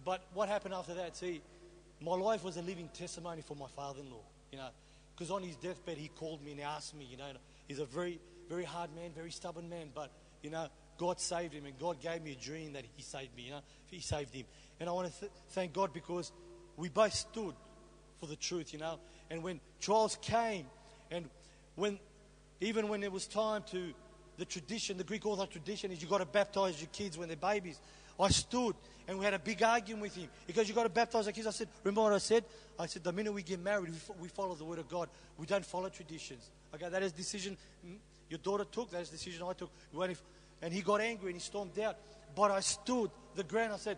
but 0.05 0.23
what 0.33 0.47
happened 0.47 0.73
after 0.73 0.93
that? 0.95 1.17
See, 1.17 1.41
my 2.01 2.15
life 2.15 2.43
was 2.43 2.57
a 2.57 2.61
living 2.61 2.89
testimony 2.93 3.41
for 3.41 3.55
my 3.55 3.67
father-in-law, 3.75 4.23
you 4.51 4.57
know, 4.57 4.69
because 5.15 5.31
on 5.31 5.43
his 5.43 5.55
deathbed 5.55 5.97
he 5.97 6.07
called 6.07 6.43
me 6.43 6.51
and 6.51 6.61
asked 6.61 6.95
me, 6.95 7.05
you 7.05 7.17
know, 7.17 7.31
he's 7.67 7.79
a 7.79 7.85
very, 7.85 8.19
very 8.49 8.63
hard 8.63 8.93
man, 8.95 9.11
very 9.15 9.31
stubborn 9.31 9.69
man, 9.69 9.89
but 9.93 10.11
you 10.41 10.49
know, 10.49 10.67
God 10.97 11.19
saved 11.19 11.53
him 11.53 11.65
and 11.65 11.77
God 11.77 12.01
gave 12.01 12.23
me 12.23 12.31
a 12.31 12.43
dream 12.43 12.73
that 12.73 12.85
he 12.95 13.03
saved 13.03 13.35
me, 13.35 13.43
you 13.43 13.51
know, 13.51 13.61
he 13.87 13.99
saved 13.99 14.33
him, 14.33 14.45
and 14.79 14.89
I 14.89 14.91
want 14.91 15.13
to 15.13 15.19
th- 15.19 15.31
thank 15.49 15.73
God 15.73 15.93
because 15.93 16.31
we 16.77 16.89
both 16.89 17.13
stood 17.13 17.53
for 18.19 18.25
the 18.25 18.35
truth, 18.35 18.73
you 18.73 18.79
know. 18.79 18.99
And 19.29 19.43
when 19.43 19.59
trials 19.79 20.17
came, 20.21 20.65
and 21.11 21.29
when 21.75 21.99
even 22.61 22.87
when 22.87 23.03
it 23.03 23.11
was 23.11 23.27
time 23.27 23.63
to 23.71 23.93
the 24.37 24.45
tradition, 24.45 24.97
the 24.97 25.03
Greek 25.03 25.25
Orthodox 25.25 25.51
tradition 25.51 25.91
is 25.91 26.01
you 26.01 26.07
got 26.07 26.19
to 26.19 26.25
baptize 26.25 26.79
your 26.79 26.89
kids 26.93 27.17
when 27.17 27.27
they're 27.27 27.37
babies. 27.37 27.79
I 28.19 28.29
stood 28.29 28.75
and 29.07 29.17
we 29.17 29.25
had 29.25 29.33
a 29.33 29.39
big 29.39 29.61
argument 29.61 30.03
with 30.03 30.15
him 30.15 30.29
because 30.47 30.69
you 30.69 30.75
got 30.75 30.83
to 30.83 30.89
baptize 30.89 31.25
the 31.25 31.33
kids. 31.33 31.47
I 31.47 31.51
said, 31.51 31.67
remember 31.83 32.03
what 32.03 32.13
I 32.13 32.17
said? 32.19 32.45
I 32.79 32.85
said, 32.85 33.03
the 33.03 33.11
minute 33.11 33.33
we 33.33 33.43
get 33.43 33.59
married, 33.59 33.93
we, 34.19 34.27
follow 34.29 34.55
the 34.55 34.63
word 34.63 34.79
of 34.79 34.87
God. 34.87 35.09
We 35.37 35.45
don't 35.45 35.65
follow 35.65 35.89
traditions. 35.89 36.49
Okay, 36.73 36.87
that 36.87 37.03
is 37.03 37.11
decision 37.11 37.57
mm, 37.85 37.97
your 38.29 38.39
daughter 38.39 38.65
took. 38.65 38.89
That 38.91 39.01
is 39.01 39.09
decision 39.09 39.45
I 39.47 39.53
took. 39.53 39.71
And 40.61 40.73
he 40.73 40.81
got 40.81 41.01
angry 41.01 41.31
and 41.31 41.35
he 41.35 41.41
stormed 41.41 41.77
out. 41.79 41.97
But 42.35 42.51
I 42.51 42.61
stood 42.61 43.11
the 43.35 43.43
ground. 43.43 43.73
I 43.73 43.77
said, 43.77 43.97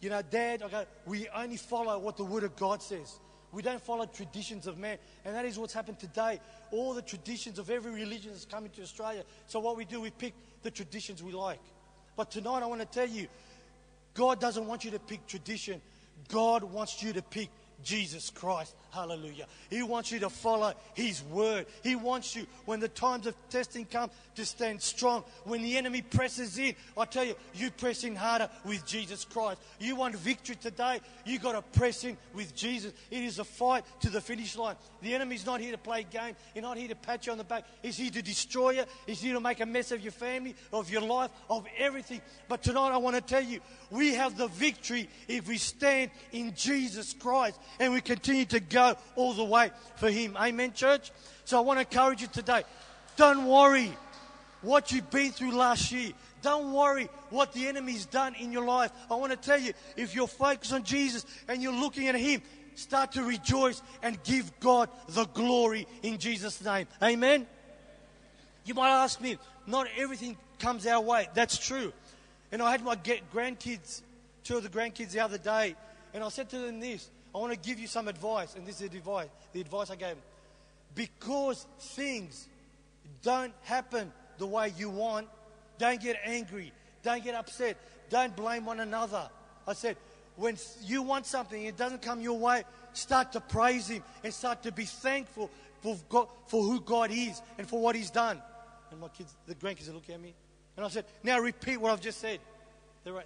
you 0.00 0.10
know, 0.10 0.20
Dad, 0.22 0.62
okay, 0.62 0.84
we 1.06 1.28
only 1.28 1.56
follow 1.56 1.96
what 2.00 2.16
the 2.16 2.24
Word 2.24 2.42
of 2.42 2.56
God 2.56 2.82
says. 2.82 3.20
We 3.52 3.62
don't 3.62 3.80
follow 3.80 4.06
traditions 4.06 4.66
of 4.66 4.78
man. 4.78 4.98
And 5.24 5.36
that 5.36 5.44
is 5.44 5.58
what's 5.58 5.74
happened 5.74 6.00
today. 6.00 6.40
All 6.72 6.94
the 6.94 7.02
traditions 7.02 7.58
of 7.58 7.70
every 7.70 7.92
religion 7.92 8.32
has 8.32 8.44
come 8.44 8.64
into 8.64 8.82
Australia. 8.82 9.22
So 9.46 9.60
what 9.60 9.76
we 9.76 9.84
do, 9.84 10.00
we 10.00 10.10
pick 10.10 10.34
the 10.62 10.70
traditions 10.70 11.22
we 11.22 11.32
like. 11.32 11.60
But 12.16 12.30
tonight 12.30 12.62
I 12.62 12.66
want 12.66 12.80
to 12.80 12.86
tell 12.86 13.08
you, 13.08 13.26
God 14.14 14.40
doesn't 14.40 14.66
want 14.66 14.84
you 14.84 14.90
to 14.92 14.98
pick 14.98 15.26
tradition. 15.26 15.80
God 16.28 16.62
wants 16.62 17.02
you 17.02 17.12
to 17.14 17.22
pick 17.22 17.48
Jesus 17.82 18.30
Christ. 18.30 18.74
Hallelujah. 18.92 19.46
He 19.70 19.82
wants 19.82 20.12
you 20.12 20.18
to 20.18 20.28
follow 20.28 20.74
His 20.92 21.22
word. 21.24 21.64
He 21.82 21.96
wants 21.96 22.36
you, 22.36 22.46
when 22.66 22.78
the 22.78 22.88
times 22.88 23.26
of 23.26 23.34
testing 23.48 23.86
come, 23.86 24.10
to 24.34 24.44
stand 24.44 24.82
strong. 24.82 25.24
When 25.44 25.62
the 25.62 25.78
enemy 25.78 26.02
presses 26.02 26.58
in, 26.58 26.74
I 26.96 27.06
tell 27.06 27.24
you, 27.24 27.34
you 27.54 27.70
press 27.70 28.04
in 28.04 28.14
harder 28.14 28.50
with 28.66 28.84
Jesus 28.84 29.24
Christ. 29.24 29.62
You 29.80 29.96
want 29.96 30.14
victory 30.16 30.56
today, 30.56 31.00
you 31.24 31.38
got 31.38 31.52
to 31.52 31.78
press 31.78 32.04
in 32.04 32.18
with 32.34 32.54
Jesus. 32.54 32.92
It 33.10 33.22
is 33.22 33.38
a 33.38 33.44
fight 33.44 33.84
to 34.00 34.10
the 34.10 34.20
finish 34.20 34.56
line. 34.56 34.76
The 35.00 35.14
enemy's 35.14 35.46
not 35.46 35.60
here 35.60 35.72
to 35.72 35.78
play 35.78 36.04
game. 36.04 36.36
He's 36.52 36.62
not 36.62 36.76
here 36.76 36.88
to 36.88 36.94
pat 36.94 37.24
you 37.24 37.32
on 37.32 37.38
the 37.38 37.44
back. 37.44 37.64
He's 37.80 37.96
here 37.96 38.10
to 38.10 38.22
destroy 38.22 38.70
you. 38.72 38.84
He's 39.06 39.22
here 39.22 39.34
to 39.34 39.40
make 39.40 39.60
a 39.60 39.66
mess 39.66 39.90
of 39.90 40.02
your 40.02 40.12
family, 40.12 40.54
of 40.70 40.90
your 40.90 41.02
life, 41.02 41.30
of 41.48 41.66
everything. 41.78 42.20
But 42.46 42.62
tonight 42.62 42.92
I 42.92 42.98
want 42.98 43.16
to 43.16 43.22
tell 43.22 43.42
you, 43.42 43.60
we 43.90 44.14
have 44.14 44.36
the 44.36 44.48
victory 44.48 45.08
if 45.28 45.48
we 45.48 45.56
stand 45.56 46.10
in 46.32 46.54
Jesus 46.54 47.14
Christ 47.14 47.58
and 47.80 47.92
we 47.92 48.02
continue 48.02 48.44
to 48.46 48.60
go 48.60 48.81
all 49.16 49.32
the 49.32 49.44
way 49.44 49.70
for 49.96 50.10
Him. 50.10 50.36
Amen, 50.40 50.72
church? 50.72 51.10
So 51.44 51.58
I 51.58 51.60
want 51.60 51.78
to 51.78 51.80
encourage 51.80 52.22
you 52.22 52.28
today. 52.28 52.62
Don't 53.16 53.46
worry 53.46 53.92
what 54.62 54.92
you've 54.92 55.10
been 55.10 55.32
through 55.32 55.52
last 55.52 55.92
year. 55.92 56.12
Don't 56.40 56.72
worry 56.72 57.08
what 57.30 57.52
the 57.52 57.68
enemy's 57.68 58.06
done 58.06 58.34
in 58.34 58.52
your 58.52 58.64
life. 58.64 58.90
I 59.10 59.14
want 59.14 59.32
to 59.32 59.38
tell 59.38 59.58
you, 59.58 59.72
if 59.96 60.14
you're 60.14 60.26
focused 60.26 60.72
on 60.72 60.82
Jesus 60.82 61.24
and 61.48 61.62
you're 61.62 61.72
looking 61.72 62.08
at 62.08 62.14
Him, 62.14 62.42
start 62.74 63.12
to 63.12 63.22
rejoice 63.22 63.82
and 64.02 64.22
give 64.24 64.58
God 64.60 64.88
the 65.08 65.24
glory 65.26 65.86
in 66.02 66.18
Jesus' 66.18 66.62
name. 66.64 66.86
Amen? 67.02 67.46
You 68.64 68.74
might 68.74 68.90
ask 68.90 69.20
me, 69.20 69.38
not 69.66 69.86
everything 69.96 70.36
comes 70.58 70.86
our 70.86 71.00
way. 71.00 71.28
That's 71.34 71.58
true. 71.58 71.92
And 72.50 72.62
I 72.62 72.70
had 72.70 72.84
my 72.84 72.96
grandkids, 72.96 74.02
two 74.44 74.56
of 74.56 74.62
the 74.62 74.68
grandkids 74.68 75.10
the 75.10 75.20
other 75.20 75.38
day, 75.38 75.74
and 76.14 76.22
I 76.22 76.28
said 76.28 76.48
to 76.50 76.58
them 76.58 76.80
this 76.80 77.08
I 77.34 77.38
want 77.38 77.52
to 77.52 77.58
give 77.58 77.78
you 77.78 77.86
some 77.86 78.08
advice, 78.08 78.54
and 78.54 78.66
this 78.66 78.80
is 78.80 78.90
the 78.90 78.98
advice, 78.98 79.28
the 79.52 79.60
advice 79.60 79.90
I 79.90 79.96
gave 79.96 80.08
them. 80.10 80.18
Because 80.94 81.66
things 81.78 82.48
don't 83.22 83.54
happen 83.62 84.12
the 84.38 84.46
way 84.46 84.72
you 84.76 84.90
want, 84.90 85.28
don't 85.78 86.00
get 86.00 86.16
angry, 86.24 86.72
don't 87.02 87.24
get 87.24 87.34
upset, 87.34 87.76
don't 88.10 88.36
blame 88.36 88.66
one 88.66 88.80
another. 88.80 89.28
I 89.66 89.72
said, 89.72 89.96
when 90.36 90.58
you 90.84 91.02
want 91.02 91.26
something 91.26 91.58
and 91.58 91.68
it 91.68 91.76
doesn't 91.76 92.02
come 92.02 92.20
your 92.20 92.38
way, 92.38 92.64
start 92.92 93.32
to 93.32 93.40
praise 93.40 93.88
Him 93.88 94.02
and 94.22 94.32
start 94.32 94.62
to 94.64 94.72
be 94.72 94.84
thankful 94.84 95.50
for, 95.80 95.96
God, 96.08 96.28
for 96.48 96.62
who 96.62 96.80
God 96.80 97.10
is 97.10 97.40
and 97.58 97.66
for 97.66 97.80
what 97.80 97.94
He's 97.94 98.10
done. 98.10 98.40
And 98.90 99.00
my 99.00 99.08
kids, 99.08 99.34
the 99.46 99.54
grandkids 99.54 99.88
are 99.88 99.92
looking 99.92 100.14
at 100.14 100.20
me. 100.20 100.34
And 100.76 100.84
I 100.84 100.88
said, 100.88 101.06
now 101.22 101.38
repeat 101.38 101.78
what 101.78 101.92
I've 101.92 102.00
just 102.00 102.20
said. 102.20 102.40
They're. 103.04 103.24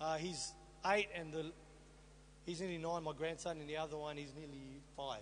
Uh, 0.00 0.16
he's 0.16 0.52
eight 0.86 1.08
and 1.14 1.32
the, 1.32 1.46
he's 2.48 2.60
nearly 2.62 2.78
nine, 2.78 3.02
my 3.04 3.12
grandson, 3.12 3.58
and 3.60 3.68
the 3.68 3.76
other 3.76 3.98
one, 3.98 4.16
he's 4.16 4.32
nearly 4.34 4.80
five. 4.96 5.20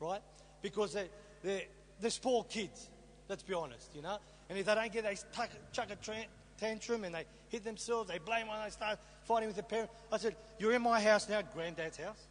Right? 0.00 0.20
Because 0.62 0.92
they're, 0.94 1.08
they're, 1.44 1.62
they're 2.00 2.10
small 2.10 2.42
kids, 2.42 2.88
let's 3.28 3.44
be 3.44 3.54
honest, 3.54 3.88
you 3.94 4.02
know. 4.02 4.18
And 4.48 4.58
if 4.58 4.66
they 4.66 4.74
don't 4.74 4.92
get, 4.92 5.04
they 5.04 5.16
tuck, 5.32 5.50
chuck 5.72 5.88
a 5.90 5.96
tra- 5.96 6.26
tantrum 6.58 7.04
and 7.04 7.14
they 7.14 7.24
hit 7.50 7.62
themselves, 7.62 8.10
they 8.10 8.18
blame 8.18 8.48
one, 8.48 8.58
they 8.64 8.70
start 8.70 8.98
fighting 9.24 9.46
with 9.46 9.56
their 9.56 9.62
parents. 9.62 9.94
I 10.12 10.18
said, 10.18 10.34
You're 10.58 10.72
in 10.72 10.82
my 10.82 11.00
house 11.00 11.28
now, 11.28 11.40
granddad's 11.54 11.98
house. 11.98 12.26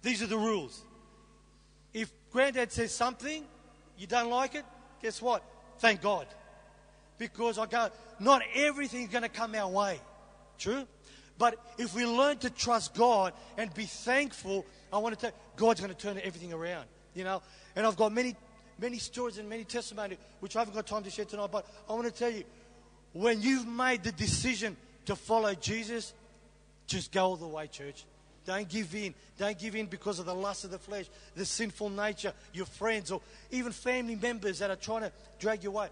These 0.00 0.22
are 0.22 0.26
the 0.26 0.38
rules. 0.38 0.80
If 1.92 2.12
granddad 2.30 2.70
says 2.70 2.94
something, 2.94 3.42
you 3.98 4.06
don't 4.06 4.30
like 4.30 4.54
it, 4.54 4.64
guess 5.02 5.20
what? 5.20 5.42
Thank 5.78 6.02
God. 6.02 6.26
Because 7.18 7.58
I 7.58 7.66
go, 7.66 7.88
not 8.20 8.42
everything's 8.54 9.10
going 9.10 9.22
to 9.22 9.28
come 9.28 9.54
our 9.56 9.68
way. 9.68 10.00
True? 10.58 10.86
But 11.38 11.58
if 11.78 11.94
we 11.94 12.06
learn 12.06 12.38
to 12.38 12.50
trust 12.50 12.94
God 12.94 13.32
and 13.58 13.72
be 13.74 13.84
thankful, 13.84 14.64
I 14.92 14.98
want 14.98 15.18
to 15.18 15.20
tell 15.20 15.36
God's 15.56 15.80
going 15.80 15.94
to 15.94 15.98
turn 15.98 16.18
everything 16.22 16.52
around. 16.52 16.86
You 17.14 17.24
know? 17.24 17.42
And 17.74 17.86
I've 17.86 17.96
got 17.96 18.12
many, 18.12 18.36
many 18.78 18.98
stories 18.98 19.38
and 19.38 19.48
many 19.48 19.64
testimonies, 19.64 20.18
which 20.40 20.56
I 20.56 20.60
haven't 20.60 20.74
got 20.74 20.86
time 20.86 21.02
to 21.04 21.10
share 21.10 21.24
tonight, 21.24 21.50
but 21.52 21.66
I 21.88 21.92
want 21.92 22.06
to 22.06 22.12
tell 22.12 22.30
you, 22.30 22.44
when 23.12 23.40
you've 23.40 23.66
made 23.66 24.02
the 24.02 24.12
decision 24.12 24.76
to 25.06 25.16
follow 25.16 25.54
Jesus, 25.54 26.12
just 26.86 27.12
go 27.12 27.24
all 27.24 27.36
the 27.36 27.46
way, 27.46 27.66
church. 27.66 28.04
Don't 28.44 28.68
give 28.68 28.94
in. 28.94 29.14
Don't 29.38 29.58
give 29.58 29.74
in 29.74 29.86
because 29.86 30.18
of 30.18 30.26
the 30.26 30.34
lust 30.34 30.64
of 30.64 30.70
the 30.70 30.78
flesh, 30.78 31.06
the 31.34 31.44
sinful 31.44 31.90
nature, 31.90 32.32
your 32.52 32.66
friends, 32.66 33.10
or 33.10 33.20
even 33.50 33.72
family 33.72 34.14
members 34.14 34.60
that 34.60 34.70
are 34.70 34.76
trying 34.76 35.02
to 35.02 35.12
drag 35.38 35.64
you 35.64 35.70
away. 35.70 35.88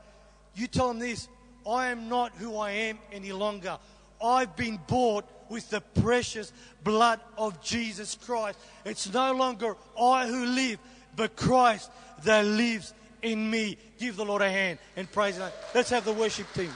You 0.55 0.69
tell 0.69 0.89
them 0.89 1.01
this 1.01 1.29
I 1.67 1.89
am 1.89 2.09
not 2.09 2.33
who 2.37 2.57
I 2.57 2.71
am 2.71 2.99
any 3.13 3.33
longer. 3.33 3.79
I've 4.23 4.57
been 4.57 4.79
bought 4.87 5.25
with 5.49 5.69
the 5.71 5.81
precious 5.81 6.53
blood 6.83 7.21
of 7.37 7.63
Jesus 7.63 8.15
Christ. 8.15 8.59
It's 8.85 9.13
no 9.13 9.33
longer 9.33 9.77
I 10.01 10.27
who 10.27 10.47
live, 10.47 10.79
but 11.17 11.37
Christ 11.37 11.91
that 12.25 12.45
lives 12.45 12.95
in 13.23 13.51
me. 13.51 13.79
Give 13.99 14.17
the 14.17 14.25
Lord 14.25 14.43
a 14.43 14.51
hand 14.51 14.79
and 14.97 15.11
praise 15.11 15.37
Him. 15.37 15.51
Let's 15.75 15.91
have 15.91 16.05
the 16.05 16.13
worship 16.13 16.53
team. 16.55 16.71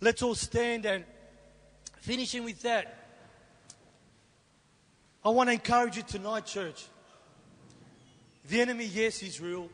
Let's 0.00 0.22
all 0.22 0.34
stand 0.34 0.86
and 0.86 1.04
finishing 2.00 2.44
with 2.44 2.62
that. 2.62 2.94
I 5.24 5.30
want 5.30 5.48
to 5.48 5.54
encourage 5.54 5.96
you 5.96 6.04
tonight, 6.04 6.46
church. 6.46 6.86
The 8.48 8.60
enemy, 8.60 8.86
yes, 8.86 9.22
is 9.22 9.40
real. 9.40 9.68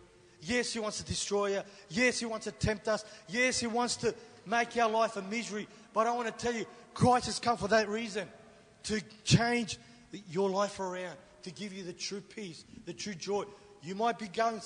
Yes, 0.46 0.72
he 0.72 0.78
wants 0.78 0.98
to 0.98 1.04
destroy 1.04 1.52
you. 1.52 1.62
Yes, 1.88 2.18
he 2.18 2.26
wants 2.26 2.44
to 2.44 2.52
tempt 2.52 2.86
us. 2.88 3.04
Yes, 3.28 3.60
he 3.60 3.66
wants 3.66 3.96
to 3.96 4.14
make 4.46 4.76
our 4.76 4.90
life 4.90 5.16
a 5.16 5.22
misery. 5.22 5.66
But 5.92 6.06
I 6.06 6.12
want 6.12 6.26
to 6.26 6.44
tell 6.44 6.54
you, 6.54 6.66
Christ 6.92 7.26
has 7.26 7.38
come 7.38 7.56
for 7.56 7.68
that 7.68 7.88
reason 7.88 8.28
to 8.84 9.00
change 9.24 9.78
your 10.30 10.50
life 10.50 10.80
around, 10.80 11.16
to 11.42 11.50
give 11.50 11.72
you 11.72 11.82
the 11.82 11.92
true 11.92 12.20
peace, 12.20 12.64
the 12.84 12.92
true 12.92 13.14
joy. 13.14 13.44
You 13.82 13.94
might 13.94 14.18
be 14.18 14.28
going 14.28 14.60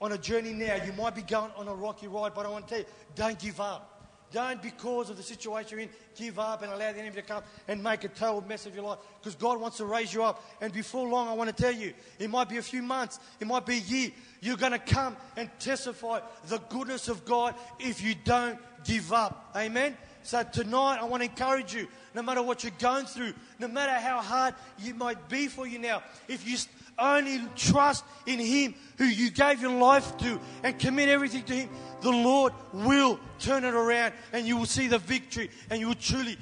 on 0.00 0.12
a 0.12 0.18
journey 0.18 0.52
now, 0.52 0.74
you 0.84 0.92
might 0.94 1.14
be 1.14 1.22
going 1.22 1.52
on 1.56 1.68
a 1.68 1.74
rocky 1.74 2.08
ride, 2.08 2.34
but 2.34 2.44
I 2.44 2.48
want 2.48 2.66
to 2.66 2.74
tell 2.74 2.80
you, 2.80 2.90
don't 3.14 3.38
give 3.38 3.60
up. 3.60 3.91
Don't, 4.32 4.62
because 4.62 5.10
of 5.10 5.16
the 5.16 5.22
situation 5.22 5.70
you're 5.72 5.80
in, 5.80 5.88
give 6.16 6.38
up 6.38 6.62
and 6.62 6.72
allow 6.72 6.92
the 6.92 6.98
enemy 6.98 7.16
to 7.16 7.22
come 7.22 7.42
and 7.68 7.82
make 7.82 8.04
a 8.04 8.08
total 8.08 8.40
mess 8.42 8.66
of 8.66 8.74
your 8.74 8.84
life. 8.84 8.98
Because 9.20 9.34
God 9.34 9.60
wants 9.60 9.76
to 9.76 9.84
raise 9.84 10.12
you 10.12 10.24
up. 10.24 10.42
And 10.60 10.72
before 10.72 11.08
long, 11.08 11.28
I 11.28 11.34
want 11.34 11.54
to 11.54 11.62
tell 11.62 11.72
you, 11.72 11.92
it 12.18 12.30
might 12.30 12.48
be 12.48 12.58
a 12.58 12.62
few 12.62 12.82
months, 12.82 13.18
it 13.40 13.46
might 13.46 13.66
be 13.66 13.74
a 13.74 13.80
year. 13.80 14.10
You're 14.40 14.56
going 14.56 14.72
to 14.72 14.78
come 14.78 15.16
and 15.36 15.50
testify 15.60 16.20
the 16.48 16.58
goodness 16.58 17.08
of 17.08 17.24
God 17.24 17.54
if 17.78 18.02
you 18.02 18.14
don't 18.14 18.58
give 18.84 19.12
up. 19.12 19.52
Amen? 19.54 19.96
So 20.22 20.42
tonight, 20.42 20.98
I 21.00 21.04
want 21.04 21.22
to 21.22 21.28
encourage 21.28 21.74
you, 21.74 21.88
no 22.14 22.22
matter 22.22 22.42
what 22.42 22.62
you're 22.62 22.72
going 22.78 23.06
through, 23.06 23.34
no 23.58 23.68
matter 23.68 23.92
how 23.92 24.20
hard 24.20 24.54
it 24.84 24.96
might 24.96 25.28
be 25.28 25.48
for 25.48 25.66
you 25.66 25.78
now, 25.78 26.02
if 26.28 26.46
you 26.46 26.56
only 26.98 27.40
trust 27.56 28.04
in 28.26 28.38
Him 28.38 28.74
who 28.98 29.04
you 29.04 29.30
gave 29.30 29.60
your 29.60 29.72
life 29.72 30.16
to 30.18 30.40
and 30.62 30.78
commit 30.78 31.08
everything 31.08 31.42
to 31.44 31.54
Him, 31.54 31.70
the 32.00 32.10
Lord 32.10 32.52
will 32.72 33.18
turn 33.38 33.64
it 33.64 33.74
around 33.74 34.12
and 34.32 34.46
you 34.46 34.56
will 34.56 34.66
see 34.66 34.88
the 34.88 34.98
victory 34.98 35.50
and 35.70 35.80
you 35.80 35.88
will 35.88 35.94
truly 35.94 36.36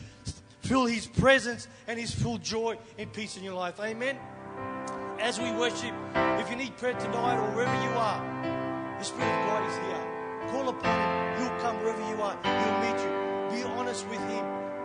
feel 0.60 0.86
His 0.86 1.06
presence 1.06 1.68
and 1.86 1.98
His 1.98 2.14
full 2.14 2.38
joy 2.38 2.76
and 2.98 3.12
peace 3.12 3.36
in 3.36 3.44
your 3.44 3.54
life. 3.54 3.80
Amen. 3.80 4.16
As 5.18 5.38
we 5.38 5.50
worship, 5.52 5.94
if 6.14 6.50
you 6.50 6.56
need 6.56 6.76
prayer 6.76 6.94
tonight 6.94 7.36
or 7.36 7.54
wherever 7.54 7.82
you 7.82 7.90
are, 7.90 8.98
the 8.98 9.04
Spirit 9.04 9.28
of 9.28 9.46
God 9.46 9.68
is 9.68 9.76
here. 9.76 10.50
Call 10.50 10.68
upon 10.68 11.36
Him. 11.36 11.42
He'll 11.42 11.60
come 11.60 11.76
wherever 11.78 12.00
you 12.08 12.22
are. 12.22 12.36
He'll 12.42 12.94
meet 12.94 13.04
you. 13.04 13.19
Be 13.50 13.62
honest 13.64 14.06
with 14.08 14.20
Him. 14.20 14.44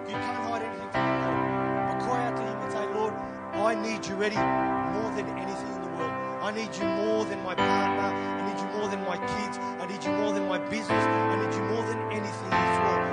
You 0.10 0.18
can't 0.18 0.42
hide 0.46 0.64
anything 0.64 0.90
from 0.90 1.06
Lord. 1.22 1.88
But 1.88 1.98
cry 2.06 2.26
out 2.28 2.36
to 2.38 2.44
Him 2.44 2.58
and 2.62 2.72
say, 2.72 2.86
Lord, 2.94 3.14
I 3.54 3.76
need 3.76 4.06
you 4.06 4.16
ready 4.16 4.36
more 4.36 5.10
than 5.16 5.28
anything 5.38 5.72
in 5.76 5.82
the 5.82 5.92
world. 5.98 6.14
I 6.42 6.52
need 6.52 6.76
you 6.76 6.86
more 6.86 7.26
than 7.26 7.44
my 7.44 7.56
partner. 7.56 8.10
I 8.10 8.42
need 8.50 8.60
you 8.60 8.68
more 8.78 8.88
than 8.90 9.02
my 9.06 9.18
kids. 9.18 9.58
I 9.58 9.86
need 9.86 10.04
you 10.04 10.12
more 10.12 10.34
than 10.34 10.48
my 10.48 10.58
business. 10.58 10.90
I 10.92 11.36
need 11.42 11.54
you 11.54 11.64
more 11.74 11.86
than 11.86 12.00
anything 12.12 12.50
in 12.50 12.62
this 12.66 12.80
world. 12.86 13.06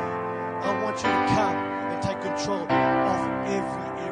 I 0.64 0.82
want 0.82 0.96
you 0.96 1.10
to 1.10 1.24
come 1.36 1.56
and 1.92 2.02
take 2.02 2.20
control 2.20 2.62
of 2.62 3.20
every 3.48 3.86
area 4.00 4.11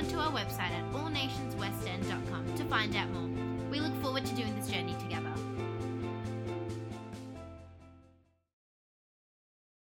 onto 0.00 0.16
our 0.16 0.32
website 0.32 0.72
at 0.72 0.92
allnationswestend.com 0.92 2.54
to 2.56 2.64
find 2.64 2.96
out 2.96 3.10
more. 3.10 3.19